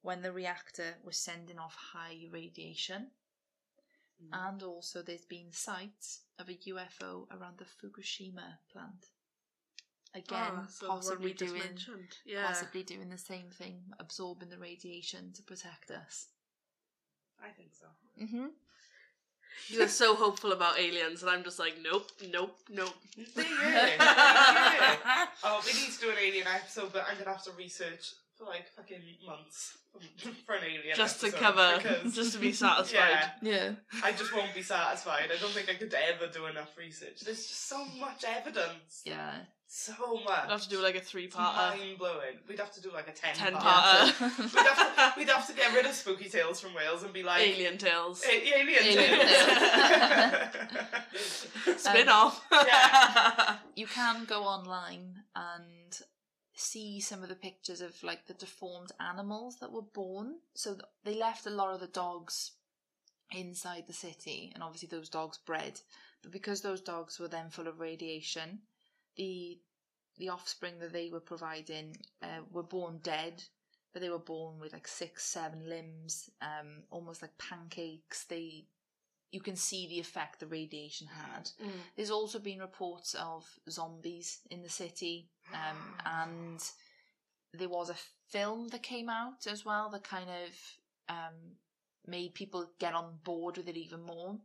when 0.00 0.22
the 0.22 0.32
reactor 0.32 0.94
was 1.04 1.18
sending 1.18 1.58
off 1.58 1.74
high 1.74 2.26
radiation, 2.30 3.10
Mm. 4.22 4.48
and 4.48 4.62
also 4.62 5.02
there's 5.02 5.26
been 5.26 5.52
sights 5.52 6.22
of 6.38 6.48
a 6.48 6.54
UFO 6.54 7.26
around 7.30 7.58
the 7.58 7.66
Fukushima 7.66 8.60
plant. 8.70 9.10
Again, 10.14 10.52
Oh, 10.62 10.66
so 10.70 10.86
possibly 10.86 11.34
doing. 11.34 11.78
Yeah. 12.24 12.46
possibly 12.46 12.82
doing 12.84 13.10
the 13.10 13.18
same 13.18 13.50
thing, 13.50 13.92
absorbing 13.98 14.48
the 14.48 14.58
radiation 14.58 15.32
to 15.34 15.42
protect 15.42 15.90
us. 15.90 16.28
I 17.38 17.50
think 17.50 17.74
so. 17.74 17.88
Mm-hmm. 18.18 18.46
You're 19.68 19.88
so 19.88 20.14
hopeful 20.14 20.52
about 20.52 20.78
aliens, 20.78 21.22
and 21.22 21.30
I'm 21.30 21.42
just 21.44 21.58
like, 21.58 21.74
nope, 21.82 22.08
nope, 22.30 22.56
nope. 22.70 22.94
There 23.34 23.44
you 23.44 23.50
go. 23.50 23.54
There 23.64 23.92
you 23.92 23.98
go. 23.98 25.24
Oh, 25.44 25.62
we 25.66 25.72
need 25.72 25.92
to 25.92 26.00
do 26.00 26.10
an 26.10 26.16
alien 26.20 26.46
episode, 26.46 26.92
but 26.92 27.04
I'm 27.10 27.16
gonna 27.18 27.30
have 27.30 27.44
to 27.44 27.52
research 27.52 28.12
for 28.36 28.44
like 28.44 28.66
fucking 28.76 29.00
months 29.26 29.78
for 30.46 30.54
an 30.54 30.64
alien 30.64 30.96
just 30.96 31.20
to 31.20 31.30
cover, 31.30 31.78
because- 31.78 32.14
just 32.14 32.32
to 32.34 32.38
be 32.38 32.52
satisfied. 32.64 33.30
Yeah, 33.42 33.50
Yeah. 33.52 33.70
I 34.02 34.12
just 34.12 34.34
won't 34.34 34.54
be 34.54 34.62
satisfied. 34.62 35.30
I 35.34 35.38
don't 35.40 35.52
think 35.52 35.68
I 35.70 35.74
could 35.74 35.94
ever 35.94 36.30
do 36.32 36.46
enough 36.46 36.76
research. 36.76 37.20
There's 37.20 37.46
just 37.46 37.68
so 37.68 37.84
much 38.00 38.24
evidence. 38.26 39.02
Yeah. 39.04 39.34
So 39.74 39.94
much. 40.26 40.42
We'd 40.44 40.50
have 40.52 40.60
to 40.60 40.68
do 40.68 40.82
like 40.82 40.96
a 40.96 41.00
three 41.00 41.28
part. 41.28 41.78
mind 41.78 41.96
blowing. 41.98 42.36
We'd 42.46 42.58
have 42.58 42.72
to 42.72 42.82
do 42.82 42.90
like 42.92 43.08
a 43.08 43.12
ten, 43.12 43.34
Ten 43.34 43.54
part. 43.54 44.12
parter. 44.12 44.38
We'd 44.54 44.66
have, 44.66 44.96
to, 44.96 45.12
we'd 45.18 45.28
have 45.30 45.46
to 45.46 45.54
get 45.54 45.72
rid 45.74 45.86
of 45.86 45.92
spooky 45.94 46.28
tales 46.28 46.60
from 46.60 46.74
Wales 46.74 47.04
and 47.04 47.10
be 47.12 47.22
like 47.22 47.40
Alien 47.40 47.78
tales. 47.78 48.22
A- 48.22 48.48
alien, 48.58 48.84
Alien 48.84 49.26
tales. 49.26 50.46
Spin 51.78 52.08
off. 52.10 52.44
yeah. 52.52 53.56
you 53.74 53.86
can 53.86 54.26
go 54.26 54.42
online 54.44 55.22
and 55.34 55.98
see 56.54 57.00
some 57.00 57.22
of 57.22 57.30
the 57.30 57.34
pictures 57.34 57.80
of 57.80 57.94
like 58.02 58.26
the 58.26 58.34
deformed 58.34 58.92
animals 59.00 59.56
that 59.60 59.72
were 59.72 59.80
born. 59.80 60.34
So 60.54 60.74
th- 60.74 60.84
they 61.04 61.14
left 61.18 61.46
a 61.46 61.50
lot 61.50 61.72
of 61.72 61.80
the 61.80 61.86
dogs 61.86 62.52
inside 63.34 63.84
the 63.86 63.94
city, 63.94 64.50
and 64.54 64.62
obviously 64.62 64.88
those 64.90 65.08
dogs 65.08 65.38
bred. 65.38 65.80
But 66.22 66.30
because 66.30 66.60
those 66.60 66.82
dogs 66.82 67.18
were 67.18 67.28
then 67.28 67.48
full 67.48 67.68
of 67.68 67.80
radiation, 67.80 68.58
the 69.16 69.58
the 70.18 70.28
offspring 70.28 70.78
that 70.80 70.92
they 70.92 71.10
were 71.10 71.20
providing 71.20 71.96
uh, 72.22 72.42
were 72.50 72.62
born 72.62 73.00
dead. 73.02 73.42
But 73.92 74.00
they 74.00 74.08
were 74.08 74.18
born 74.18 74.58
with 74.58 74.72
like 74.72 74.88
six, 74.88 75.24
seven 75.24 75.68
limbs, 75.68 76.30
um, 76.40 76.84
almost 76.90 77.20
like 77.20 77.36
pancakes. 77.36 78.24
They, 78.24 78.64
you 79.30 79.40
can 79.40 79.56
see 79.56 79.86
the 79.86 80.00
effect 80.00 80.40
the 80.40 80.46
radiation 80.46 81.08
had. 81.08 81.50
Mm. 81.62 81.72
There's 81.96 82.10
also 82.10 82.38
been 82.38 82.60
reports 82.60 83.14
of 83.14 83.44
zombies 83.68 84.40
in 84.50 84.62
the 84.62 84.70
city, 84.70 85.28
um, 85.52 85.76
and 86.06 86.64
there 87.52 87.68
was 87.68 87.90
a 87.90 87.96
film 88.30 88.68
that 88.68 88.82
came 88.82 89.10
out 89.10 89.46
as 89.46 89.62
well 89.62 89.90
that 89.90 90.04
kind 90.04 90.30
of 90.30 91.14
um, 91.14 91.56
made 92.06 92.32
people 92.32 92.70
get 92.78 92.94
on 92.94 93.18
board 93.24 93.58
with 93.58 93.68
it 93.68 93.76
even 93.76 94.02
more. 94.02 94.38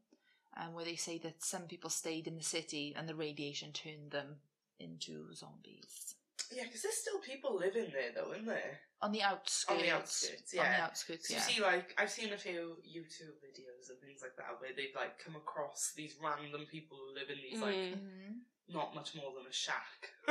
Um, 0.60 0.74
where 0.74 0.86
they 0.86 0.96
say 0.96 1.20
that 1.20 1.44
some 1.44 1.68
people 1.68 1.92
stayed 1.92 2.26
in 2.26 2.36
the 2.36 2.44
city 2.44 2.96
and 2.98 3.08
the 3.08 3.14
radiation 3.14 3.72
turned 3.72 4.10
them 4.10 4.38
into 4.80 5.34
zombies. 5.34 6.16
Yeah, 6.52 6.64
because 6.64 6.82
there's 6.84 6.96
still 6.98 7.20
people 7.20 7.58
living 7.58 7.92
there 7.92 8.12
though, 8.16 8.32
isn't 8.32 8.46
there? 8.46 8.80
On 9.02 9.12
the 9.12 9.22
outskirts. 9.22 9.66
On 9.70 9.78
the 9.86 9.92
outskirts, 9.92 10.54
On 10.54 10.64
the 10.64 10.70
yeah. 10.72 10.84
outskirts, 10.86 11.28
So 11.28 11.34
yeah. 11.34 11.40
you 11.48 11.54
see, 11.54 11.62
like, 11.62 11.94
I've 11.98 12.10
seen 12.10 12.32
a 12.34 12.38
few 12.38 12.78
YouTube 12.88 13.36
videos 13.44 13.90
and 13.90 14.00
things 14.02 14.22
like 14.22 14.36
that 14.38 14.60
where 14.60 14.72
they've 14.76 14.96
like 14.96 15.20
come 15.24 15.36
across 15.36 15.94
these 15.96 16.16
random 16.24 16.66
people 16.72 16.98
who 16.98 17.14
live 17.14 17.30
in 17.30 17.38
these 17.38 17.60
like 17.62 17.76
Mm. 17.76 17.94
Mhm. 18.00 18.34
not 18.70 18.96
much 18.96 19.14
more 19.16 19.34
than 19.36 19.46
a 19.48 19.54
shack, 19.54 20.10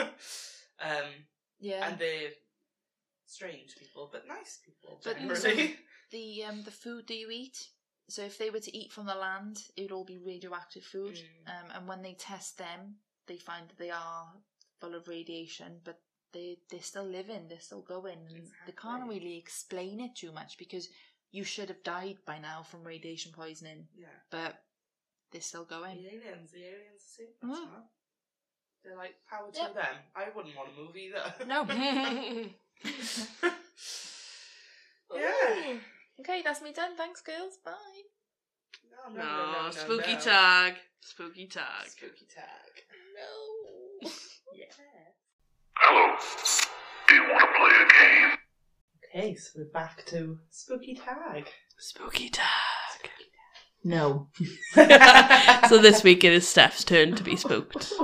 um, 0.81 1.11
Yeah. 1.59 1.89
and 1.89 1.99
they're 1.99 2.31
strange 3.27 3.77
people 3.77 4.09
but 4.13 4.27
nice 4.29 4.59
people 4.65 5.01
But 5.05 5.19
generally. 5.19 5.77
the 6.13 6.45
um 6.45 6.63
the 6.63 6.71
food 6.71 7.07
that 7.09 7.17
you 7.17 7.29
eat 7.31 7.59
So 8.09 8.23
if 8.23 8.39
they 8.39 8.51
were 8.51 8.61
to 8.61 8.77
eat 8.77 8.93
from 8.93 9.07
the 9.07 9.17
land, 9.17 9.59
it 9.77 9.83
would 9.83 9.93
all 9.93 10.05
be 10.05 10.17
radioactive 10.19 10.85
food. 10.85 11.17
Mm. 11.17 11.49
Um, 11.65 11.71
and 11.75 11.89
when 11.89 12.03
they 12.03 12.15
test 12.15 12.57
them, 12.57 13.01
they 13.27 13.37
find 13.39 13.69
that 13.69 13.79
they 13.79 13.91
are 13.91 14.33
full 14.81 14.95
of 14.95 15.09
radiation, 15.09 15.81
but 15.85 16.01
they 16.33 16.59
they're 16.71 16.81
still 16.83 17.05
living, 17.05 17.49
they're 17.49 17.61
still 17.61 17.83
going, 17.83 18.19
and 18.29 18.51
they 18.67 18.73
can't 18.73 19.09
really 19.09 19.37
explain 19.39 20.01
it 20.01 20.15
too 20.17 20.33
much 20.33 20.59
because 20.59 20.89
you 21.33 21.45
should 21.45 21.69
have 21.69 21.83
died 21.83 22.19
by 22.27 22.39
now 22.39 22.63
from 22.63 22.85
radiation 22.85 23.33
poisoning, 23.33 23.89
Yeah. 23.97 24.07
but 24.31 24.63
they're 25.33 25.41
still 25.41 25.65
going. 25.65 26.03
The 26.03 26.15
aliens, 26.15 26.53
the 26.53 26.65
aliens 26.65 27.03
are 27.03 27.15
super 27.23 27.47
Mm. 27.47 27.57
smart. 27.57 27.85
They're 28.85 28.97
like 28.97 29.17
power 29.29 29.51
to 29.51 29.59
Yep. 29.59 29.75
them. 29.75 29.97
I 30.15 30.29
wouldn't 30.31 30.55
want 30.57 30.69
to 30.71 30.75
move 30.77 30.97
either. 30.97 31.35
No. 31.47 31.65
yeah. 35.15 35.79
Okay, 36.21 36.43
that's 36.43 36.63
me 36.63 36.73
done. 36.73 36.97
Thanks, 36.97 37.21
girls. 37.21 37.59
Bye. 37.65 37.73
No, 38.91 39.13
no, 39.13 39.23
No, 39.23 39.37
no, 39.37 39.53
no, 39.53 39.63
no, 39.65 39.71
spooky 39.71 40.15
no. 40.15 40.21
tag. 40.21 40.75
Spooky 41.01 41.47
tag. 41.47 41.89
Spooky 41.89 42.27
tag. 42.27 42.86
No. 43.17 44.11
Yeah. 44.55 44.65
Hello. 45.77 46.17
Do 47.09 47.15
you 47.15 47.23
want 47.23 47.41
to 47.41 47.47
play 47.57 47.75
a 47.83 47.87
game? 47.99 48.39
Okay, 49.15 49.35
so 49.37 49.51
we're 49.57 49.71
back 49.73 50.05
to 50.07 50.39
spooky 50.51 50.95
tag. 50.95 51.49
Spooky 51.79 52.29
tag. 52.29 52.47
No. 53.85 54.29
so 55.69 55.79
this 55.79 56.03
week 56.03 56.25
it 56.25 56.33
is 56.33 56.47
Steph's 56.49 56.83
turn 56.85 57.15
to 57.15 57.23
be 57.23 57.37
spooked. 57.37 57.93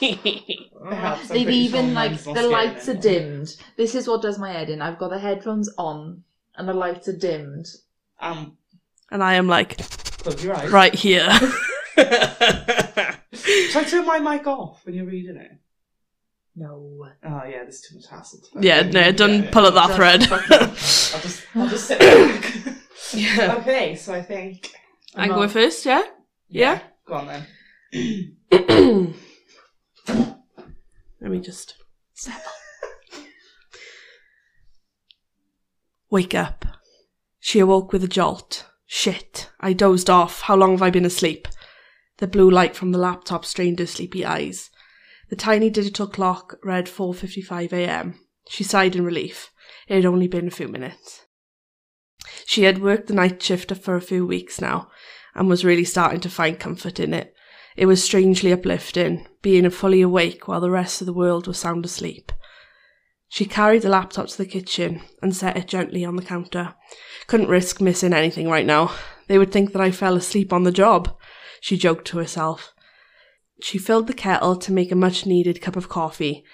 Perhaps, 0.00 1.30
I'm 1.30 1.36
They've 1.36 1.44
pretty 1.44 1.68
sure 1.68 1.78
even 1.78 1.94
like 1.94 2.10
mine's 2.10 2.26
not 2.26 2.34
the 2.34 2.40
scary 2.40 2.52
lights 2.52 2.88
are 2.88 2.90
anymore. 2.90 3.02
dimmed. 3.20 3.56
This 3.76 3.94
is 3.94 4.08
what 4.08 4.20
does 4.20 4.38
my 4.38 4.50
head 4.52 4.68
in. 4.68 4.82
I've 4.82 4.98
got 4.98 5.10
the 5.10 5.18
headphones 5.18 5.72
on 5.78 6.24
and 6.56 6.68
the 6.68 6.74
lights 6.74 7.08
are 7.08 7.16
dimmed. 7.16 7.66
Um, 8.20 8.58
and 9.10 9.22
I 9.22 9.34
am 9.34 9.46
like 9.46 9.78
close 10.18 10.42
your 10.44 10.56
eyes. 10.56 10.70
right 10.70 10.94
here. 10.94 11.28
Should 13.44 13.76
I 13.76 13.84
turn 13.84 14.06
my 14.06 14.18
mic 14.18 14.46
off 14.46 14.84
when 14.84 14.94
you're 14.94 15.04
reading 15.06 15.36
it? 15.36 15.52
No. 16.56 17.06
Oh 17.24 17.42
yeah, 17.44 17.62
there's 17.62 17.80
too 17.80 17.96
much 17.96 18.06
hassle. 18.08 18.40
To 18.40 18.60
yeah, 18.60 18.82
no, 18.82 19.12
don't 19.12 19.50
pull 19.50 19.66
at 19.66 19.74
that 19.74 19.96
thread. 19.96 20.22
I'll 20.30 21.20
just, 21.20 21.46
I'll 21.54 21.68
just 21.68 21.86
sit 21.88 21.98
back. 21.98 22.54
yeah. 23.12 23.56
okay, 23.58 23.96
so 23.96 24.14
I 24.14 24.22
think 24.22 24.72
I'm 25.14 25.28
not- 25.28 25.34
going 25.36 25.48
first, 25.48 25.84
yeah? 25.84 26.02
Yeah? 26.48 26.80
Go 27.06 27.14
on 27.14 27.26
then. 27.26 27.46
Let 31.20 31.30
me 31.30 31.40
just 31.40 31.74
settle. 32.14 32.52
Wake 36.10 36.34
up. 36.34 36.64
She 37.40 37.58
awoke 37.58 37.92
with 37.92 38.04
a 38.04 38.08
jolt. 38.08 38.66
Shit, 38.86 39.50
I 39.58 39.72
dozed 39.72 40.08
off. 40.08 40.42
How 40.42 40.54
long 40.54 40.72
have 40.72 40.82
I 40.82 40.90
been 40.90 41.04
asleep? 41.04 41.48
The 42.18 42.26
blue 42.26 42.50
light 42.50 42.76
from 42.76 42.92
the 42.92 42.98
laptop 42.98 43.44
strained 43.44 43.78
her 43.80 43.86
sleepy 43.86 44.24
eyes. 44.24 44.70
The 45.30 45.36
tiny 45.36 45.70
digital 45.70 46.06
clock 46.06 46.58
read 46.62 46.86
4:55 46.86 47.72
a.m. 47.72 48.20
She 48.48 48.62
sighed 48.62 48.94
in 48.94 49.04
relief. 49.04 49.50
It 49.88 49.96
had 49.96 50.06
only 50.06 50.28
been 50.28 50.46
a 50.46 50.52
few 50.52 50.68
minutes. 50.68 51.26
She 52.46 52.62
had 52.64 52.82
worked 52.82 53.08
the 53.08 53.14
night 53.14 53.42
shift 53.42 53.74
for 53.76 53.96
a 53.96 54.00
few 54.00 54.26
weeks 54.26 54.60
now 54.60 54.90
and 55.34 55.48
was 55.48 55.64
really 55.64 55.84
starting 55.84 56.20
to 56.20 56.30
find 56.30 56.60
comfort 56.60 57.00
in 57.00 57.12
it. 57.12 57.34
It 57.76 57.86
was 57.86 58.04
strangely 58.04 58.52
uplifting, 58.52 59.26
being 59.42 59.68
fully 59.70 60.00
awake 60.00 60.46
while 60.46 60.60
the 60.60 60.70
rest 60.70 61.00
of 61.00 61.06
the 61.06 61.12
world 61.12 61.46
was 61.48 61.58
sound 61.58 61.84
asleep. 61.84 62.30
She 63.28 63.46
carried 63.46 63.82
the 63.82 63.88
laptop 63.88 64.28
to 64.28 64.38
the 64.38 64.46
kitchen 64.46 65.02
and 65.20 65.34
set 65.34 65.56
it 65.56 65.66
gently 65.66 66.04
on 66.04 66.14
the 66.14 66.22
counter. 66.22 66.76
Couldn't 67.26 67.48
risk 67.48 67.80
missing 67.80 68.12
anything 68.12 68.48
right 68.48 68.64
now. 68.64 68.94
They 69.26 69.38
would 69.38 69.50
think 69.50 69.72
that 69.72 69.82
I 69.82 69.90
fell 69.90 70.14
asleep 70.14 70.52
on 70.52 70.62
the 70.62 70.70
job, 70.70 71.16
she 71.64 71.78
joked 71.78 72.06
to 72.06 72.18
herself. 72.18 72.74
She 73.62 73.78
filled 73.78 74.06
the 74.06 74.12
kettle 74.12 74.54
to 74.54 74.70
make 74.70 74.92
a 74.92 74.94
much 74.94 75.24
needed 75.24 75.62
cup 75.62 75.76
of 75.76 75.88
coffee. 75.88 76.44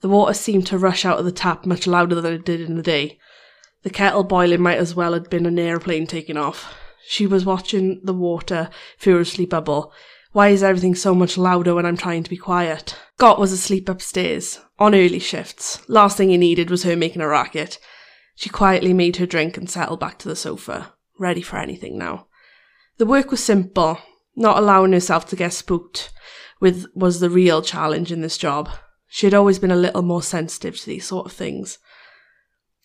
The 0.00 0.08
water 0.08 0.32
seemed 0.32 0.68
to 0.68 0.78
rush 0.78 1.04
out 1.04 1.18
of 1.18 1.24
the 1.24 1.32
tap 1.32 1.66
much 1.66 1.88
louder 1.88 2.20
than 2.20 2.34
it 2.34 2.44
did 2.44 2.60
in 2.60 2.76
the 2.76 2.82
day. 2.82 3.18
The 3.82 3.90
kettle 3.90 4.22
boiling 4.22 4.62
might 4.62 4.78
as 4.78 4.94
well 4.94 5.12
have 5.12 5.28
been 5.28 5.44
an 5.44 5.58
aeroplane 5.58 6.06
taking 6.06 6.36
off. 6.36 6.72
She 7.04 7.26
was 7.26 7.44
watching 7.44 8.00
the 8.04 8.14
water 8.14 8.70
furiously 8.96 9.44
bubble. 9.44 9.92
Why 10.30 10.50
is 10.50 10.62
everything 10.62 10.94
so 10.94 11.16
much 11.16 11.36
louder 11.36 11.74
when 11.74 11.84
I'm 11.84 11.96
trying 11.96 12.22
to 12.22 12.30
be 12.30 12.36
quiet? 12.36 12.96
Scott 13.18 13.40
was 13.40 13.50
asleep 13.50 13.88
upstairs, 13.88 14.60
on 14.78 14.94
early 14.94 15.18
shifts. 15.18 15.80
Last 15.88 16.16
thing 16.16 16.30
he 16.30 16.36
needed 16.36 16.70
was 16.70 16.84
her 16.84 16.94
making 16.94 17.22
a 17.22 17.26
racket. 17.26 17.80
She 18.36 18.48
quietly 18.48 18.92
made 18.92 19.16
her 19.16 19.26
drink 19.26 19.56
and 19.56 19.68
settled 19.68 19.98
back 19.98 20.20
to 20.20 20.28
the 20.28 20.36
sofa, 20.36 20.94
ready 21.18 21.42
for 21.42 21.56
anything 21.56 21.98
now. 21.98 22.28
The 22.98 23.06
work 23.06 23.32
was 23.32 23.42
simple. 23.42 23.98
Not 24.40 24.56
allowing 24.56 24.94
herself 24.94 25.26
to 25.26 25.36
get 25.36 25.52
spooked 25.52 26.10
with 26.60 26.86
was 26.94 27.20
the 27.20 27.28
real 27.28 27.60
challenge 27.60 28.10
in 28.10 28.22
this 28.22 28.38
job. 28.38 28.70
She 29.06 29.26
had 29.26 29.34
always 29.34 29.58
been 29.58 29.70
a 29.70 29.76
little 29.76 30.00
more 30.00 30.22
sensitive 30.22 30.78
to 30.78 30.86
these 30.86 31.04
sort 31.04 31.26
of 31.26 31.32
things. 31.32 31.76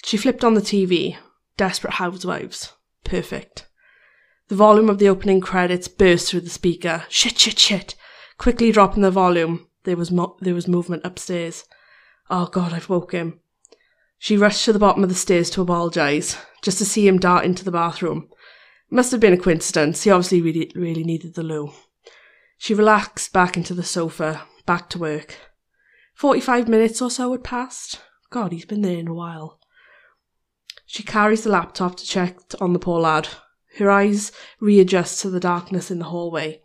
She 0.04 0.18
flipped 0.18 0.44
on 0.44 0.56
the 0.56 0.62
TV. 0.62 1.16
Desperate 1.56 1.94
Housewives. 1.94 2.74
Perfect. 3.06 3.68
The 4.50 4.56
volume 4.56 4.90
of 4.90 5.00
the 5.00 5.08
opening 5.08 5.40
credits 5.40 5.88
burst 5.88 6.30
through 6.30 6.42
the 6.42 6.50
speaker. 6.50 7.06
Shit, 7.08 7.40
shit, 7.40 7.58
shit. 7.58 7.96
Quickly 8.38 8.74
dropping 8.74 9.04
the 9.04 9.10
volume, 9.10 9.70
there 9.86 9.96
was 9.96 10.12
mo- 10.12 10.36
there 10.42 10.54
was 10.54 10.68
movement 10.68 11.06
upstairs. 11.06 11.64
Oh 12.30 12.48
God, 12.48 12.74
I've 12.74 12.90
woke 12.90 13.14
him. 13.14 13.40
She 14.18 14.36
rushed 14.36 14.66
to 14.66 14.74
the 14.74 14.80
bottom 14.80 15.04
of 15.04 15.10
the 15.10 15.16
stairs 15.16 15.50
to 15.52 15.62
apologise, 15.62 16.36
just 16.62 16.80
to 16.80 16.86
see 16.86 17.08
him 17.08 17.18
dart 17.18 17.46
into 17.46 17.64
the 17.64 17.72
bathroom. 17.72 18.28
Must 18.96 19.12
have 19.12 19.20
been 19.20 19.34
a 19.34 19.38
coincidence. 19.38 20.04
He 20.04 20.10
obviously 20.10 20.42
really, 20.42 20.72
really 20.74 21.04
needed 21.04 21.36
the 21.36 21.44
loo. 21.44 21.74
She 22.58 22.74
relaxed 22.74 23.34
back 23.34 23.58
into 23.58 23.74
the 23.74 23.84
sofa, 23.84 24.44
back 24.66 24.90
to 24.92 24.98
work. 24.98 25.36
Forty-five 26.14 26.70
minutes 26.70 27.02
or 27.02 27.12
so 27.12 27.34
had 27.34 27.44
passed. 27.44 28.00
God, 28.30 28.54
he's 28.54 28.64
been 28.64 28.84
there 28.84 28.98
in 28.98 29.10
a 29.10 29.14
while. 29.14 29.60
She 30.86 31.04
carries 31.04 31.44
the 31.44 31.50
laptop 31.50 31.98
to 31.98 32.06
check 32.06 32.38
on 32.62 32.72
the 32.72 32.80
poor 32.80 33.02
lad. 33.02 33.28
Her 33.80 33.92
eyes 33.92 34.32
readjust 34.62 35.20
to 35.24 35.30
the 35.30 35.42
darkness 35.42 35.92
in 35.92 36.00
the 36.00 36.06
hallway. 36.06 36.62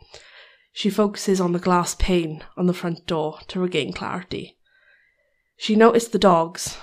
She 0.72 0.88
focuses 0.88 1.40
on 1.40 1.50
the 1.50 1.58
glass 1.58 1.96
pane 1.96 2.44
on 2.56 2.68
the 2.68 2.72
front 2.72 3.08
door 3.08 3.40
to 3.48 3.58
regain 3.58 3.92
clarity. 3.92 4.56
She 5.56 5.74
noticed 5.74 6.12
the 6.12 6.18
dogs. 6.20 6.78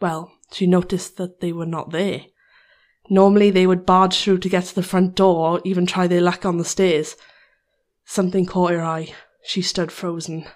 Well, 0.00 0.32
she 0.50 0.66
noticed 0.66 1.18
that 1.18 1.38
they 1.38 1.52
were 1.52 1.66
not 1.66 1.92
there. 1.92 2.22
Normally 3.10 3.50
they 3.50 3.66
would 3.66 3.84
barge 3.84 4.16
through 4.18 4.38
to 4.38 4.48
get 4.48 4.64
to 4.64 4.74
the 4.74 4.82
front 4.82 5.14
door 5.14 5.58
or 5.58 5.60
even 5.64 5.86
try 5.86 6.06
their 6.06 6.20
luck 6.20 6.44
on 6.44 6.58
the 6.58 6.64
stairs. 6.64 7.16
Something 8.04 8.46
caught 8.46 8.72
her 8.72 8.82
eye. 8.82 9.14
She 9.44 9.62
stood 9.62 9.90
frozen. 9.90 10.46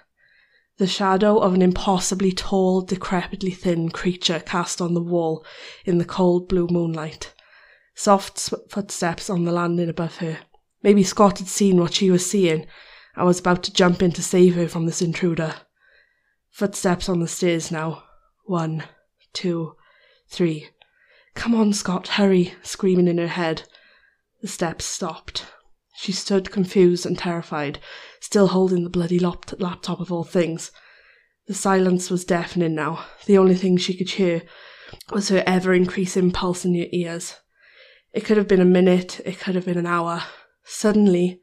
The 0.77 0.87
shadow 0.87 1.39
of 1.39 1.53
an 1.53 1.61
impossibly 1.61 2.31
tall, 2.31 2.81
decrepitly 2.81 3.51
thin 3.51 3.89
creature 3.89 4.39
cast 4.39 4.79
on 4.79 4.93
the 4.93 5.01
wall 5.01 5.43
in 5.85 5.97
the 5.97 6.05
cold 6.05 6.47
blue 6.47 6.67
moonlight. 6.67 7.33
Soft 7.95 8.53
footsteps 8.69 9.29
on 9.29 9.45
the 9.45 9.51
landing 9.51 9.89
above 9.89 10.17
her. 10.17 10.39
Maybe 10.83 11.03
Scott 11.03 11.39
had 11.39 11.47
seen 11.47 11.79
what 11.79 11.95
she 11.95 12.11
was 12.11 12.29
seeing 12.29 12.67
and 13.15 13.25
was 13.25 13.39
about 13.39 13.63
to 13.63 13.73
jump 13.73 14.03
in 14.03 14.11
to 14.11 14.21
save 14.21 14.55
her 14.55 14.67
from 14.67 14.85
this 14.85 15.01
intruder. 15.01 15.55
Footsteps 16.51 17.09
on 17.09 17.19
the 17.19 17.27
stairs 17.27 17.71
now. 17.71 18.03
One, 18.45 18.83
two, 19.33 19.75
three. 20.29 20.69
Come 21.37 21.53
on, 21.53 21.71
Scott, 21.71 22.07
hurry, 22.07 22.55
screaming 22.63 23.07
in 23.07 23.19
her 23.19 23.27
head. 23.27 23.61
The 24.41 24.47
steps 24.47 24.85
stopped. 24.85 25.45
She 25.95 26.11
stood 26.11 26.51
confused 26.51 27.05
and 27.05 27.15
terrified, 27.15 27.77
still 28.19 28.47
holding 28.47 28.83
the 28.83 28.89
bloody 28.89 29.19
lap- 29.19 29.53
laptop 29.59 29.99
of 29.99 30.11
all 30.11 30.23
things. 30.23 30.71
The 31.45 31.53
silence 31.53 32.09
was 32.09 32.25
deafening 32.25 32.73
now. 32.73 33.05
The 33.27 33.37
only 33.37 33.53
thing 33.53 33.77
she 33.77 33.95
could 33.95 34.09
hear 34.09 34.41
was 35.11 35.29
her 35.29 35.43
ever 35.45 35.75
increasing 35.75 36.31
pulse 36.31 36.65
in 36.65 36.73
her 36.73 36.87
ears. 36.91 37.35
It 38.13 38.25
could 38.25 38.37
have 38.37 38.47
been 38.47 38.59
a 38.59 38.65
minute, 38.65 39.21
it 39.23 39.39
could 39.39 39.53
have 39.53 39.65
been 39.65 39.77
an 39.77 39.85
hour. 39.85 40.23
Suddenly, 40.65 41.39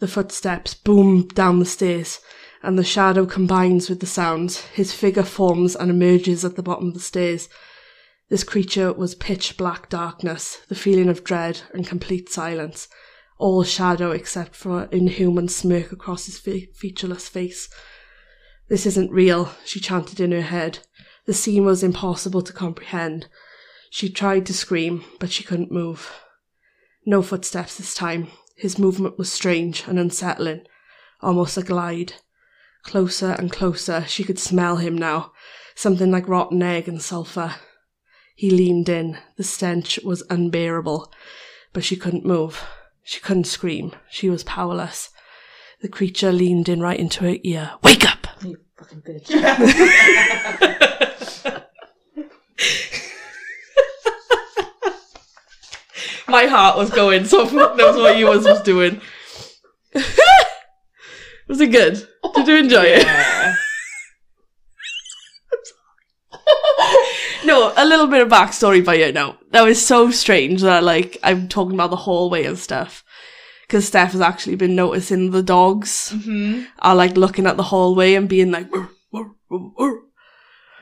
the 0.00 0.06
footsteps 0.06 0.74
boom 0.74 1.26
down 1.28 1.60
the 1.60 1.64
stairs, 1.64 2.20
and 2.62 2.78
the 2.78 2.84
shadow 2.84 3.24
combines 3.24 3.88
with 3.88 4.00
the 4.00 4.06
sounds. 4.06 4.60
His 4.60 4.92
figure 4.92 5.22
forms 5.22 5.74
and 5.74 5.90
emerges 5.90 6.44
at 6.44 6.56
the 6.56 6.62
bottom 6.62 6.88
of 6.88 6.94
the 6.94 7.00
stairs. 7.00 7.48
This 8.30 8.44
creature 8.44 8.92
was 8.92 9.16
pitch 9.16 9.56
black 9.56 9.88
darkness, 9.88 10.58
the 10.68 10.76
feeling 10.76 11.08
of 11.08 11.24
dread 11.24 11.62
and 11.74 11.84
complete 11.84 12.28
silence. 12.28 12.86
All 13.38 13.64
shadow 13.64 14.12
except 14.12 14.54
for 14.54 14.82
an 14.82 14.88
inhuman 14.92 15.48
smirk 15.48 15.90
across 15.90 16.26
his 16.26 16.38
fe- 16.38 16.70
featureless 16.72 17.28
face. 17.28 17.68
This 18.68 18.86
isn't 18.86 19.10
real, 19.10 19.50
she 19.64 19.80
chanted 19.80 20.20
in 20.20 20.30
her 20.30 20.42
head. 20.42 20.78
The 21.26 21.34
scene 21.34 21.64
was 21.64 21.82
impossible 21.82 22.42
to 22.42 22.52
comprehend. 22.52 23.26
She 23.90 24.08
tried 24.08 24.46
to 24.46 24.54
scream, 24.54 25.04
but 25.18 25.32
she 25.32 25.42
couldn't 25.42 25.72
move. 25.72 26.12
No 27.04 27.22
footsteps 27.22 27.78
this 27.78 27.94
time. 27.94 28.28
His 28.56 28.78
movement 28.78 29.18
was 29.18 29.32
strange 29.32 29.88
and 29.88 29.98
unsettling, 29.98 30.66
almost 31.20 31.56
a 31.56 31.62
glide. 31.62 32.12
Closer 32.84 33.32
and 33.32 33.50
closer, 33.50 34.04
she 34.06 34.22
could 34.22 34.38
smell 34.38 34.76
him 34.76 34.96
now, 34.96 35.32
something 35.74 36.12
like 36.12 36.28
rotten 36.28 36.62
egg 36.62 36.86
and 36.86 37.02
sulphur. 37.02 37.56
He 38.40 38.48
leaned 38.48 38.88
in. 38.88 39.18
The 39.36 39.42
stench 39.42 40.00
was 40.02 40.22
unbearable. 40.30 41.12
but 41.74 41.84
she 41.84 41.94
couldn't 41.94 42.24
move. 42.24 42.64
She 43.02 43.20
couldn't 43.20 43.44
scream. 43.44 43.92
She 44.08 44.30
was 44.30 44.44
powerless. 44.44 45.10
The 45.82 45.88
creature 45.88 46.32
leaned 46.32 46.66
in 46.66 46.80
right 46.80 46.98
into 46.98 47.24
her 47.24 47.36
ear. 47.42 47.72
Wake 47.82 48.10
up! 48.10 48.26
You 48.42 48.56
fucking 48.78 49.02
bitch. 49.02 49.28
My 56.26 56.46
heart 56.46 56.78
was 56.78 56.88
going, 56.88 57.26
so 57.26 57.44
fuck 57.44 57.76
knows 57.76 57.98
what 57.98 58.16
you 58.16 58.26
was 58.26 58.46
was 58.46 58.62
doing. 58.62 59.02
was 61.46 61.60
it 61.60 61.72
good? 61.72 62.08
Did 62.36 62.48
you 62.48 62.56
enjoy 62.56 62.84
it? 62.84 63.04
Yeah. 63.04 63.56
No, 67.44 67.69
a 67.80 67.84
little 67.84 68.06
bit 68.06 68.22
of 68.22 68.28
backstory 68.28 68.84
by 68.84 68.94
you 68.94 69.12
now. 69.12 69.38
That 69.50 69.62
was 69.62 69.84
so 69.84 70.10
strange 70.10 70.62
that 70.62 70.84
like 70.84 71.18
I'm 71.22 71.48
talking 71.48 71.74
about 71.74 71.90
the 71.90 71.96
hallway 71.96 72.44
and 72.44 72.58
stuff. 72.58 73.04
Because 73.66 73.86
Steph 73.86 74.12
has 74.12 74.20
actually 74.20 74.56
been 74.56 74.74
noticing 74.74 75.30
the 75.30 75.44
dogs 75.44 76.12
mm-hmm. 76.12 76.64
are 76.80 76.96
like 76.96 77.16
looking 77.16 77.46
at 77.46 77.56
the 77.56 77.62
hallway 77.62 78.14
and 78.14 78.28
being 78.28 78.50
like, 78.50 78.70
"Wur, 78.72 78.88
wur, 79.12 79.30
wur, 79.48 79.70
wur." 79.76 80.02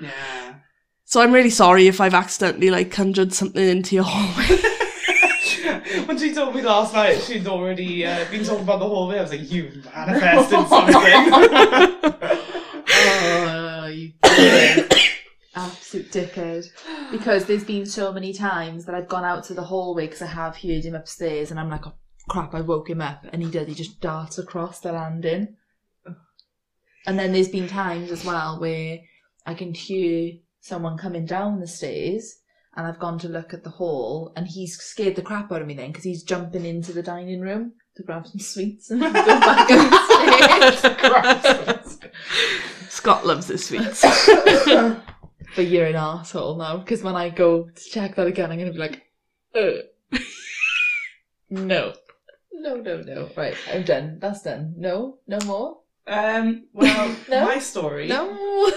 Yeah. 0.01 0.55
so 1.05 1.21
I'm 1.21 1.33
really 1.33 1.51
sorry 1.51 1.87
if 1.87 2.01
I've 2.01 2.15
accidentally 2.15 2.71
like 2.71 2.91
conjured 2.91 3.35
something 3.35 3.63
into 3.63 3.97
your 3.97 4.05
hallway. 4.05 4.63
when 6.07 6.19
she 6.19 6.33
told 6.33 6.55
me 6.55 6.63
last 6.63 6.95
night 6.95 7.21
she'd 7.23 7.47
already 7.47 8.05
uh, 8.05 8.25
been 8.31 8.45
talking 8.45 8.63
about 8.63 8.79
the 8.79 8.89
hallway, 8.89 9.19
I 9.19 9.23
was 9.23 9.31
like, 9.31 9.51
"You've 9.51 9.85
manifested 9.85 10.69
something. 10.69 10.95
Oh, 13.01 13.87
you. 13.87 14.13
Absolute 15.59 16.11
dickhead. 16.11 16.67
Because 17.11 17.47
there's 17.47 17.65
been 17.65 17.87
so 17.87 18.13
many 18.13 18.33
times 18.33 18.85
that 18.85 18.95
I've 18.95 19.09
gone 19.09 19.25
out 19.25 19.45
to 19.45 19.55
the 19.55 19.65
hallway 19.65 20.07
because 20.07 20.23
I 20.23 20.27
have 20.27 20.57
heard 20.57 20.85
him 20.85 20.95
upstairs, 20.95 21.51
and 21.51 21.59
I'm 21.59 21.71
like, 21.71 21.87
oh 21.87 21.95
crap, 22.29 22.55
I 22.55 22.61
woke 22.61 22.91
him 22.91 23.01
up, 23.01 23.25
and 23.33 23.43
he 23.43 23.51
does. 23.51 23.67
He 23.67 23.75
just 23.75 24.01
darts 24.01 24.39
across 24.39 24.81
the 24.81 24.93
landing. 24.93 25.57
And 27.07 27.19
then 27.19 27.33
there's 27.33 27.49
been 27.49 27.69
times 27.69 28.11
as 28.11 28.25
well 28.25 28.61
where 28.61 28.99
I 29.47 29.55
can 29.55 29.73
hear 29.73 30.33
someone 30.61 30.99
coming 30.99 31.25
down 31.25 31.61
the 31.61 31.69
stairs. 31.69 32.41
And 32.77 32.87
I've 32.87 32.99
gone 33.01 33.19
to 33.21 33.29
look 33.29 33.53
at 33.53 33.65
the 33.65 33.71
hall, 33.71 34.33
and 34.37 34.47
he's 34.47 34.77
scared 34.77 35.17
the 35.17 35.23
crap 35.23 35.51
out 35.51 35.63
of 35.63 35.67
me 35.67 35.75
then 35.75 35.91
because 35.91 36.05
he's 36.05 36.23
jumping 36.23 36.65
into 36.65 36.93
the 36.93 37.03
dining 37.03 37.41
room 37.41 37.73
to 37.97 38.05
grab 38.05 38.27
some 38.27 38.39
sweets 38.39 38.91
and 38.91 39.01
go 39.01 39.13
back 39.13 39.69
upstairs. 40.85 41.99
Scott 42.89 43.27
loves 43.27 43.49
his 43.49 43.67
sweets. 43.67 44.05
but 45.59 45.67
you're 45.67 45.87
an 45.87 45.97
asshole 45.97 46.55
now 46.55 46.77
because 46.77 47.03
when 47.03 47.17
I 47.17 47.31
go 47.31 47.65
to 47.65 47.85
check 47.91 48.15
that 48.15 48.29
again, 48.29 48.53
I'm 48.53 48.59
gonna 48.61 48.71
be 48.71 48.79
like, 48.79 49.03
uh. 49.57 50.19
no, 51.51 51.95
no, 52.53 52.77
no, 52.77 53.03
no. 53.03 53.29
Right, 53.37 53.57
I'm 53.75 53.83
done. 53.83 54.21
That's 54.21 54.43
done. 54.43 54.75
No, 54.77 55.19
no 55.27 55.41
more. 55.47 55.79
um, 56.07 56.69
well, 56.73 57.17
No? 57.29 57.45
my 57.45 57.59
story 57.59 58.07
No. 58.07 58.71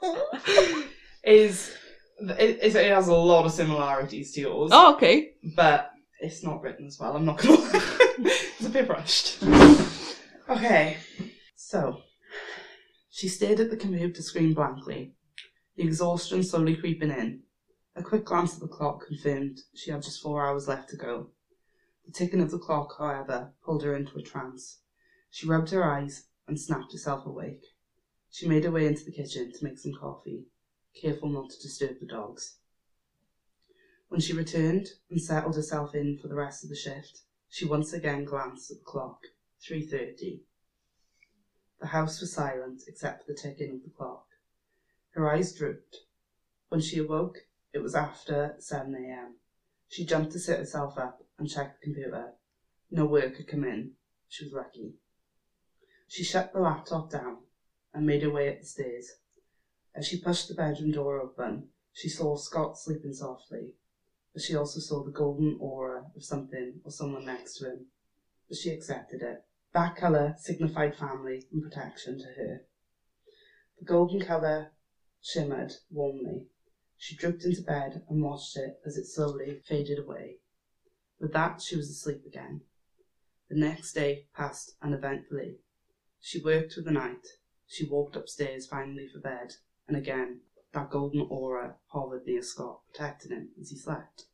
is 1.24 1.74
it, 2.20 2.58
it 2.62 2.76
it 2.76 2.92
has 2.92 3.08
a 3.08 3.14
lot 3.14 3.44
of 3.44 3.50
similarities 3.50 4.30
to 4.34 4.42
yours, 4.42 4.70
oh, 4.72 4.94
okay. 4.94 5.32
but 5.56 5.90
it's 6.20 6.44
not 6.44 6.62
written 6.62 6.86
as 6.86 6.96
well. 7.00 7.16
I'm 7.16 7.24
not 7.24 7.38
gonna. 7.38 7.58
it's 8.20 8.66
a 8.66 8.70
bit 8.70 8.88
rushed. 8.88 9.42
Okay, 10.48 10.96
so 11.56 12.02
she 13.10 13.26
stared 13.26 13.58
at 13.58 13.70
the 13.70 13.76
computer 13.76 14.22
screen 14.22 14.54
blankly, 14.54 15.14
the 15.78 15.84
exhaustion 15.84 16.42
slowly 16.42 16.74
creeping 16.74 17.08
in. 17.08 17.38
A 17.94 18.02
quick 18.02 18.24
glance 18.24 18.54
at 18.54 18.58
the 18.60 18.66
clock 18.66 19.06
confirmed 19.06 19.60
she 19.76 19.92
had 19.92 20.02
just 20.02 20.20
four 20.20 20.44
hours 20.44 20.66
left 20.66 20.88
to 20.88 20.96
go. 20.96 21.30
The 22.04 22.10
ticking 22.10 22.40
of 22.40 22.50
the 22.50 22.58
clock, 22.58 22.96
however, 22.98 23.52
pulled 23.64 23.84
her 23.84 23.94
into 23.94 24.18
a 24.18 24.20
trance. 24.20 24.80
She 25.30 25.46
rubbed 25.46 25.70
her 25.70 25.84
eyes 25.84 26.24
and 26.48 26.58
snapped 26.58 26.90
herself 26.90 27.24
awake. 27.24 27.64
She 28.28 28.48
made 28.48 28.64
her 28.64 28.72
way 28.72 28.86
into 28.86 29.04
the 29.04 29.12
kitchen 29.12 29.52
to 29.54 29.64
make 29.64 29.78
some 29.78 29.92
coffee, 29.92 30.46
careful 31.00 31.28
not 31.28 31.48
to 31.50 31.62
disturb 31.62 32.00
the 32.00 32.06
dogs. 32.06 32.56
When 34.08 34.18
she 34.18 34.32
returned 34.32 34.88
and 35.08 35.20
settled 35.20 35.54
herself 35.54 35.94
in 35.94 36.18
for 36.20 36.26
the 36.26 36.34
rest 36.34 36.64
of 36.64 36.70
the 36.70 36.74
shift, 36.74 37.20
she 37.48 37.64
once 37.64 37.92
again 37.92 38.24
glanced 38.24 38.68
at 38.72 38.78
the 38.78 38.82
clock. 38.84 39.18
3.30. 39.64 40.40
The 41.78 41.86
house 41.86 42.18
was 42.18 42.32
silent 42.32 42.82
except 42.88 43.24
for 43.24 43.32
the 43.32 43.38
ticking 43.38 43.70
of 43.70 43.84
the 43.84 43.90
clock. 43.96 44.27
Her 45.14 45.26
eyes 45.26 45.52
drooped. 45.52 45.98
When 46.68 46.80
she 46.80 46.98
awoke, 46.98 47.38
it 47.72 47.78
was 47.78 47.94
after 47.94 48.54
7 48.58 48.94
a.m. 48.94 49.36
She 49.88 50.04
jumped 50.04 50.32
to 50.32 50.38
sit 50.38 50.58
herself 50.58 50.98
up 50.98 51.26
and 51.38 51.48
check 51.48 51.74
the 51.74 51.84
computer. 51.84 52.32
No 52.90 53.06
work 53.06 53.36
had 53.36 53.46
come 53.46 53.64
in. 53.64 53.92
She 54.28 54.44
was 54.44 54.52
lucky. 54.52 54.94
She 56.06 56.22
shut 56.22 56.52
the 56.52 56.60
laptop 56.60 57.10
down 57.10 57.38
and 57.92 58.06
made 58.06 58.22
her 58.22 58.30
way 58.30 58.48
up 58.48 58.60
the 58.60 58.66
stairs. 58.66 59.12
As 59.94 60.06
she 60.06 60.20
pushed 60.20 60.48
the 60.48 60.54
bedroom 60.54 60.90
door 60.90 61.18
open, 61.18 61.68
she 61.92 62.08
saw 62.08 62.36
Scott 62.36 62.78
sleeping 62.78 63.12
softly, 63.12 63.72
but 64.32 64.42
she 64.42 64.54
also 64.54 64.78
saw 64.78 65.02
the 65.02 65.10
golden 65.10 65.56
aura 65.58 66.04
of 66.14 66.22
something 66.22 66.80
or 66.84 66.90
someone 66.90 67.24
next 67.24 67.56
to 67.56 67.66
him. 67.66 67.86
But 68.48 68.58
she 68.58 68.70
accepted 68.70 69.22
it. 69.22 69.38
That 69.72 69.96
colour 69.96 70.34
signified 70.38 70.94
family 70.94 71.42
and 71.50 71.62
protection 71.62 72.18
to 72.18 72.26
her. 72.36 72.62
The 73.78 73.84
golden 73.84 74.20
colour 74.20 74.70
shimmered 75.20 75.74
warmly. 75.90 76.46
She 76.96 77.16
drooped 77.16 77.44
into 77.44 77.62
bed 77.62 78.04
and 78.08 78.22
watched 78.22 78.56
it 78.56 78.80
as 78.84 78.96
it 78.96 79.06
slowly 79.06 79.60
faded 79.66 79.98
away. 79.98 80.38
With 81.20 81.32
that, 81.32 81.60
she 81.62 81.76
was 81.76 81.90
asleep 81.90 82.24
again. 82.26 82.62
The 83.48 83.56
next 83.56 83.92
day 83.92 84.26
passed 84.34 84.76
uneventfully. 84.82 85.58
She 86.20 86.40
worked 86.40 86.72
through 86.72 86.84
the 86.84 86.90
night. 86.90 87.26
She 87.66 87.86
walked 87.86 88.16
upstairs 88.16 88.66
finally 88.66 89.08
for 89.08 89.20
bed, 89.20 89.54
and 89.86 89.96
again 89.96 90.40
that 90.72 90.90
golden 90.90 91.22
aura 91.22 91.76
hovered 91.88 92.26
near 92.26 92.42
Scott, 92.42 92.80
protecting 92.92 93.32
him 93.32 93.50
as 93.60 93.70
he 93.70 93.76
slept. 93.76 94.24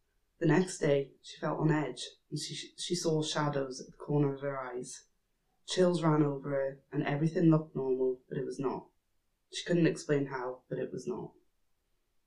The 0.41 0.47
next 0.47 0.79
day, 0.79 1.13
she 1.23 1.39
felt 1.39 1.61
on 1.61 1.71
edge, 1.71 2.09
and 2.31 2.39
she, 2.39 2.73
she 2.77 2.95
saw 2.95 3.23
shadows 3.23 3.81
at 3.81 3.87
the 3.87 3.93
corner 3.93 4.35
of 4.35 4.41
her 4.41 4.59
eyes. 4.59 5.05
Chills 5.67 6.03
ran 6.03 6.23
over 6.23 6.51
her, 6.51 6.79
and 6.93 7.07
everything 7.07 7.51
looked 7.51 7.77
normal, 7.77 8.21
but 8.29 8.37
it 8.37 8.45
was 8.45 8.59
not. 8.59 8.87
She 9.55 9.65
couldn't 9.65 9.87
explain 9.87 10.27
how, 10.27 10.63
but 10.69 10.79
it 10.79 10.93
was 10.93 11.07
not. 11.07 11.31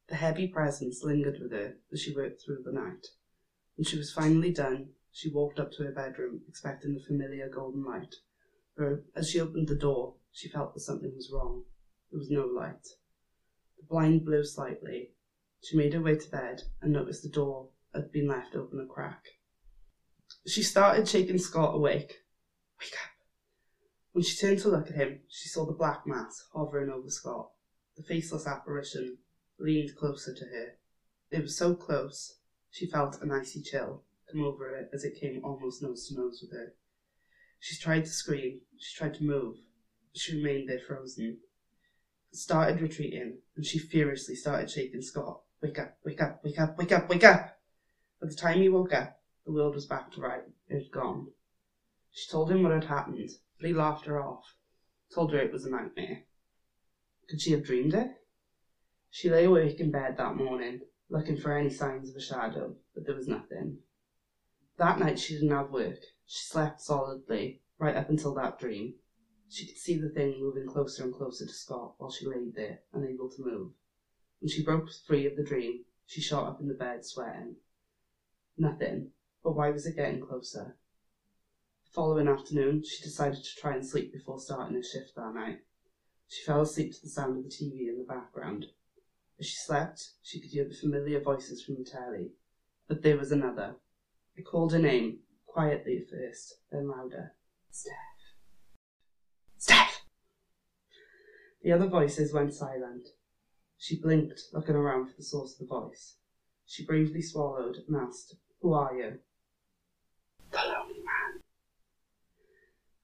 The 0.07 0.15
heavy 0.15 0.47
presence 0.47 1.03
lingered 1.03 1.39
with 1.41 1.51
her 1.51 1.75
as 1.91 2.01
she 2.01 2.15
worked 2.15 2.41
through 2.41 2.63
the 2.63 2.71
night. 2.71 3.07
When 3.75 3.83
she 3.83 3.97
was 3.97 4.13
finally 4.13 4.53
done, 4.53 4.93
she 5.11 5.29
walked 5.29 5.59
up 5.59 5.71
to 5.73 5.83
her 5.83 5.91
bedroom, 5.91 6.43
expecting 6.47 6.93
the 6.93 7.03
familiar 7.03 7.49
golden 7.49 7.83
light. 7.83 8.15
But 8.77 9.03
as 9.13 9.29
she 9.29 9.41
opened 9.41 9.67
the 9.67 9.75
door, 9.75 10.15
she 10.31 10.47
felt 10.47 10.73
that 10.73 10.79
something 10.79 11.13
was 11.13 11.29
wrong. 11.29 11.65
There 12.11 12.19
was 12.19 12.29
no 12.29 12.45
light. 12.45 12.87
The 13.77 13.83
blind 13.89 14.23
blew 14.23 14.45
slightly. 14.45 15.11
She 15.61 15.75
made 15.75 15.93
her 15.93 16.01
way 16.01 16.15
to 16.15 16.29
bed 16.29 16.61
and 16.81 16.93
noticed 16.93 17.23
the 17.23 17.29
door 17.29 17.71
had 17.93 18.11
been 18.11 18.27
left 18.27 18.55
open 18.55 18.79
a 18.79 18.85
crack. 18.85 19.23
She 20.45 20.63
started 20.63 21.07
shaking 21.09 21.39
Scott 21.39 21.75
awake. 21.75 22.19
Wake 22.79 22.93
up! 22.93 23.16
When 24.17 24.23
she 24.23 24.35
turned 24.35 24.57
to 24.61 24.69
look 24.69 24.89
at 24.89 24.95
him, 24.95 25.19
she 25.27 25.47
saw 25.47 25.63
the 25.67 25.73
black 25.73 26.07
mass 26.07 26.47
hovering 26.51 26.89
over 26.89 27.07
Scott. 27.07 27.51
The 27.95 28.01
faceless 28.01 28.47
apparition 28.47 29.19
leaned 29.59 29.95
closer 29.95 30.33
to 30.33 30.45
her. 30.45 30.79
It 31.29 31.43
was 31.43 31.55
so 31.55 31.75
close, 31.75 32.39
she 32.71 32.87
felt 32.87 33.21
an 33.21 33.31
icy 33.31 33.61
chill 33.61 34.01
come 34.31 34.41
over 34.41 34.69
her 34.69 34.89
as 34.91 35.03
it 35.03 35.19
came 35.21 35.39
almost 35.43 35.83
nose 35.83 36.07
to 36.07 36.15
nose 36.15 36.39
with 36.41 36.49
her. 36.49 36.73
She 37.59 37.79
tried 37.79 38.05
to 38.05 38.09
scream, 38.09 38.61
she 38.79 38.97
tried 38.97 39.13
to 39.13 39.23
move, 39.23 39.57
but 40.11 40.19
she 40.19 40.35
remained 40.35 40.67
there 40.67 40.79
frozen. 40.79 41.37
It 42.31 42.37
started 42.37 42.81
retreating, 42.81 43.37
and 43.55 43.63
she 43.63 43.77
furiously 43.77 44.33
started 44.33 44.71
shaking 44.71 45.03
Scott. 45.03 45.41
Wake 45.61 45.77
up, 45.77 45.95
wake 46.03 46.19
up, 46.19 46.43
wake 46.43 46.57
up, 46.57 46.75
wake 46.75 46.91
up, 46.91 47.07
wake 47.07 47.23
up! 47.23 47.59
By 48.19 48.29
the 48.29 48.33
time 48.33 48.61
he 48.61 48.67
woke 48.67 48.93
up, 48.93 49.21
the 49.45 49.51
world 49.51 49.75
was 49.75 49.85
back 49.85 50.11
to 50.13 50.21
right. 50.21 50.41
It 50.67 50.85
had 50.85 50.91
gone. 50.91 51.27
She 52.09 52.27
told 52.31 52.49
him 52.49 52.63
what 52.63 52.71
had 52.71 52.85
happened, 52.85 53.29
but 53.57 53.67
he 53.67 53.73
laughed 53.73 54.05
her 54.05 54.19
off, 54.19 54.55
told 55.13 55.31
her 55.31 55.39
it 55.39 55.51
was 55.51 55.63
a 55.63 55.69
nightmare. 55.69 56.21
Could 57.27 57.41
she 57.41 57.51
have 57.51 57.63
dreamed 57.63 57.93
it? 57.93 58.07
She 59.09 59.29
lay 59.29 59.45
awake 59.45 59.79
in 59.79 59.91
bed 59.91 60.15
that 60.17 60.35
morning, 60.35 60.81
looking 61.09 61.35
for 61.37 61.51
any 61.51 61.69
signs 61.69 62.09
of 62.09 62.15
a 62.15 62.19
shadow, 62.19 62.75
but 62.93 63.05
there 63.05 63.15
was 63.15 63.27
nothing. 63.27 63.79
That 64.77 64.99
night 64.99 65.17
she 65.17 65.33
didn't 65.33 65.49
have 65.51 65.71
work. 65.71 65.97
She 66.25 66.43
slept 66.43 66.81
solidly, 66.81 67.61
right 67.79 67.95
up 67.95 68.09
until 68.09 68.33
that 68.35 68.59
dream. 68.59 68.93
She 69.49 69.65
could 69.65 69.77
see 69.77 69.95
the 69.95 70.09
thing 70.09 70.39
moving 70.39 70.67
closer 70.67 71.03
and 71.03 71.11
closer 71.11 71.45
to 71.45 71.53
Scott 71.53 71.93
while 71.97 72.09
she 72.09 72.25
lay 72.25 72.49
there, 72.53 72.79
unable 72.93 73.29
to 73.29 73.41
move. 73.41 73.69
When 74.39 74.49
she 74.49 74.61
broke 74.63 74.89
free 74.91 75.25
of 75.25 75.35
the 75.35 75.43
dream, 75.43 75.83
she 76.05 76.21
shot 76.21 76.45
up 76.45 76.59
in 76.59 76.67
the 76.67 76.73
bed, 76.73 77.05
sweating. 77.05 77.55
Nothing, 78.57 79.09
but 79.43 79.55
why 79.55 79.69
was 79.69 79.85
it 79.85 79.95
getting 79.95 80.19
closer? 80.19 80.75
Following 81.93 82.27
afternoon, 82.27 82.83
she 82.83 83.01
decided 83.01 83.43
to 83.43 83.55
try 83.55 83.73
and 83.73 83.85
sleep 83.85 84.11
before 84.11 84.39
starting 84.39 84.75
her 84.75 84.83
shift 84.83 85.15
that 85.15 85.33
night. 85.33 85.59
She 86.27 86.43
fell 86.43 86.61
asleep 86.61 86.93
to 86.93 87.01
the 87.01 87.09
sound 87.09 87.37
of 87.37 87.43
the 87.43 87.49
TV 87.49 87.87
in 87.87 87.97
the 87.97 88.03
background. 88.03 88.67
As 89.39 89.45
she 89.45 89.55
slept, 89.55 90.09
she 90.21 90.39
could 90.39 90.51
hear 90.51 90.65
the 90.65 90.73
familiar 90.73 91.19
voices 91.19 91.63
from 91.63 91.77
the 91.77 91.89
telly, 91.89 92.31
but 92.87 93.01
there 93.01 93.15
was 93.15 93.31
another. 93.31 93.75
I 94.37 94.41
called 94.41 94.73
her 94.73 94.79
name, 94.79 95.19
quietly 95.45 95.97
at 95.97 96.09
first, 96.09 96.55
then 96.71 96.87
louder. 96.87 97.33
Steph. 97.71 97.93
Steph! 99.57 100.01
The 101.61 101.71
other 101.71 101.87
voices 101.87 102.33
went 102.33 102.53
silent. 102.53 103.07
She 103.77 103.99
blinked, 103.99 104.43
looking 104.53 104.75
around 104.75 105.07
for 105.07 105.15
the 105.15 105.23
source 105.23 105.53
of 105.53 105.59
the 105.59 105.73
voice. 105.73 106.15
She 106.65 106.83
bravely 106.83 107.21
swallowed 107.21 107.77
and 107.87 107.95
asked, 107.95 108.35
Who 108.61 108.73
are 108.73 108.93
you? 108.93 109.19
The 110.51 110.57
lonely 110.57 110.99
man. 110.99 111.41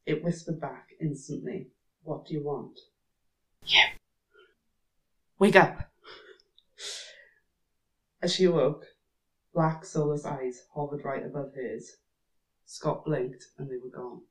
It 0.06 0.24
whispered 0.24 0.60
back 0.60 0.90
instantly, 1.00 1.68
What 2.04 2.26
do 2.26 2.34
you 2.34 2.44
want? 2.44 2.78
You. 3.66 3.80
Wake 5.40 5.56
up! 5.56 5.90
As 8.22 8.34
she 8.34 8.46
awoke, 8.46 8.86
black, 9.54 9.86
soulless 9.86 10.26
eyes 10.26 10.64
hovered 10.74 11.04
right 11.04 11.26
above 11.26 11.52
hers. 11.56 11.98
Scott 12.66 13.06
blinked 13.06 13.46
and 13.58 13.70
they 13.70 13.78
were 13.78 13.90
gone. 13.90 14.22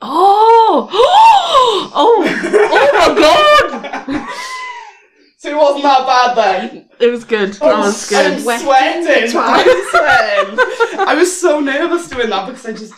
Oh! 0.00 0.88
oh! 1.94 2.46
Oh 2.72 3.14
my 3.14 3.20
god! 3.20 4.28
so 5.38 5.50
it 5.50 5.56
wasn't 5.56 5.82
that 5.82 6.06
bad 6.06 6.36
then? 6.36 6.88
It 6.98 7.08
was 7.08 7.24
good. 7.24 7.52
That 7.54 7.78
was 7.78 8.08
good. 8.08 8.32
I'm 8.32 8.40
sweating. 8.40 9.36
I'm 9.36 9.88
sweating. 9.88 10.58
I 11.06 11.14
was 11.16 11.40
so 11.40 11.60
nervous 11.60 12.08
doing 12.08 12.30
that 12.30 12.46
because 12.46 12.66
I 12.66 12.72
just. 12.72 12.94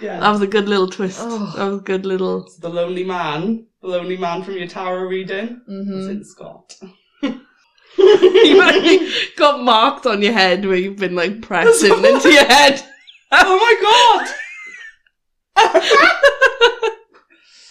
Yeah. 0.00 0.20
That 0.20 0.30
was 0.30 0.42
a 0.42 0.46
good 0.46 0.68
little 0.68 0.88
twist. 0.88 1.18
Oh. 1.22 1.52
That 1.56 1.64
was 1.70 1.78
a 1.80 1.82
good 1.82 2.04
little. 2.06 2.48
the 2.60 2.68
lonely 2.68 3.04
man, 3.04 3.66
the 3.80 3.88
lonely 3.88 4.16
man 4.16 4.42
from 4.42 4.54
your 4.58 4.66
tarot 4.68 5.04
reading, 5.08 5.60
was 5.66 5.86
Mm-hmm. 5.86 6.10
in 6.10 6.24
Scott. 6.24 6.74
you 7.22 8.58
like, 8.58 9.00
got 9.36 9.62
marked 9.62 10.04
on 10.06 10.20
your 10.20 10.32
head 10.34 10.64
where 10.66 10.76
you've 10.76 10.98
been 10.98 11.14
like 11.14 11.40
pressing 11.40 11.92
into 12.04 12.30
your 12.30 12.44
head. 12.44 12.82
oh 13.32 13.56
my 13.56 13.76
god! 13.82 14.34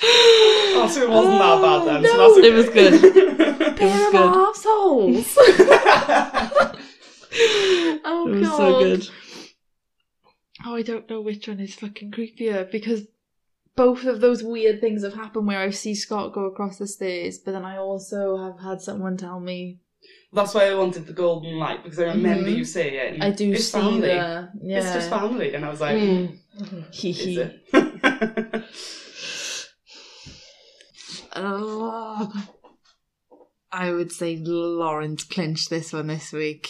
oh, 0.04 0.88
so 0.92 1.02
it 1.04 1.10
wasn't 1.10 1.38
that 1.40 1.62
bad 1.62 1.86
then. 1.86 2.04
so 2.12 2.18
that's 2.18 2.38
okay. 2.38 2.48
It 2.48 2.54
was 2.54 2.70
good. 2.70 3.76
Pair 3.78 3.90
was 3.90 4.06
of 4.08 4.12
good. 4.12 4.32
assholes. 4.50 5.38
oh 8.06 8.28
It 8.28 8.32
was 8.40 8.48
god. 8.50 8.58
so 8.58 8.80
good. 8.80 9.10
Oh, 10.66 10.76
I 10.76 10.82
don't 10.82 11.10
know 11.10 11.22
which 11.22 11.48
one 11.48 11.60
is 11.60 11.76
fucking 11.76 12.12
creepier 12.12 12.70
because 12.72 13.04
both 13.76 14.06
of 14.06 14.22
those 14.22 14.42
weird 14.44 14.82
things 14.82 15.04
have 15.04 15.14
happened 15.14 15.48
where 15.48 15.60
I 15.60 15.70
see 15.70 15.94
Scott 15.96 16.34
go 16.34 16.46
across 16.46 16.78
the 16.78 16.88
stairs, 16.88 17.38
but 17.38 17.52
then 17.52 17.66
I 17.66 17.78
also 17.78 18.38
have 18.38 18.60
had 18.60 18.82
someone 18.82 19.16
tell 19.18 19.40
me 19.40 19.80
That's 20.34 20.54
why 20.54 20.70
I 20.70 20.76
wanted 20.76 21.06
the 21.08 21.14
golden 21.14 21.58
light 21.60 21.84
because 21.84 22.00
I 22.00 22.06
remember 22.06 22.50
Mhm. 22.50 22.58
you 22.58 22.64
saying 22.66 22.94
it. 22.94 23.24
I 23.24 23.30
do 23.32 23.52
it's 23.52 23.66
see 23.66 23.80
family. 23.80 24.02
the 24.02 24.50
yeah. 24.62 24.78
It's 24.80 24.94
just 24.94 25.10
family, 25.10 25.54
and 25.54 25.64
I 25.66 25.70
was 25.70 25.82
like, 25.82 25.96
Mm. 25.98 26.38
Hee 26.92 27.10
is 27.12 27.18
hee. 27.18 27.40
it? 27.40 28.64
Oh, 31.36 32.32
I 33.72 33.92
would 33.92 34.12
say 34.12 34.38
Lawrence 34.38 35.24
clinched 35.26 35.70
this 35.70 35.92
one 35.92 36.08
this 36.08 36.32
week. 36.32 36.68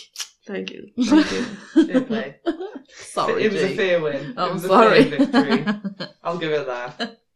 Thank 0.47 0.71
you. 0.71 0.87
Thank 1.03 1.31
you. 1.31 2.33
Sorry, 2.89 3.43
it 3.43 3.51
was 3.51 3.61
a 3.63 3.75
fair 3.75 4.01
win. 4.01 4.33
I'm 4.37 4.53
was 4.53 4.63
sorry. 4.65 4.99
a 4.99 5.03
fair 5.05 5.19
victory. 5.25 6.07
I'll 6.23 6.37
give 6.37 6.51
it 6.51 6.65
that. 6.67 7.19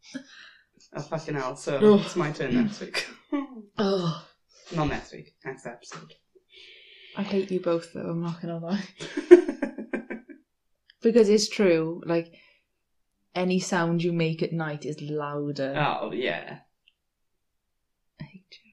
Oh 0.92 1.00
fucking 1.02 1.34
hell! 1.34 1.54
So 1.54 1.78
Oh. 1.80 2.00
it's 2.04 2.16
my 2.16 2.32
turn 2.32 2.52
next 2.64 2.80
week. 2.80 3.06
oh, 3.78 4.26
Not 4.74 4.88
next 4.88 5.12
week. 5.12 5.34
Next 5.44 5.64
episode. 5.64 6.14
I 7.16 7.22
hate 7.22 7.48
you 7.52 7.60
both 7.60 7.92
though. 7.92 8.10
I'm 8.10 8.20
not 8.22 8.40
gonna 8.42 8.58
lie. 8.58 8.82
Because 11.00 11.28
it's 11.28 11.48
true. 11.48 12.02
Like 12.04 12.34
any 13.36 13.60
sound 13.60 14.02
you 14.02 14.12
make 14.12 14.42
at 14.42 14.52
night 14.52 14.84
is 14.84 15.00
louder. 15.00 15.74
oh 15.78 16.10
yeah. 16.10 16.58
I 18.20 18.24
hate 18.24 18.58
you. 18.64 18.72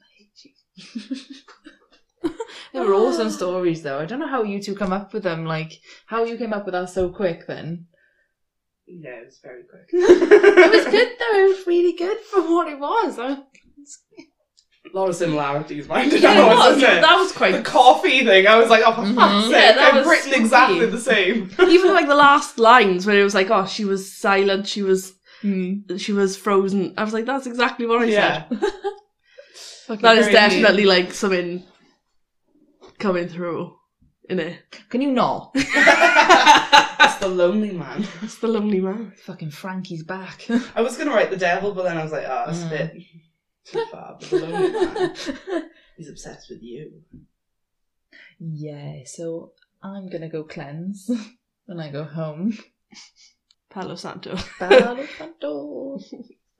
I 0.00 0.06
hate 0.16 1.10
you. 1.10 1.16
They 2.72 2.80
were 2.80 2.94
awesome 2.94 3.30
stories 3.30 3.82
though. 3.82 3.98
I 3.98 4.06
don't 4.06 4.18
know 4.20 4.28
how 4.28 4.42
you 4.42 4.60
two 4.62 4.74
come 4.74 4.92
up 4.92 5.12
with 5.12 5.22
them. 5.24 5.44
Like 5.44 5.72
how 6.06 6.24
you 6.24 6.36
came 6.36 6.52
up 6.52 6.64
with 6.64 6.72
that 6.72 6.90
so 6.90 7.08
quick 7.10 7.46
then. 7.46 7.86
Yeah, 8.86 9.20
it 9.20 9.26
was 9.26 9.40
very 9.42 9.62
quick. 9.64 9.88
It 9.92 10.70
was 10.70 10.84
good 10.86 11.08
though. 11.18 11.38
It 11.38 11.48
was 11.56 11.66
really 11.66 11.96
good 11.96 12.18
for 12.18 12.40
what 12.42 12.68
it 12.68 12.78
was. 12.78 13.18
A 13.18 13.44
lot 14.94 15.08
of 15.08 15.14
similarities, 15.16 15.88
mind 15.88 16.12
you, 16.12 16.18
Yeah, 16.18 16.32
it 16.32 16.36
know, 16.36 16.48
was. 16.48 16.76
it? 16.76 16.80
That 16.80 17.16
was 17.16 17.32
quite 17.32 17.52
The 17.52 17.62
coffee 17.62 18.24
thing, 18.26 18.46
I 18.46 18.56
was 18.58 18.68
like, 18.68 18.82
oh, 18.84 18.92
for 18.92 19.02
Mhm. 19.02 19.14
fuck's 19.14 19.44
sake, 19.44 19.52
Yeah, 19.52 19.72
that 19.72 19.94
I've 19.94 19.94
was 20.00 20.06
written 20.08 20.24
spooky. 20.32 20.40
exactly 20.42 20.86
the 20.86 20.98
same. 21.00 21.50
Even 21.68 21.94
like 21.94 22.08
the 22.08 22.14
last 22.16 22.58
lines 22.58 23.06
where 23.06 23.18
it 23.18 23.24
was 23.24 23.34
like, 23.34 23.48
"Oh, 23.50 23.64
she 23.66 23.84
was 23.84 24.12
silent. 24.18 24.66
She 24.66 24.82
was 24.82 25.12
Mm. 25.42 25.98
she 25.98 26.12
was 26.12 26.36
frozen." 26.36 26.94
I 26.98 27.04
was 27.04 27.12
like, 27.14 27.24
"That's 27.26 27.46
exactly 27.46 27.86
what 27.86 28.02
I 28.02 28.06
Yeah. 28.06 28.48
said." 28.48 28.60
That 30.00 30.16
is 30.18 30.26
Very 30.26 30.32
definitely 30.32 30.84
like 30.86 31.12
something 31.12 31.64
coming 33.02 33.28
through 33.28 33.76
in 34.30 34.38
it. 34.40 34.58
Can 34.88 35.00
you 35.02 35.10
not? 35.12 35.54
It's 37.04 37.16
the 37.16 37.28
lonely 37.28 37.72
man. 37.72 38.06
It's 38.22 38.38
the 38.38 38.46
lonely 38.48 38.80
man. 38.80 39.12
Fucking 39.24 39.50
Frankie's 39.50 40.02
back. 40.04 40.46
I 40.74 40.80
was 40.82 40.96
going 40.96 41.08
to 41.08 41.14
write 41.14 41.30
the 41.30 41.36
devil, 41.36 41.72
but 41.74 41.82
then 41.82 41.96
I 41.98 42.02
was 42.02 42.12
like, 42.12 42.24
oh, 42.26 42.44
that's 42.46 42.62
a 42.62 42.66
Mm. 42.66 42.70
bit 42.70 42.92
too 43.64 43.84
far. 43.90 44.16
But 44.20 44.30
the 44.30 44.38
lonely 44.38 44.72
man, 44.72 45.14
he's 45.96 46.08
obsessed 46.08 46.48
with 46.48 46.62
you. 46.62 47.02
yeah, 48.38 49.00
so 49.04 49.52
I'm 49.82 50.08
gonna 50.08 50.28
go 50.28 50.44
cleanse 50.44 51.10
when 51.66 51.80
I 51.80 51.90
go 51.90 52.04
home. 52.04 52.56
Palo 53.70 53.94
Santo. 53.96 54.36
Palo 54.58 55.06
Santo. 55.18 55.98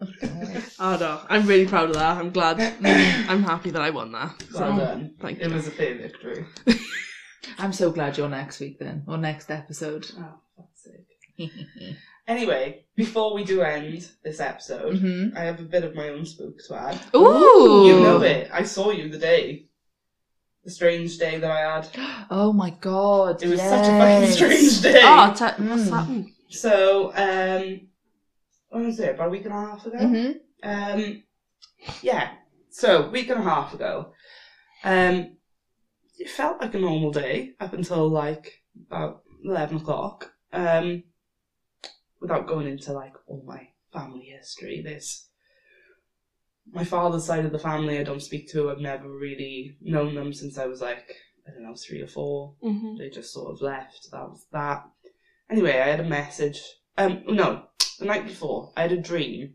Okay. 0.02 0.62
Oh 0.80 0.96
no, 0.98 1.20
I'm 1.28 1.46
really 1.46 1.66
proud 1.66 1.90
of 1.90 1.94
that. 1.94 2.16
I'm 2.18 2.30
glad. 2.30 2.58
I'm 3.28 3.42
happy 3.44 3.70
that 3.70 3.82
I 3.82 3.90
won 3.90 4.10
that. 4.12 4.34
So, 4.50 4.60
Well 4.60 4.76
done. 4.76 5.14
thank 5.20 5.38
It 5.38 5.44
you. 5.44 5.50
It 5.50 5.54
was 5.54 5.66
a 5.68 5.70
fair 5.70 5.94
victory. 5.96 6.44
I'm 7.58 7.72
so 7.72 7.90
glad 7.92 8.16
you're 8.18 8.28
next 8.28 8.58
week 8.60 8.78
then, 8.78 9.04
or 9.06 9.16
next 9.18 9.50
episode. 9.50 10.10
Oh, 10.18 10.34
fuck's 10.56 10.84
sake. 10.84 11.50
Anyway, 12.28 12.84
before 12.94 13.34
we 13.34 13.42
do 13.42 13.62
end 13.62 14.08
this 14.22 14.38
episode, 14.38 14.96
hmm 14.98 15.28
I 15.36 15.40
have 15.40 15.58
a 15.58 15.64
bit 15.64 15.82
of 15.82 15.96
my 15.96 16.08
own 16.10 16.24
spook 16.24 16.54
to 16.68 16.74
add. 16.76 17.00
Ooh, 17.16 17.82
You 17.84 18.00
know 18.00 18.22
it. 18.22 18.48
I 18.52 18.62
saw 18.62 18.90
you 18.92 19.08
the 19.10 19.18
day. 19.18 19.64
The 20.64 20.70
strange 20.70 21.18
day 21.18 21.38
that 21.40 21.50
I 21.50 21.74
had. 21.74 21.88
Oh 22.30 22.52
my 22.52 22.70
god! 22.70 23.42
It 23.42 23.48
was 23.48 23.60
such 23.60 23.88
a 23.88 23.98
fucking 23.98 24.30
strange 24.30 24.80
day. 24.82 25.00
Oh, 25.02 25.34
t- 25.36 25.44
what's 25.44 25.88
Mm. 25.88 25.90
happened? 25.90 26.30
So, 26.48 27.12
um, 27.14 27.88
when 28.72 28.86
was 28.86 28.98
it? 29.00 29.14
About 29.14 29.28
a 29.28 29.30
week 29.30 29.44
and 29.44 29.52
a 29.54 29.56
half 29.56 29.86
ago? 29.86 29.98
Mhm. 29.98 30.34
Um, 30.62 31.22
yeah. 32.00 32.34
So, 32.70 33.10
week 33.10 33.28
and 33.28 33.38
a 33.40 33.42
half 33.42 33.74
ago, 33.74 34.12
um, 34.82 35.36
it 36.18 36.30
felt 36.30 36.60
like 36.60 36.74
a 36.74 36.78
normal 36.78 37.10
day 37.10 37.52
up 37.60 37.74
until 37.74 38.08
like 38.08 38.50
about 38.86 39.22
eleven 39.44 39.76
o'clock. 39.76 40.32
Um, 40.52 41.04
without 42.20 42.46
going 42.46 42.66
into 42.66 42.92
like 42.92 43.14
all 43.26 43.44
my 43.46 43.68
family 43.92 44.24
history, 44.36 44.80
this 44.82 45.28
my 46.70 46.84
father's 46.84 47.24
side 47.24 47.44
of 47.44 47.52
the 47.52 47.58
family 47.58 47.98
I 47.98 48.04
don't 48.04 48.22
speak 48.22 48.50
to. 48.52 48.70
I've 48.70 48.78
never 48.78 49.08
really 49.08 49.76
known 49.80 50.14
them 50.14 50.32
since 50.32 50.56
I 50.56 50.66
was 50.66 50.80
like 50.80 51.14
I 51.46 51.50
don't 51.50 51.64
know 51.64 51.74
three 51.74 52.00
or 52.00 52.06
four. 52.06 52.54
Mm-hmm. 52.64 52.98
They 52.98 53.10
just 53.10 53.32
sort 53.34 53.52
of 53.52 53.60
left. 53.60 54.08
That 54.12 54.28
was 54.30 54.46
that. 54.52 54.84
Anyway, 55.50 55.72
I 55.72 55.88
had 55.88 56.00
a 56.00 56.04
message. 56.04 56.62
Um, 56.98 57.22
no, 57.26 57.64
the 57.98 58.04
night 58.04 58.26
before, 58.26 58.72
I 58.76 58.82
had 58.82 58.92
a 58.92 59.00
dream 59.00 59.54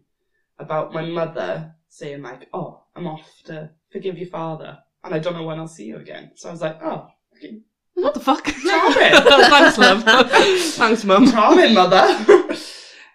about 0.59 0.93
my 0.93 1.05
mother 1.05 1.75
saying 1.89 2.21
like, 2.21 2.47
"Oh, 2.53 2.83
I'm 2.95 3.07
off 3.07 3.29
to 3.45 3.69
forgive 3.91 4.17
your 4.17 4.29
father, 4.29 4.79
and 5.03 5.13
I 5.13 5.19
don't 5.19 5.33
know 5.35 5.43
when 5.43 5.59
I'll 5.59 5.67
see 5.67 5.85
you 5.85 5.97
again." 5.97 6.31
So 6.35 6.49
I 6.49 6.51
was 6.51 6.61
like, 6.61 6.79
"Oh, 6.81 7.07
okay. 7.35 7.59
What 7.93 8.13
the 8.13 8.19
fuck? 8.19 8.45
Charming. 8.63 8.95
Thanks, 9.23 9.77
love. 9.77 10.03
Thanks, 10.73 11.03
mum. 11.03 11.31
charming, 11.31 11.73
mother." 11.73 12.55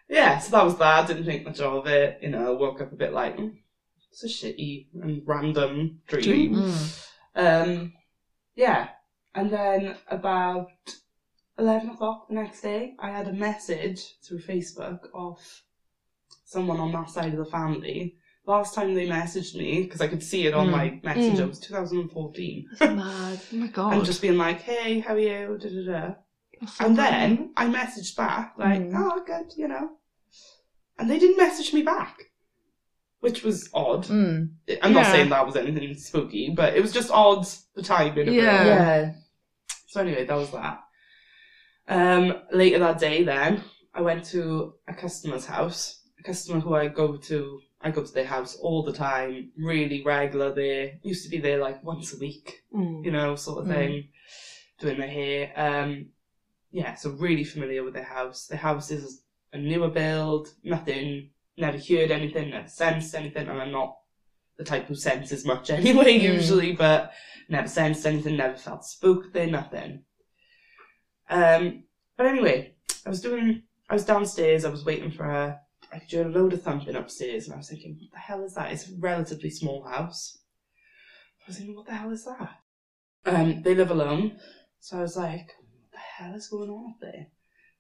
yeah, 0.09 0.39
so 0.39 0.51
that 0.53 0.65
was 0.65 0.77
that. 0.79 1.05
I 1.05 1.07
Didn't 1.07 1.25
think 1.25 1.45
much 1.45 1.61
of 1.61 1.87
it. 1.87 2.19
You 2.23 2.31
know, 2.31 2.55
woke 2.55 2.81
up 2.81 2.93
a 2.93 2.97
bit 2.97 3.13
like, 3.13 3.37
mm, 3.37 3.57
"It's 4.11 4.25
a 4.25 4.29
shitty 4.29 4.89
and 5.03 5.23
random 5.27 6.01
dream." 6.07 6.55
Mm. 6.55 7.07
Um, 7.35 7.93
yeah, 8.55 8.89
and 9.35 9.51
then 9.51 9.97
about 10.09 10.69
eleven 11.59 11.91
o'clock 11.91 12.29
the 12.29 12.35
next 12.35 12.61
day, 12.61 12.95
I 12.99 13.11
had 13.11 13.29
a 13.29 13.33
message 13.33 14.17
through 14.23 14.41
Facebook 14.41 15.01
of 15.15 15.39
someone 16.45 16.79
on 16.81 16.93
that 16.93 17.11
side 17.11 17.33
of 17.33 17.39
the 17.39 17.45
family. 17.51 18.17
Last 18.45 18.75
time 18.75 18.95
they 18.95 19.07
messaged 19.07 19.55
me 19.55 19.83
because 19.83 20.01
I 20.01 20.09
could 20.09 20.23
see 20.23 20.47
it 20.47 20.55
on 20.55 20.69
Mm. 20.69 20.71
my 20.73 21.01
messenger 21.05 21.45
Mm. 21.45 21.49
was 21.51 21.61
2014, 21.61 22.69
That's 22.79 22.95
mad. 22.95 23.41
Oh 23.53 23.57
my 23.57 23.67
god. 23.79 23.93
and 23.95 24.05
just 24.05 24.21
being 24.23 24.37
like, 24.39 24.61
"Hey, 24.63 24.99
how 25.01 25.15
are 25.15 25.19
you?" 25.19 25.59
Da, 25.61 25.69
da, 25.69 25.85
da. 26.09 26.15
That's 26.61 26.75
so 26.77 26.87
And 26.87 26.97
bad. 26.97 27.13
then 27.13 27.53
I 27.57 27.67
messaged 27.67 28.17
back 28.17 28.55
like, 28.59 28.81
Mm. 28.83 28.95
"Oh, 28.97 29.23
good," 29.25 29.53
you 29.57 29.69
know, 29.69 29.91
and 30.99 31.09
they 31.09 31.19
didn't 31.21 31.37
message 31.37 31.73
me 31.73 31.83
back, 31.83 32.33
which 33.21 33.45
was 33.45 33.71
odd. 33.73 34.07
Mm. 34.07 34.51
I'm 34.83 34.93
not 34.93 35.05
Yeah. 35.07 35.13
saying 35.13 35.29
that 35.31 35.47
was 35.47 35.55
anything 35.57 35.95
spooky, 35.95 36.51
but 36.51 36.75
it 36.75 36.81
was 36.83 36.93
just 36.93 37.11
odd 37.13 37.47
the 37.75 37.83
timing 37.83 38.23
of 38.23 38.29
it 38.29 38.33
Yeah. 38.35 38.59
all. 38.59 38.67
Yeah. 38.67 39.15
So 39.87 40.01
anyway, 40.01 40.25
that 40.25 40.35
was 40.35 40.51
that. 40.51 40.81
Um, 41.93 42.41
later 42.53 42.79
that 42.79 42.99
day, 42.99 43.23
then 43.25 43.63
I 43.95 44.01
went 44.01 44.25
to 44.27 44.75
a 44.89 44.95
customer's 44.95 45.47
house. 45.47 46.01
A 46.19 46.23
customer 46.23 46.61
who 46.61 46.75
I 46.75 46.89
go 46.89 47.17
to, 47.17 47.61
I 47.81 47.91
go 47.91 48.03
to 48.05 48.13
their 48.13 48.25
house 48.25 48.57
all 48.57 48.83
the 48.83 48.93
time, 48.93 49.51
really 49.57 50.03
regular. 50.05 50.55
There 50.55 50.93
used 51.03 51.25
to 51.25 51.31
be 51.31 51.39
there 51.39 51.59
like 51.59 51.83
once 51.85 52.15
a 52.15 52.19
week, 52.19 52.63
Mm. 52.75 53.05
you 53.05 53.11
know, 53.11 53.35
sort 53.37 53.59
of 53.61 53.67
Mm. 53.67 53.75
thing, 53.75 54.09
doing 54.79 54.99
their 54.99 55.09
hair. 55.09 55.53
Um, 55.57 56.07
yeah, 56.71 56.95
so 56.95 57.11
really 57.11 57.45
familiar 57.45 57.83
with 57.85 57.95
their 57.95 58.05
house. 58.19 58.47
Their 58.47 58.59
house 58.59 58.91
is 58.91 59.23
a 59.53 59.59
newer 59.59 59.91
build, 59.91 60.49
nothing, 60.65 61.31
never 61.59 61.77
heard 61.77 62.11
anything, 62.11 62.51
never 62.51 62.69
sensed 62.69 63.15
anything, 63.15 63.49
and 63.49 63.61
I'm 63.61 63.73
not 63.73 63.99
the 64.57 64.65
type 64.65 64.87
who 64.87 64.95
senses 64.95 65.45
much 65.45 65.69
anyway, 65.79 66.19
Mm. 66.19 66.23
usually, 66.35 66.73
but 66.73 67.13
never 67.49 67.69
sensed 67.69 68.07
anything, 68.07 68.37
never 68.37 68.57
felt 68.57 68.85
spooked 68.85 69.33
there, 69.35 69.49
nothing. 69.49 70.05
Um, 71.33 71.85
but 72.17 72.27
anyway, 72.27 72.75
I 73.07 73.09
was 73.09 73.21
doing, 73.21 73.63
I 73.89 73.95
was 73.95 74.05
downstairs, 74.05 74.65
I 74.65 74.69
was 74.71 74.85
waiting 74.85 75.11
for 75.11 75.25
her. 75.25 75.59
I 75.93 75.99
could 75.99 76.11
hear 76.11 76.27
a 76.27 76.31
load 76.31 76.53
of 76.53 76.63
thumping 76.63 76.95
upstairs, 76.97 77.47
and 77.47 77.55
I 77.55 77.59
was 77.59 77.69
thinking, 77.69 77.99
what 78.01 78.13
the 78.13 78.19
hell 78.19 78.45
is 78.45 78.55
that? 78.55 78.71
It's 78.73 78.89
a 78.89 78.93
relatively 78.99 79.51
small 79.51 79.83
house. 79.85 80.39
I 81.41 81.45
was 81.49 81.57
thinking, 81.57 81.75
what 81.75 81.87
the 81.87 81.95
hell 81.95 82.11
is 82.11 82.25
that? 82.25 82.51
Um, 83.25 83.63
they 83.63 83.75
live 83.75 83.91
alone, 83.91 84.39
so 84.81 84.99
I 84.99 85.03
was 85.03 85.17
like, 85.17 85.49
what 85.81 85.93
the 85.93 85.99
hell 85.99 86.35
is 86.35 86.49
going 86.49 86.71
on 86.71 86.91
up 86.91 87.01
there? 87.01 87.27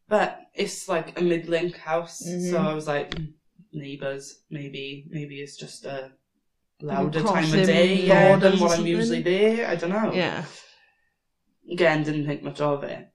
But 0.09 0.41
it's 0.55 0.89
like 0.89 1.19
a 1.19 1.23
mid-link 1.23 1.77
house, 1.77 2.23
Mhm. 2.27 2.51
so 2.51 2.59
I 2.59 2.75
was 2.75 2.87
like, 2.87 3.15
"Hmm, 3.15 3.27
neighbours, 3.73 4.43
maybe, 4.51 5.07
maybe 5.11 5.41
it's 5.41 5.57
just 5.57 5.85
a 5.85 6.13
louder 6.81 7.23
time 7.23 7.45
of 7.45 7.67
day, 7.67 8.07
yeah, 8.07 8.37
than 8.37 8.59
what 8.59 8.79
I'm 8.79 8.87
usually 8.87 9.23
there. 9.23 9.69
I 9.69 9.77
don't 9.77 9.91
know 9.91 10.13
Yeah. 10.13 10.45
again 11.71 12.03
didn't 12.03 12.27
think 12.27 12.43
much 12.43 12.61
of 12.61 12.83
it. 12.85 13.12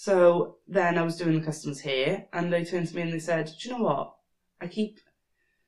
So 0.00 0.54
then 0.68 0.96
I 0.96 1.02
was 1.02 1.16
doing 1.16 1.34
the 1.34 1.44
customer's 1.44 1.80
here, 1.80 2.22
and 2.32 2.52
they 2.52 2.62
turned 2.62 2.86
to 2.86 2.94
me 2.94 3.02
and 3.02 3.12
they 3.12 3.18
said, 3.18 3.46
Do 3.46 3.68
you 3.68 3.74
know 3.76 3.82
what? 3.82 4.14
I 4.60 4.68
keep 4.68 5.00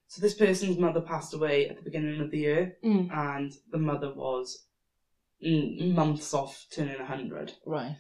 so 0.06 0.20
this 0.20 0.34
person's 0.34 0.76
mother 0.76 1.00
passed 1.00 1.34
away 1.34 1.68
at 1.68 1.74
the 1.76 1.82
beginning 1.82 2.20
of 2.20 2.30
the 2.30 2.38
year 2.38 2.74
Mm. 2.84 3.12
and 3.12 3.52
the 3.72 3.78
mother 3.78 4.12
was 4.12 4.66
months 5.42 6.32
off 6.32 6.66
turning 6.72 7.00
a 7.00 7.04
hundred. 7.04 7.54
Right. 7.66 7.96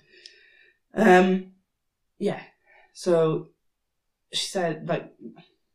Um 0.94 1.50
yeah. 2.18 2.42
So 2.92 3.48
she 4.32 4.46
said 4.46 4.88
like 4.88 5.10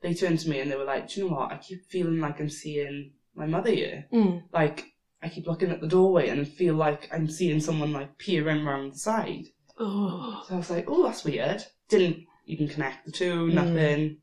they 0.02 0.14
turned 0.14 0.40
to 0.40 0.50
me 0.50 0.60
and 0.60 0.72
they 0.72 0.76
were 0.78 0.86
like, 0.86 1.10
Do 1.10 1.20
you 1.20 1.28
know 1.28 1.36
what? 1.36 1.52
I 1.52 1.58
keep 1.58 1.82
feeling 1.90 2.22
like 2.22 2.40
I'm 2.40 2.50
seeing 2.50 3.12
my 3.36 3.46
mother 3.46 3.72
here 3.72 4.06
Mm. 4.14 4.44
like 4.54 4.86
I 5.22 5.28
keep 5.28 5.48
looking 5.48 5.72
at 5.72 5.82
the 5.82 5.88
doorway 5.96 6.30
and 6.30 6.48
feel 6.48 6.76
like 6.76 7.10
I'm 7.14 7.28
seeing 7.28 7.60
someone 7.60 7.92
like 7.92 8.18
peering 8.18 8.66
around 8.66 8.94
the 8.94 9.00
side. 9.00 9.48
Oh. 9.78 10.44
So 10.48 10.56
I 10.56 10.58
was 10.58 10.70
like, 10.70 10.86
oh, 10.88 11.04
that's 11.04 11.24
weird. 11.26 11.64
Didn't 11.90 12.26
even 12.46 12.68
connect 12.68 13.06
the 13.06 13.12
two, 13.12 13.48
Mm. 13.48 13.54
nothing. 13.54 14.18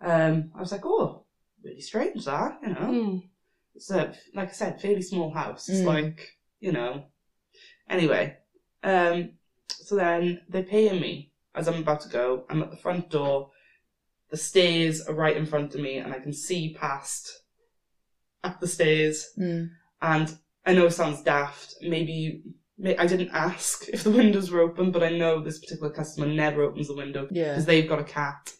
Um, 0.00 0.50
I 0.54 0.60
was 0.60 0.72
like, 0.72 0.84
oh, 0.84 1.24
really 1.62 1.80
strange 1.80 2.24
that, 2.24 2.58
you 2.62 2.68
know. 2.68 2.80
Mm. 2.80 3.28
It's 3.74 3.90
a, 3.90 4.14
like 4.34 4.48
I 4.50 4.52
said, 4.52 4.80
fairly 4.80 5.02
small 5.02 5.32
house. 5.32 5.68
It's 5.68 5.80
Mm. 5.80 5.86
like, 5.86 6.36
you 6.60 6.72
know. 6.72 7.04
Anyway, 7.88 8.36
um, 8.82 9.30
so 9.68 9.96
then 9.96 10.42
they're 10.48 10.62
paying 10.62 11.00
me 11.00 11.32
as 11.54 11.68
I'm 11.68 11.80
about 11.80 12.00
to 12.02 12.08
go. 12.08 12.44
I'm 12.48 12.62
at 12.62 12.70
the 12.70 12.76
front 12.76 13.10
door. 13.10 13.50
The 14.30 14.36
stairs 14.36 15.02
are 15.06 15.14
right 15.14 15.36
in 15.36 15.46
front 15.46 15.74
of 15.74 15.80
me, 15.80 15.98
and 15.98 16.12
I 16.12 16.18
can 16.18 16.32
see 16.32 16.74
past 16.74 17.42
up 18.42 18.58
the 18.60 18.66
stairs. 18.66 19.30
Mm. 19.38 19.70
And 20.02 20.36
I 20.66 20.72
know 20.74 20.86
it 20.86 20.92
sounds 20.92 21.22
daft. 21.22 21.76
Maybe, 21.82 22.42
may 22.44 22.54
I 22.86 23.06
didn't 23.06 23.30
ask 23.32 23.88
if 23.92 24.04
the 24.04 24.10
windows 24.10 24.50
were 24.50 24.60
open, 24.60 24.90
but 24.90 25.02
I 25.02 25.10
know 25.10 25.40
this 25.40 25.58
particular 25.60 25.90
customer 25.90 26.26
never 26.26 26.62
opens 26.62 26.88
the 26.88 26.96
window 26.96 27.26
Yeah. 27.30 27.50
because 27.52 27.66
they've 27.66 27.88
got 27.88 28.00
a 28.00 28.04
cat 28.04 28.52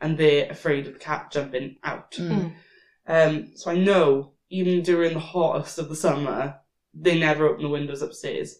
and 0.00 0.16
they're 0.18 0.50
afraid 0.50 0.86
of 0.86 0.94
the 0.94 0.98
cat 0.98 1.30
jumping 1.32 1.76
out. 1.84 2.12
Mm. 2.12 2.52
Um, 3.06 3.50
so 3.54 3.70
I 3.70 3.76
know 3.76 4.32
even 4.50 4.82
during 4.82 5.14
the 5.14 5.20
hottest 5.20 5.78
of 5.78 5.88
the 5.88 5.96
summer, 5.96 6.56
they 6.94 7.18
never 7.18 7.46
open 7.46 7.62
the 7.62 7.68
windows 7.68 8.02
upstairs. 8.02 8.56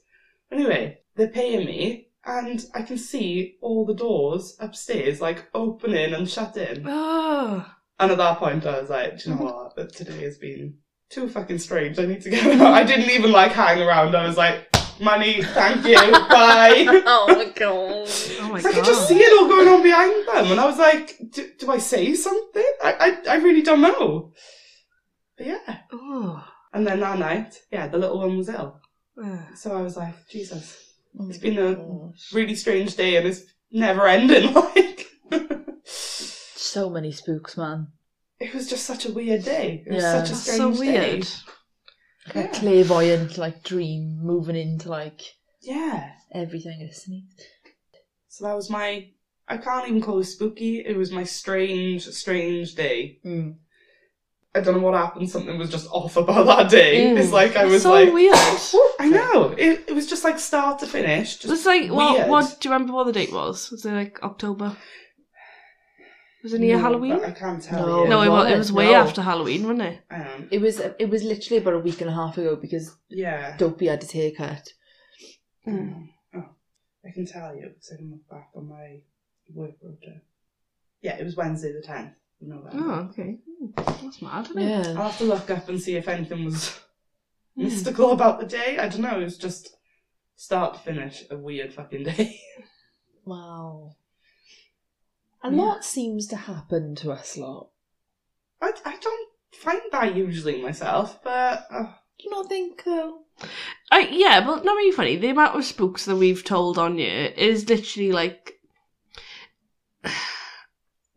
Anyway, 0.52 0.98
they're 1.14 1.28
paying 1.28 1.66
me, 1.66 2.08
and 2.24 2.64
I 2.74 2.82
can 2.82 2.98
see 2.98 3.56
all 3.60 3.84
the 3.86 3.94
doors 3.94 4.56
upstairs 4.60 5.20
like 5.20 5.46
opening 5.54 6.12
and 6.14 6.28
shutting. 6.28 6.84
Oh. 6.88 7.64
And 7.98 8.10
at 8.12 8.18
that 8.18 8.38
point, 8.38 8.66
I 8.66 8.78
was 8.80 8.90
like, 8.90 9.18
Do 9.22 9.30
you 9.30 9.36
know 9.36 9.42
what? 9.74 9.92
Today 9.94 10.22
has 10.24 10.36
been 10.36 10.74
too 11.08 11.28
fucking 11.30 11.58
strange. 11.58 11.98
I 11.98 12.04
need 12.04 12.20
to 12.22 12.30
get 12.30 12.44
out. 12.60 12.74
I 12.74 12.84
didn't 12.84 13.08
even 13.10 13.32
like 13.32 13.52
hang 13.52 13.80
around. 13.80 14.14
I 14.14 14.26
was 14.26 14.36
like, 14.36 14.68
money, 15.00 15.42
thank 15.42 15.84
you, 15.86 15.96
bye. 15.96 16.84
oh 17.06 17.26
my 17.28 17.44
god. 17.54 18.08
Oh 18.40 18.48
my 18.50 18.60
So 18.60 18.68
I 18.68 18.72
god. 18.72 18.74
could 18.74 18.84
just 18.84 19.08
see 19.08 19.18
it 19.18 19.32
all 19.38 19.48
going 19.48 19.68
on 19.68 19.82
behind 19.82 20.26
them, 20.28 20.52
and 20.52 20.60
I 20.60 20.66
was 20.66 20.78
like, 20.78 21.16
do, 21.32 21.48
do 21.58 21.70
I 21.70 21.78
say 21.78 22.14
something? 22.14 22.70
I, 22.82 22.92
I, 23.26 23.32
I 23.32 23.36
really 23.36 23.62
don't 23.62 23.80
know. 23.80 24.32
But 25.36 25.46
yeah. 25.46 25.78
Oh. 25.92 26.44
And 26.72 26.86
then 26.86 27.00
that 27.00 27.18
night, 27.18 27.54
yeah, 27.70 27.86
the 27.88 27.98
little 27.98 28.18
one 28.18 28.36
was 28.36 28.48
ill. 28.48 28.80
So 29.54 29.74
I 29.76 29.80
was 29.82 29.96
like, 29.96 30.14
Jesus, 30.28 30.76
Oh 31.18 31.26
it's 31.28 31.38
my 31.38 31.42
been 31.50 31.58
a 31.58 31.74
gosh. 31.74 32.32
really 32.34 32.54
strange 32.54 32.96
day, 32.96 33.16
and 33.16 33.26
it's 33.26 33.42
never 33.70 34.06
ending. 34.06 34.54
Like, 34.76 35.06
So 36.34 36.90
many 36.90 37.12
spooks, 37.12 37.56
man. 37.56 37.88
it 38.38 38.52
was 38.54 38.68
just 38.68 38.84
such 38.84 39.06
a 39.06 39.12
weird 39.12 39.44
day. 39.44 39.82
It 39.86 39.94
was 39.94 40.02
Yeah. 40.02 40.12
such 40.12 40.28
a 40.28 40.32
That's 40.32 40.42
strange 40.42 40.76
so 40.76 40.82
day. 40.84 41.22
Weird. 42.34 42.46
A 42.46 42.48
clairvoyant, 42.58 43.38
like 43.38 43.62
dream, 43.62 44.18
moving 44.22 44.56
into 44.56 44.88
like 44.88 45.20
Yeah. 45.62 46.10
everything. 46.32 46.80
Isn't 46.90 47.14
it? 47.14 47.46
So 48.28 48.44
that 48.46 48.54
was 48.54 48.70
my. 48.70 49.08
I 49.48 49.56
can't 49.58 49.88
even 49.88 50.02
call 50.02 50.18
it 50.18 50.24
spooky. 50.24 50.80
It 50.84 50.96
was 50.96 51.12
my 51.12 51.22
strange, 51.24 52.04
strange 52.08 52.74
day. 52.74 53.18
Mm. 53.24 53.56
I 54.54 54.60
don't 54.60 54.74
know 54.76 54.80
what 54.82 54.94
happened. 54.94 55.30
Something 55.30 55.58
was 55.58 55.70
just 55.70 55.86
off 55.90 56.16
about 56.16 56.46
that 56.46 56.70
day. 56.70 57.04
Mm. 57.14 57.18
It's 57.18 57.30
like 57.30 57.56
I 57.56 57.66
was 57.66 57.82
so 57.82 57.92
like, 57.92 58.12
weird. 58.12 58.34
I 58.98 59.08
know. 59.08 59.54
It, 59.56 59.84
it 59.88 59.94
was 59.94 60.06
just 60.08 60.24
like 60.24 60.38
start 60.38 60.78
to 60.80 60.86
finish. 60.86 61.36
Just 61.36 61.52
It's 61.52 61.66
like 61.66 61.90
what? 61.90 62.14
weird. 62.16 62.28
What? 62.30 62.56
Do 62.60 62.68
you 62.68 62.72
remember 62.72 62.92
what 62.94 63.04
the 63.04 63.12
date 63.12 63.32
was? 63.32 63.70
Was 63.70 63.84
it 63.84 63.92
like 63.92 64.18
October? 64.22 64.76
Was 66.46 66.52
it 66.52 66.60
near 66.60 66.76
No, 66.76 66.82
Halloween? 66.82 67.24
I 67.24 67.32
can't 67.32 67.60
tell 67.60 67.84
No. 67.86 68.02
you. 68.04 68.08
No, 68.08 68.22
it 68.22 68.28
was. 68.28 68.46
It 68.52 68.56
was 68.56 68.58
was 68.68 68.72
way 68.72 68.92
No. 68.92 68.94
after 69.00 69.20
Halloween, 69.20 69.62
wasn't 69.64 69.82
it? 69.82 70.00
Um, 70.12 70.48
It 70.52 70.60
was. 70.60 70.78
It 70.78 71.10
was 71.10 71.24
literally 71.24 71.60
about 71.60 71.74
a 71.74 71.80
week 71.80 72.00
and 72.00 72.08
a 72.10 72.14
half 72.14 72.38
ago 72.38 72.54
because 72.54 72.94
yeah. 73.08 73.56
Dopey 73.56 73.86
had 73.86 74.00
his 74.00 74.12
haircut. 74.12 74.72
Mm. 75.66 76.08
Oh, 76.36 76.44
I 77.04 77.10
can 77.10 77.26
tell 77.26 77.56
you 77.56 77.68
because 77.70 77.90
I 77.92 77.96
can 77.96 78.10
look 78.12 78.28
back 78.30 78.50
on 78.54 78.68
my 78.68 79.00
work 79.52 79.72
rota. 79.82 80.20
Yeah, 81.02 81.16
it 81.18 81.24
was 81.24 81.34
Wednesday 81.36 81.72
the 81.72 81.82
tenth. 81.82 82.12
You 82.40 82.48
know 82.50 82.62
that. 82.62 82.74
Oh, 82.74 83.08
okay. 83.10 83.38
Mm, 83.60 84.02
That's 84.02 84.22
mad, 84.22 84.44
isn't 84.50 84.58
it? 84.62 84.68
Yeah. 84.68 84.90
I'll 84.96 85.08
have 85.08 85.18
to 85.18 85.24
look 85.24 85.50
up 85.50 85.68
and 85.68 85.80
see 85.80 85.96
if 85.96 86.06
anything 86.06 86.44
was 86.44 86.78
Mm. 87.58 87.64
mystical 87.64 88.12
about 88.12 88.38
the 88.38 88.46
day. 88.46 88.78
I 88.78 88.88
don't 88.88 89.00
know. 89.00 89.18
It 89.20 89.24
was 89.24 89.38
just 89.38 89.74
start 90.36 90.74
to 90.74 90.80
finish 90.80 91.24
a 91.30 91.36
weird 91.36 91.72
fucking 91.74 92.04
day. 92.04 92.38
Wow. 93.24 93.96
A 95.46 95.50
Yeah. 95.50 95.62
lot 95.62 95.84
seems 95.84 96.26
to 96.28 96.36
happen 96.36 96.94
to 96.96 97.12
us 97.12 97.36
lot. 97.36 97.70
I, 98.60 98.72
I 98.84 98.96
don't 98.96 99.28
find 99.54 99.80
that 99.92 100.16
usually 100.16 100.60
myself, 100.60 101.22
but 101.22 101.66
uh, 101.70 101.84
Do 102.18 102.24
you 102.24 102.30
not 102.30 102.48
think 102.48 102.82
though? 102.84 103.20
I, 103.90 104.08
yeah, 104.10 104.40
but 104.44 104.64
not 104.64 104.74
really 104.76 104.92
funny. 104.96 105.16
The 105.16 105.28
amount 105.28 105.56
of 105.56 105.64
spooks 105.64 106.04
that 106.06 106.16
we've 106.16 106.42
told 106.42 106.78
on 106.78 106.98
you 106.98 107.06
is 107.36 107.68
literally 107.68 108.10
like. 108.12 108.54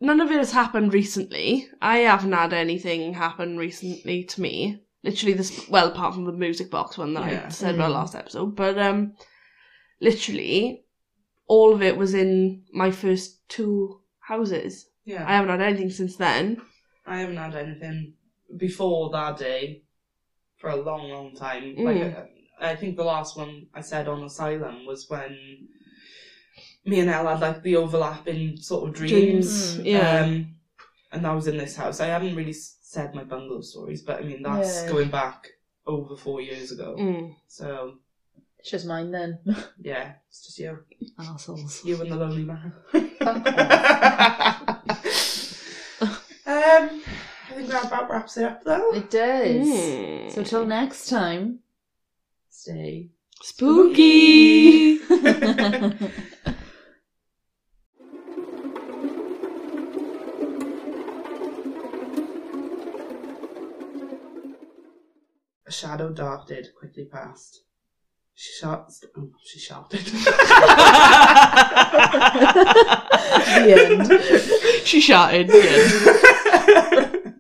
None 0.02 0.22
of 0.22 0.32
it 0.32 0.38
has 0.38 0.52
happened 0.52 0.94
recently. 0.94 1.68
I 1.82 1.98
haven't 2.00 2.32
had 2.32 2.54
anything 2.54 3.14
happen 3.14 3.58
recently 3.58 4.24
to 4.26 4.42
me. 4.42 4.84
Literally, 5.04 5.34
this 5.34 5.68
well, 5.70 5.88
apart 5.90 6.14
from 6.14 6.26
the 6.26 6.32
music 6.32 6.70
box 6.70 6.98
one 6.98 7.14
that 7.16 7.32
Yeah. 7.32 7.44
I 7.48 7.50
said 7.50 7.76
about 7.76 7.92
Mm. 7.92 7.96
last 7.96 8.16
episode, 8.16 8.56
but 8.56 8.78
um, 8.78 9.14
literally, 10.02 10.86
all 11.48 11.74
of 11.74 11.82
it 11.82 11.98
was 11.98 12.14
in 12.14 12.64
my 12.72 12.92
first 12.92 13.48
two 13.50 13.99
houses. 14.34 14.74
yeah, 15.06 15.24
I 15.28 15.34
haven't 15.36 15.50
had 15.50 15.62
anything 15.62 15.90
since 15.90 16.16
then. 16.26 16.62
I 17.06 17.16
haven't 17.22 17.38
had 17.46 17.56
anything 17.56 18.14
before 18.66 19.10
that 19.12 19.38
day 19.38 19.64
for 20.58 20.70
a 20.70 20.76
long, 20.76 21.10
long 21.10 21.30
time. 21.36 21.64
Mm. 21.76 21.84
Like, 21.88 22.18
uh, 22.18 22.26
I 22.72 22.76
think 22.76 22.96
the 22.96 23.04
last 23.14 23.38
one 23.38 23.54
I 23.74 23.82
said 23.82 24.08
on 24.08 24.24
Asylum 24.24 24.86
was 24.86 25.10
when 25.10 25.34
me 26.86 27.00
and 27.00 27.10
Elle 27.10 27.28
had 27.28 27.40
like 27.40 27.64
the 27.64 27.76
overlapping 27.78 28.58
sort 28.58 28.88
of 28.90 28.96
dreams. 28.96 29.76
Dreams, 29.76 29.78
yeah. 29.80 30.22
Um, 30.24 30.56
and 31.12 31.26
that 31.26 31.34
was 31.40 31.48
in 31.48 31.58
this 31.58 31.76
house. 31.76 32.00
I 32.00 32.08
haven't 32.08 32.36
really 32.36 32.54
said 32.54 33.16
my 33.16 33.24
bungalow 33.24 33.62
stories, 33.62 34.02
but 34.02 34.20
I 34.20 34.24
mean 34.24 34.44
that's 34.44 34.84
Yeah. 34.84 34.92
going 34.92 35.10
back 35.10 35.48
over 35.88 36.16
four 36.16 36.42
years 36.42 36.72
ago. 36.72 36.96
Mm. 37.00 37.36
So 37.48 37.96
it's 38.60 38.72
just 38.72 38.86
mine 38.86 39.12
then. 39.12 39.40
Yeah, 39.82 40.14
it's 40.28 40.46
just 40.46 40.60
you. 40.60 40.80
Assholes. 41.18 41.84
You 41.86 42.02
and 42.02 42.12
the 42.12 42.16
lonely 42.16 42.44
man. 42.44 42.74
um, 42.94 43.02
I 46.46 47.54
think 47.56 47.68
that 47.70 47.86
about 47.86 48.10
wraps 48.10 48.38
it 48.38 48.44
up 48.44 48.64
though. 48.66 48.92
It 48.94 49.10
does. 49.10 49.66
Mm. 49.66 50.32
So 50.32 50.44
till 50.44 50.66
next 50.66 51.08
time, 51.10 51.60
stay 52.50 53.08
spooky. 53.42 55.00
A 65.66 65.72
shadow 65.72 66.12
darted 66.12 66.68
quickly 66.78 67.06
past. 67.06 67.62
She 68.42 68.54
shot. 68.54 68.90
Oh, 69.18 69.30
she 69.44 69.60
shouted. 69.60 70.00
The 73.50 73.74
end. 73.76 74.08
she 74.88 75.02
shouted. 75.02 75.50
The 75.50 75.62
end. 75.70 77.36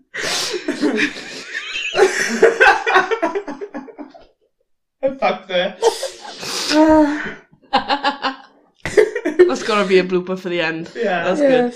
I 5.01 5.07
fucked 5.15 5.49
her. 5.51 5.77
That's 9.47 9.63
gotta 9.63 9.87
be 9.87 9.99
a 9.99 10.03
blooper 10.03 10.37
for 10.37 10.49
the 10.49 10.59
end. 10.59 10.91
yeah. 10.97 11.23
That's 11.23 11.39
good. 11.39 11.73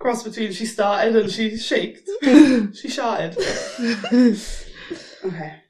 Cross 0.00 0.24
between 0.24 0.50
she 0.52 0.66
started 0.66 1.14
and 1.14 1.30
she 1.30 1.56
shaked. 1.56 2.10
she 2.74 2.88
shouted. 2.88 3.38
okay. 5.24 5.63